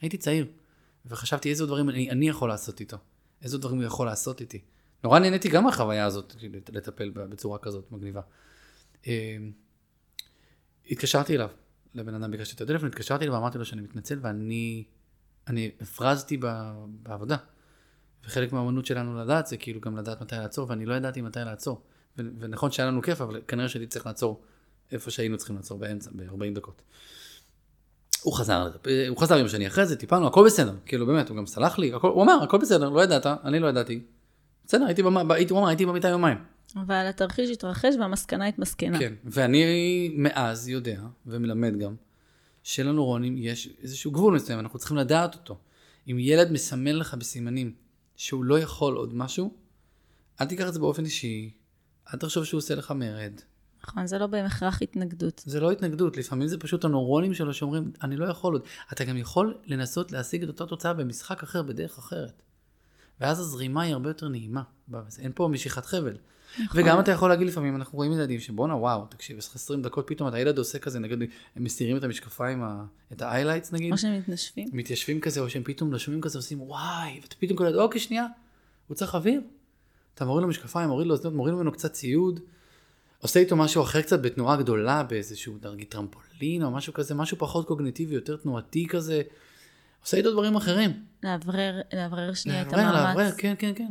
הייתי 0.00 0.16
צעיר, 0.18 0.46
וחשבתי 1.06 1.50
איזה 1.50 1.66
דברים 1.66 1.88
אני, 1.88 2.10
אני 2.10 2.28
יכול 2.28 2.48
לעשות 2.48 2.80
איתו, 2.80 2.96
איזה 3.42 3.58
דברים 3.58 3.76
הוא 3.76 3.84
יכול 3.84 4.06
לעשות 4.06 4.40
איתי. 4.40 4.60
נורא 5.04 5.18
נהניתי 5.18 5.48
גם 5.48 5.64
מהחוויה 5.64 6.06
הזאת, 6.06 6.32
כאילו, 6.38 6.58
לטפל 6.72 7.10
בצורה 7.10 7.58
כזאת 7.58 7.92
מגניבה. 7.92 8.20
אה, 9.06 9.36
התקשרתי 10.90 11.36
אליו, 11.36 11.48
לבן 11.94 12.14
אדם 12.14 12.30
ביקשתי 12.30 12.56
את 12.56 12.60
הטלפון, 12.60 12.88
התקשרתי 12.88 13.24
אליו 13.24 13.34
ואמרתי 13.34 13.58
לו 13.58 13.64
שאני 13.64 13.82
מתנצל 13.82 14.18
ואני 14.22 14.84
אני 15.48 15.70
הפרזתי 15.80 16.36
בעבודה. 17.02 17.36
וחלק 18.24 18.52
מהאמנות 18.52 18.86
שלנו 18.86 19.18
לדעת 19.18 19.46
זה 19.46 19.56
כאילו 19.56 19.80
גם 19.80 19.96
לדעת 19.96 20.22
מתי 20.22 20.36
לעצור, 20.36 20.66
ואני 20.68 20.86
לא 20.86 20.94
ידעתי 20.94 21.20
מתי 21.20 21.40
לעצור. 21.40 21.82
ו- 22.18 22.22
ונכון 22.38 22.70
שהיה 22.70 22.88
לנו 22.88 23.02
כיף, 23.02 23.20
אבל 23.20 23.40
כנראה 23.48 23.68
שהייתי 23.68 23.86
צריך 23.86 24.06
לעצור 24.06 24.42
איפה 24.92 25.10
שהיינו 25.10 25.36
צריכים 25.36 25.56
לעצור 25.56 25.78
באמצע, 25.78 26.10
ב-40 26.14 26.54
דקות. 26.54 26.82
הוא 28.22 28.34
חזר, 28.34 28.70
הוא 29.08 29.18
חזר 29.18 29.38
יום 29.38 29.48
שני 29.48 29.66
אחרי 29.66 29.86
זה, 29.86 29.96
טיפלנו, 29.96 30.26
הכל 30.26 30.46
בסדר, 30.46 30.74
כאילו 30.86 31.06
באמת, 31.06 31.28
הוא 31.28 31.36
גם 31.36 31.46
סלח 31.46 31.78
לי, 31.78 31.94
הכל, 31.94 32.08
הוא 32.08 32.22
אמר, 32.22 32.42
הכל 32.42 32.58
בסדר, 32.58 32.88
לא 32.88 33.04
ידעת, 33.04 33.26
אני 33.26 33.58
לא 33.58 33.66
ידעתי. 33.66 34.02
בסדר, 34.66 34.84
הייתי, 34.84 35.02
במ... 35.02 35.30
הייתי, 35.30 35.52
הוא 35.52 35.60
אמר, 35.60 35.68
הייתי 35.68 35.86
במיטה 35.86 36.08
יומיים. 36.08 36.38
אבל 36.76 37.06
התרחיש 37.08 37.50
התרחש 37.50 37.94
והמסקנה 38.00 38.46
התמסקנה. 38.46 38.98
כן, 38.98 39.14
ואני 39.24 40.10
מאז 40.16 40.68
יודע, 40.68 41.00
ומלמד 41.26 41.76
גם, 41.76 41.94
שלנוירונים 42.62 43.36
יש 43.38 43.68
איזשהו 43.82 44.10
גבול 44.10 44.34
מסוים, 44.34 44.58
אנחנו 44.58 44.78
צריכים 44.78 44.96
לדעת 44.96 45.34
אותו. 45.34 45.58
אם 46.10 46.16
ילד 46.18 46.52
מסמן 46.52 46.96
לך 46.96 47.14
בסימנים 47.14 47.74
שהוא 48.16 48.44
לא 48.44 48.58
יכול 48.58 48.96
עוד 48.96 49.14
משהו, 49.14 49.54
אל 50.40 50.46
תיקח 50.46 50.68
את 50.68 50.74
זה 50.74 50.80
באופן 50.80 51.04
אישי, 51.04 51.50
אל 52.14 52.18
תחשוב 52.18 52.44
שהוא 52.44 52.58
עושה 52.58 52.74
לך 52.74 52.90
מרד. 52.90 53.32
נכון, 53.84 54.06
זה 54.06 54.18
לא 54.18 54.26
בהכרח 54.26 54.82
התנגדות. 54.82 55.42
זה 55.46 55.60
לא 55.60 55.70
התנגדות, 55.70 56.16
לפעמים 56.16 56.48
זה 56.48 56.58
פשוט 56.58 56.84
הנוירונים 56.84 57.34
שלו 57.34 57.54
שאומרים, 57.54 57.92
אני 58.02 58.16
לא 58.16 58.26
יכול 58.26 58.52
עוד. 58.52 58.62
אתה 58.92 59.04
גם 59.04 59.16
יכול 59.16 59.58
לנסות 59.64 60.12
להשיג 60.12 60.42
את 60.42 60.48
אותה 60.48 60.66
תוצאה 60.66 60.94
במשחק 60.94 61.42
אחר, 61.42 61.62
בדרך 61.62 61.98
אחרת. 61.98 62.42
ואז 63.20 63.40
הזרימה 63.40 63.82
היא 63.82 63.92
הרבה 63.92 64.10
יותר 64.10 64.28
נעימה. 64.28 64.62
אין 65.18 65.32
פה 65.34 65.48
משיכת 65.48 65.86
חבל. 65.86 66.16
נכון. 66.64 66.80
וגם 66.80 67.00
אתה 67.00 67.10
יכול 67.10 67.28
להגיד 67.28 67.46
לפעמים, 67.46 67.76
אנחנו 67.76 67.96
רואים 67.96 68.12
ילדים 68.12 68.40
שבואנה 68.40 68.74
וואו, 68.76 69.06
תקשיב, 69.06 69.38
יש 69.38 69.48
לך 69.48 69.54
20 69.54 69.82
דקות, 69.82 70.06
פתאום 70.06 70.28
אתה 70.28 70.38
ילד 70.38 70.58
עושה 70.58 70.78
כזה, 70.78 70.98
נגיד, 70.98 71.18
הם 71.56 71.64
מסירים 71.64 71.96
את 71.96 72.04
המשקפיים, 72.04 72.62
את 73.12 73.22
ה-highlights 73.22 73.68
נגיד, 73.72 73.92
או 73.92 73.98
שהם 73.98 74.18
מתנשפים. 74.18 74.68
מתיישבים 74.72 75.20
כזה, 75.20 75.40
או 75.40 75.50
שהם 75.50 75.62
פתאום 75.64 75.90
נושמים 75.90 76.20
כזה, 76.20 76.38
עושים 76.38 76.62
וואי, 76.62 77.18
ואתה 77.22 77.36
פתאום 77.38 77.58
קולט, 77.58 77.74
אוקיי, 77.74 78.00
שנייה, 78.00 78.26
הוא 78.86 78.94
צריך 78.94 79.14
אוויר. 79.14 79.40
אתה 80.14 80.24
מוריד 80.24 80.42
לו 80.42 80.48
משקפיים, 80.48 80.88
מוריד 80.88 81.06
לו 81.06 81.14
אוזניות, 81.14 81.34
מוריד 81.34 81.54
ממנו 81.54 81.72
קצת 81.72 81.92
ציוד, 81.92 82.40
עושה 83.18 83.40
איתו 83.40 83.56
משהו 83.56 83.82
אחר 83.82 84.02
קצת 84.02 84.22
בתנועה 84.22 84.56
גדולה, 84.56 85.02
באיזשהו 85.02 85.58
דרגי 85.58 85.84
טרמפולין 85.84 86.62
או 86.62 86.70
משהו 86.70 86.92
כזה, 86.92 87.14
משהו 87.14 87.36
פחות 87.38 87.66
קוגניטיבי, 87.66 88.14
יותר 88.14 88.36
תנועתי 88.36 88.86
כזה, 88.88 89.22
עושה 90.02 90.16
איתו 90.16 90.32
דברים 90.32 90.56
אחרים. 90.56 90.90
לאוורר, 91.22 91.80
לאוורר 91.94 92.34
שנייה 92.34 92.62
את 92.62 92.66
לאוורר, 92.72 92.86
המאמץ. 92.86 93.16
לאוורר, 93.16 93.30
כן, 93.38 93.54
כן, 93.58 93.72
כן. 93.74 93.88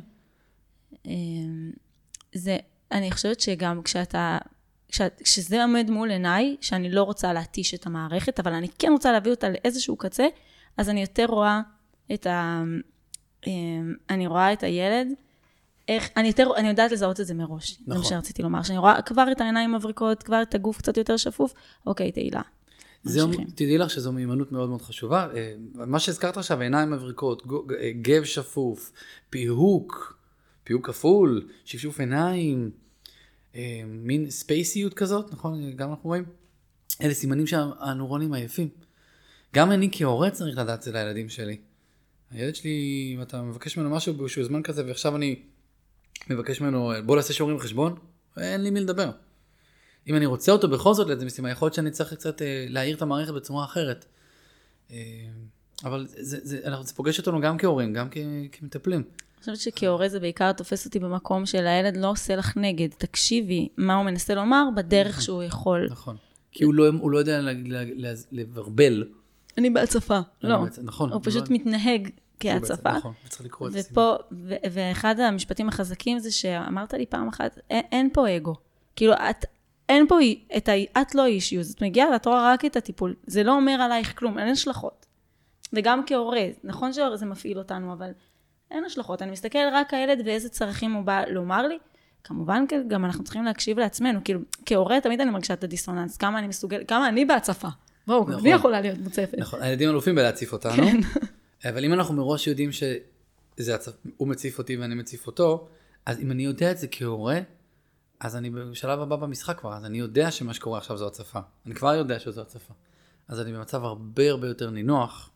זה, 2.36 2.58
אני 2.92 3.12
חושבת 3.12 3.40
שגם 3.40 3.82
כשאתה, 3.84 4.38
כשאת, 4.88 5.22
כשזה 5.24 5.64
עומד 5.64 5.90
מול 5.90 6.12
עיניי, 6.12 6.58
שאני 6.62 6.92
לא 6.92 7.04
רוצה 7.04 7.34
להתיש 7.34 7.74
את 7.74 7.86
המערכת, 7.86 8.40
אבל 8.40 8.54
אני 8.54 8.68
כן 8.80 8.92
רוצה 8.92 9.12
להביא 9.12 9.32
אותה 9.32 9.50
לאיזשהו 9.50 9.98
קצה, 9.98 10.28
אז 10.78 10.90
אני 10.90 11.02
יותר 11.02 11.26
רואה 11.26 11.62
את 12.14 12.28
ה... 12.28 12.64
אמ, 13.48 13.94
אני 14.10 14.28
רואה 14.28 14.54
את 14.54 14.64
הילד, 14.64 15.08
איך, 15.88 16.10
אני 16.18 16.28
יותר, 16.28 16.48
אני 16.58 16.68
יודעת 16.68 16.92
לזהות 16.92 17.20
את 17.20 17.28
זה 17.28 17.34
מראש. 17.34 17.72
זה 17.72 17.78
מה 17.88 17.96
נכון. 17.96 18.10
שרציתי 18.10 18.44
לומר, 18.44 18.64
שאני 18.64 18.78
רואה 18.78 19.02
כבר 19.02 19.26
את 19.32 19.42
העיניים 19.42 19.72
מבריקות, 19.72 20.24
כבר 20.24 20.42
את 20.42 20.56
הגוף 20.56 20.78
קצת 20.78 20.98
יותר 20.98 21.18
שפוף, 21.18 21.54
אוקיי, 21.86 22.12
תהילה. 22.12 22.42
תדעי 23.56 23.78
לך 23.78 23.90
שזו 23.90 24.12
מיומנות 24.12 24.52
מאוד 24.52 24.70
מאוד 24.70 24.82
חשובה. 24.82 25.28
אה, 25.36 25.54
מה 25.74 26.00
שהזכרת 26.00 26.38
עכשיו, 26.38 26.62
עיניים 26.62 26.92
מבריקות, 26.92 27.44
אה, 27.80 27.92
גב 28.02 28.24
שפוף, 28.24 28.92
פיהוק, 29.30 30.21
פיהוק 30.64 30.88
כפול, 30.88 31.48
שפשוף 31.66 32.00
עיניים, 32.00 32.72
אה, 33.56 33.82
מין 33.86 34.30
ספייסיות 34.30 34.94
כזאת, 34.94 35.34
נכון? 35.34 35.76
גם 35.76 35.90
אנחנו 35.90 36.08
רואים. 36.10 36.24
אלה 37.02 37.14
סימנים 37.14 37.48
שהנוירונים 37.48 38.34
עייפים. 38.34 38.70
גם 39.56 39.72
אני 39.72 39.90
כהורה 39.92 40.30
צריך 40.30 40.58
לדעת 40.58 40.80
את 40.80 40.84
זה 40.84 40.92
לילדים 40.92 41.30
שלי. 41.30 41.58
הילד 42.32 42.56
שלי, 42.56 43.12
אם 43.16 43.22
אתה 43.22 43.42
מבקש 43.42 43.78
ממנו 43.78 43.90
משהו 43.90 44.14
באיזשהו 44.14 44.44
זמן 44.44 44.64
כזה, 44.64 44.86
ועכשיו 44.86 45.16
אני 45.16 45.42
מבקש 46.30 46.62
ממנו, 46.62 46.92
בוא 47.06 47.16
נעשה 47.16 47.34
שיעורים 47.34 47.60
חשבון, 47.60 47.96
אין 48.38 48.64
לי 48.64 48.70
מי 48.70 48.80
לדבר. 48.80 49.12
אם 50.08 50.16
אני 50.16 50.26
רוצה 50.26 50.52
אותו 50.52 50.68
בכל 50.68 50.94
זאת 50.94 51.08
לאיזה 51.08 51.26
משימה, 51.26 51.50
יכול 51.50 51.66
להיות 51.66 51.74
שאני 51.74 51.92
צריך 51.92 52.14
קצת 52.14 52.42
אה, 52.42 52.66
להעיר 52.70 52.96
את 52.96 53.02
המערכת 53.02 53.34
בצורה 53.34 53.66
אחרת. 53.66 54.06
אה, 54.92 54.98
אבל 55.84 56.08
זה, 56.08 56.38
זה, 56.44 56.58
זה, 56.64 56.84
זה 56.84 56.94
פוגש 56.94 57.20
אותנו 57.20 57.42
גם 57.42 57.58
כהורים, 57.58 57.94
גם 57.94 58.08
כמטפלים. 58.52 59.04
אני 59.48 59.56
חושבת 59.56 59.74
שכהורה 59.76 60.10
זה 60.10 60.20
בעיקר 60.20 60.52
תופס 60.52 60.86
אותי 60.86 61.00
במקום 61.00 61.46
של 61.46 61.68
הילד 61.68 61.98
לא 61.98 62.10
עושה 62.12 62.36
לך 62.36 62.58
נגד, 62.58 62.88
תקשיבי 62.98 63.70
מה 63.78 63.96
הוא 63.96 64.06
מנסה 64.06 64.36
לומר 64.36 64.64
בדרך 64.76 65.22
שהוא 65.22 65.44
יכול. 65.44 65.88
נכון. 65.92 66.16
כי 66.52 66.64
הוא 66.64 66.74
לא, 66.74 66.88
הוא 67.00 67.12
לא 67.12 67.18
יודע 67.18 67.40
לברבל. 68.32 69.04
אני 69.58 69.70
בהצפה. 69.70 70.20
לא. 70.44 70.56
אני 70.56 70.64
בעצם- 70.64 70.82
נכון. 70.86 71.12
הוא 71.12 71.22
פשוט 71.24 71.50
לא- 71.50 71.56
מתנהג 71.56 72.10
כהצפה. 72.40 72.92
נכון, 72.92 73.14
וצריך 73.26 73.42
לקרוא 73.46 73.68
את 73.68 73.74
זה. 73.74 73.80
ופה, 73.92 74.16
ו- 74.32 74.56
ואחד 74.72 75.20
המשפטים 75.20 75.68
החזקים 75.70 76.20
זה 76.20 76.32
שאמרת 76.32 76.94
לי 76.94 77.06
פעם 77.06 77.28
אחת, 77.28 77.60
אין, 77.70 77.84
אין 77.92 78.10
פה 78.14 78.38
אגו. 78.38 78.56
כאילו, 78.96 79.14
את, 79.14 79.46
אין 79.90 80.08
פה, 80.08 80.16
את 80.58 80.70
ה... 80.70 80.72
את 81.02 81.16
לא 81.16 81.26
אישיוז, 81.26 81.72
את 81.72 81.84
מגיעה 81.84 82.10
ואת 82.12 82.26
רואה 82.28 82.54
רק 82.54 82.66
את 82.66 82.76
הטיפול. 82.76 83.16
זה 83.28 83.44
לא 83.44 83.56
אומר 83.56 83.72
עלייך 83.82 84.20
כלום, 84.20 84.40
אין 84.40 84.48
השלכות. 84.48 85.06
וגם 85.74 86.02
כהורה, 86.08 86.42
נכון 86.64 86.94
שזה 86.94 87.26
מפעיל 87.26 87.58
אותנו, 87.58 87.94
אבל 87.94 88.12
אין 88.72 88.86
השלכות. 88.86 89.22
אני 89.22 89.32
מסתכל 89.32 89.60
רק 89.74 89.94
הילד 89.94 90.22
ואיזה 90.26 90.50
צרכים 90.50 90.92
הוא 90.92 91.04
בא 91.04 91.24
לומר 91.28 91.68
לי. 91.68 91.78
כמובן, 92.24 92.66
כן, 92.70 92.84
גם 92.88 93.06
אנחנו 93.06 93.24
צריכים 93.24 93.44
להקשיב 93.44 93.80
לעצמנו. 93.80 94.20
כאילו, 94.24 94.40
כהורה 94.66 95.02
תמיד 95.02 95.22
אני 95.22 95.32
מרגישה 95.32 95.54
את 95.54 95.64
הדיסוננס, 95.64 96.18
כמה 96.18 96.40
אני 96.40 96.48
מסוגל, 96.48 96.84
כמה 96.88 97.10
אני 97.10 97.26
בהצפה. 97.26 97.68
בואו, 98.08 98.22
נכון. 98.22 98.34
אני 98.34 98.50
יכולה 98.50 98.82
להיות 98.82 99.00
מוצפת. 99.00 99.38
נכון, 99.38 99.62
הילדים 99.62 99.90
אלופים 99.90 100.16
בלהציף 100.16 100.54
אותנו. 100.54 100.74
כן. 100.74 101.00
אבל 101.70 101.86
אם 101.86 101.94
אנחנו 101.94 102.16
מראש 102.16 102.48
יודעים 102.48 102.70
שהוא 102.72 104.28
מציף 104.28 104.58
אותי 104.58 104.78
ואני 104.78 104.96
מציף 104.96 105.28
אותו, 105.28 105.68
אז 106.06 106.20
אם 106.20 106.32
אני 106.32 106.44
יודע 106.44 106.72
את 106.72 106.78
זה 106.78 106.88
כהורה, 106.92 107.40
אז 108.20 108.36
אני 108.36 108.50
בשלב 108.50 109.00
הבא 109.00 109.16
במשחק 109.16 109.60
כבר, 109.60 109.74
אז 109.74 109.86
אני 109.86 109.98
יודע 109.98 110.32
שמה 110.32 110.54
שקורה 110.54 110.78
עכשיו 110.78 110.98
זו 110.98 111.08
הצפה. 111.08 111.40
אני 111.66 111.76
כבר 111.76 111.94
יודע 111.94 112.20
שזו 112.20 112.42
הצפה. 112.42 112.74
אז 113.28 113.42
אני 113.42 113.54
במצב 113.54 113.84
הרבה 113.84 114.30
הרבה 114.30 114.48
יותר 114.48 114.70
נינוח, 114.70 115.30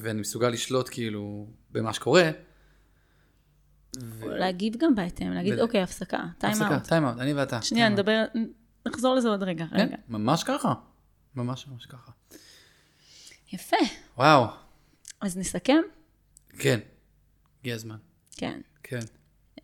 ואני 0.00 0.20
מסוגל 0.20 0.48
לשלוט 0.48 0.88
כאילו 0.90 1.46
במה 1.70 1.92
שקורה. 1.92 2.30
ו- 4.02 4.26
להגיב 4.26 4.76
גם 4.76 4.94
בהתאם, 4.94 5.32
להגיד, 5.32 5.58
ו- 5.58 5.62
אוקיי, 5.62 5.82
הפסקה, 5.82 6.24
טיים 6.38 6.52
הפסקה, 6.52 6.74
אאוט. 6.74 6.88
טיים 6.88 7.04
אאוט, 7.04 7.18
אני 7.18 7.32
ואתה. 7.32 7.62
שנייה. 7.62 7.88
נדבר, 7.88 8.24
נחזור 8.86 9.14
לזה 9.14 9.28
עוד 9.28 9.42
רגע. 9.42 9.66
כן, 9.70 9.76
רגע. 9.76 9.96
ממש 10.08 10.44
ככה. 10.44 10.74
ממש 11.34 11.66
ממש 11.66 11.86
ככה. 11.86 12.12
יפה. 13.52 13.76
וואו, 14.16 14.44
אז 15.20 15.36
נסכם? 15.36 15.80
כן. 16.58 16.80
הגיע 17.60 17.74
הזמן. 17.74 17.96
כן. 18.36 18.60
כן. 18.82 18.98
Um, 19.58 19.62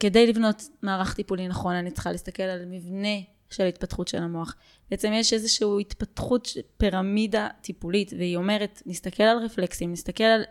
כדי 0.00 0.26
לבנות 0.26 0.62
מערך 0.82 1.14
טיפולי 1.14 1.48
נכון, 1.48 1.74
אני 1.74 1.90
צריכה 1.90 2.12
להסתכל 2.12 2.42
על 2.42 2.64
מבנה 2.66 3.18
של 3.50 3.64
התפתחות 3.64 4.08
של 4.08 4.22
המוח. 4.22 4.54
בעצם 4.90 5.12
יש 5.12 5.32
איזושהי 5.32 5.66
התפתחות, 5.80 6.48
פירמידה 6.76 7.48
טיפולית, 7.60 8.12
והיא 8.18 8.36
אומרת, 8.36 8.82
נסתכל 8.86 9.22
על 9.22 9.38
רפלקסים, 9.38 9.92
נסתכל 9.92 10.24
על 10.24 10.42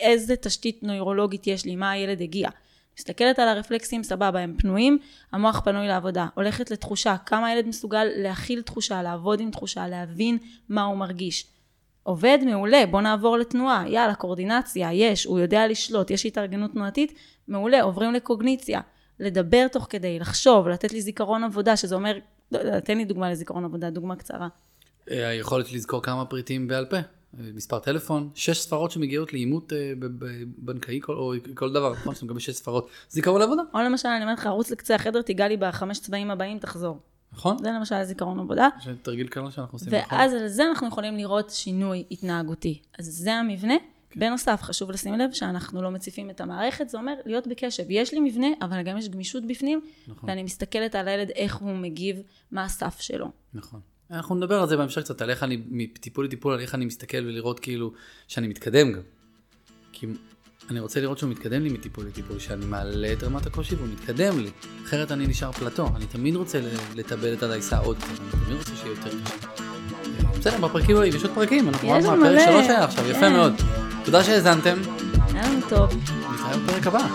איזה 0.00 0.36
תשתית 0.36 0.82
נוירולוגית 0.82 1.46
יש 1.46 1.64
לי, 1.64 1.76
מה 1.76 1.90
הילד 1.90 2.20
הגיע. 2.20 2.48
מסתכלת 2.98 3.38
על 3.38 3.48
הרפלקסים, 3.48 4.02
סבבה, 4.02 4.40
הם 4.40 4.54
פנויים, 4.58 4.98
המוח 5.32 5.60
פנוי 5.64 5.88
לעבודה. 5.88 6.26
הולכת 6.34 6.70
לתחושה, 6.70 7.16
כמה 7.26 7.46
הילד 7.46 7.66
מסוגל 7.66 8.04
להכיל 8.04 8.62
תחושה, 8.62 9.02
לעבוד 9.02 9.40
עם 9.40 9.50
תחושה, 9.50 9.88
להבין 9.88 10.38
מה 10.68 10.82
הוא 10.82 10.96
מרגיש. 10.96 11.46
עובד 12.02 12.38
מעולה, 12.46 12.86
בוא 12.86 13.00
נעבור 13.00 13.38
לתנועה, 13.38 13.84
יאללה, 13.88 14.14
קואורדינציה, 14.14 14.92
יש, 14.92 15.24
הוא 15.24 15.38
יודע 15.38 15.66
לשלוט, 15.66 16.10
יש 16.10 16.26
התארגנות 16.26 16.72
תנועתית, 16.72 17.12
מעולה, 17.48 17.82
עוברים 17.82 18.12
לקוגניציה. 18.12 18.80
לדבר 19.20 19.66
תוך 19.72 19.86
כדי, 19.90 20.18
לחשוב, 20.18 20.68
לתת 20.68 20.92
לי 20.92 21.02
זיכרון 21.02 21.44
עבודה, 21.44 21.76
שזה 21.76 21.94
אומר, 21.94 22.18
לא 22.52 22.80
תן 22.80 22.98
לי 22.98 23.04
דוגמה 23.04 23.30
לזיכרון 23.30 23.64
עבודה, 23.64 23.90
דוגמה 23.90 24.16
קצרה. 24.16 24.48
אה, 25.10 25.28
היכולת 25.28 25.72
לזכור 25.72 26.02
כמה 26.02 26.24
פריטים 26.24 26.68
בעל 26.68 26.84
פה, 26.84 26.96
אה, 26.96 27.02
מספר 27.54 27.78
טלפון, 27.78 28.30
שש 28.34 28.58
ספרות 28.58 28.90
שמגיעות 28.90 29.32
לאימות 29.32 29.72
אה, 29.72 29.92
בנקאי 30.58 31.00
כל- 31.02 31.16
או 31.16 31.32
כל 31.54 31.72
דבר, 31.72 31.92
נכון? 31.92 32.14
שאתה 32.14 32.26
מקבל 32.26 32.38
שש 32.40 32.54
ספרות, 32.54 32.88
זיכרון 33.10 33.40
לעבודה, 33.40 33.62
או 33.74 33.78
למשל, 33.80 34.08
אני 34.08 34.24
אומרת 34.24 34.38
לך, 34.38 34.46
רוץ 34.46 34.70
לקצה 34.70 34.94
החדר, 34.94 35.22
תיגע 35.22 35.48
לי 35.48 35.56
בחמש 35.56 35.98
צבעים 35.98 36.30
הבאים, 36.30 36.58
תחזור. 36.58 36.98
נכון? 37.32 37.58
זה 37.58 37.70
למשל 37.70 38.04
זיכרון 38.04 38.38
עבודה. 38.40 38.68
יש 38.78 38.88
תרגיל 39.02 39.26
קל 39.26 39.50
שאנחנו 39.50 39.76
עושים. 39.76 39.94
נכון? 39.94 40.18
ואז 40.18 40.32
על 40.34 40.48
זה 40.48 40.64
אנחנו 40.64 40.88
יכולים 40.88 41.16
לראות 41.16 41.50
שינוי 41.50 42.04
התנהגותי. 42.10 42.82
אז 42.98 43.06
זה 43.06 43.34
המבנה. 43.34 43.74
בנוסף, 44.16 44.60
חשוב 44.62 44.90
לשים 44.90 45.14
לב 45.14 45.32
שאנחנו 45.32 45.82
לא 45.82 45.90
מציפים 45.90 46.30
את 46.30 46.40
המערכת, 46.40 46.88
זה 46.88 46.98
אומר 46.98 47.14
להיות 47.26 47.46
בקשב. 47.46 47.84
יש 47.88 48.14
לי 48.14 48.20
מבנה, 48.20 48.46
אבל 48.62 48.82
גם 48.82 48.98
יש 48.98 49.08
גמישות 49.08 49.46
בפנים, 49.46 49.80
נכון. 50.08 50.30
ואני 50.30 50.42
מסתכלת 50.42 50.94
על 50.94 51.08
הילד, 51.08 51.30
איך 51.30 51.56
הוא 51.56 51.76
מגיב, 51.76 52.22
מה 52.50 52.64
הסף 52.64 53.00
שלו. 53.00 53.30
נכון. 53.54 53.80
אנחנו 54.10 54.34
נדבר 54.34 54.60
על 54.60 54.68
זה 54.68 54.76
בהמשך 54.76 55.02
קצת, 55.02 55.22
על 55.22 55.30
איך 55.30 55.42
אני, 55.42 55.62
מטיפול 55.68 56.24
לטיפול, 56.24 56.54
על 56.54 56.60
איך 56.60 56.74
אני 56.74 56.84
מסתכל 56.84 57.16
ולראות 57.16 57.60
כאילו 57.60 57.92
שאני 58.28 58.48
מתקדם 58.48 58.92
גם. 58.92 59.00
כי 59.92 60.06
אני 60.70 60.80
רוצה 60.80 61.00
לראות 61.00 61.18
שהוא 61.18 61.30
מתקדם 61.30 61.62
לי 61.62 61.68
מטיפול 61.68 62.06
לטיפול, 62.06 62.38
שאני 62.38 62.66
מעלה 62.66 63.12
את 63.12 63.22
רמת 63.22 63.46
הקושי 63.46 63.74
והוא 63.74 63.88
מתקדם 63.88 64.40
לי. 64.40 64.50
אחרת 64.84 65.12
אני 65.12 65.26
נשאר 65.26 65.52
פלטו. 65.52 65.86
אני 65.96 66.06
תמיד 66.06 66.36
רוצה 66.36 66.60
לטבל 66.94 67.32
את 67.32 67.42
הדייסה 67.42 67.78
עוד 67.78 67.96
קצת, 67.96 68.20
אני 68.20 68.30
תמיד 68.30 68.58
רוצה 68.58 68.76
שיהיה 68.76 68.90
יותר 68.90 69.10
קשה. 69.24 69.51
בסדר, 70.40 70.56
בפרקים 70.56 70.96
הבאים, 70.96 71.16
יש 71.16 71.22
עוד 71.22 71.32
פרקים, 71.34 71.68
אנחנו 71.68 71.94
עוד 71.94 72.16
מלא. 72.16 72.38
פרק 72.38 72.48
שלוש 72.50 72.66
היה 72.66 72.84
עכשיו, 72.84 73.10
יפה 73.10 73.20
כן. 73.20 73.32
מאוד. 73.32 73.54
תודה 74.04 74.24
שהאזנתם, 74.24 74.74
היה 75.34 75.42
לנו 75.46 75.60
טוב. 75.68 75.90
נתראה 76.34 76.56
בפרק 76.66 76.86
הבא. 76.86 77.06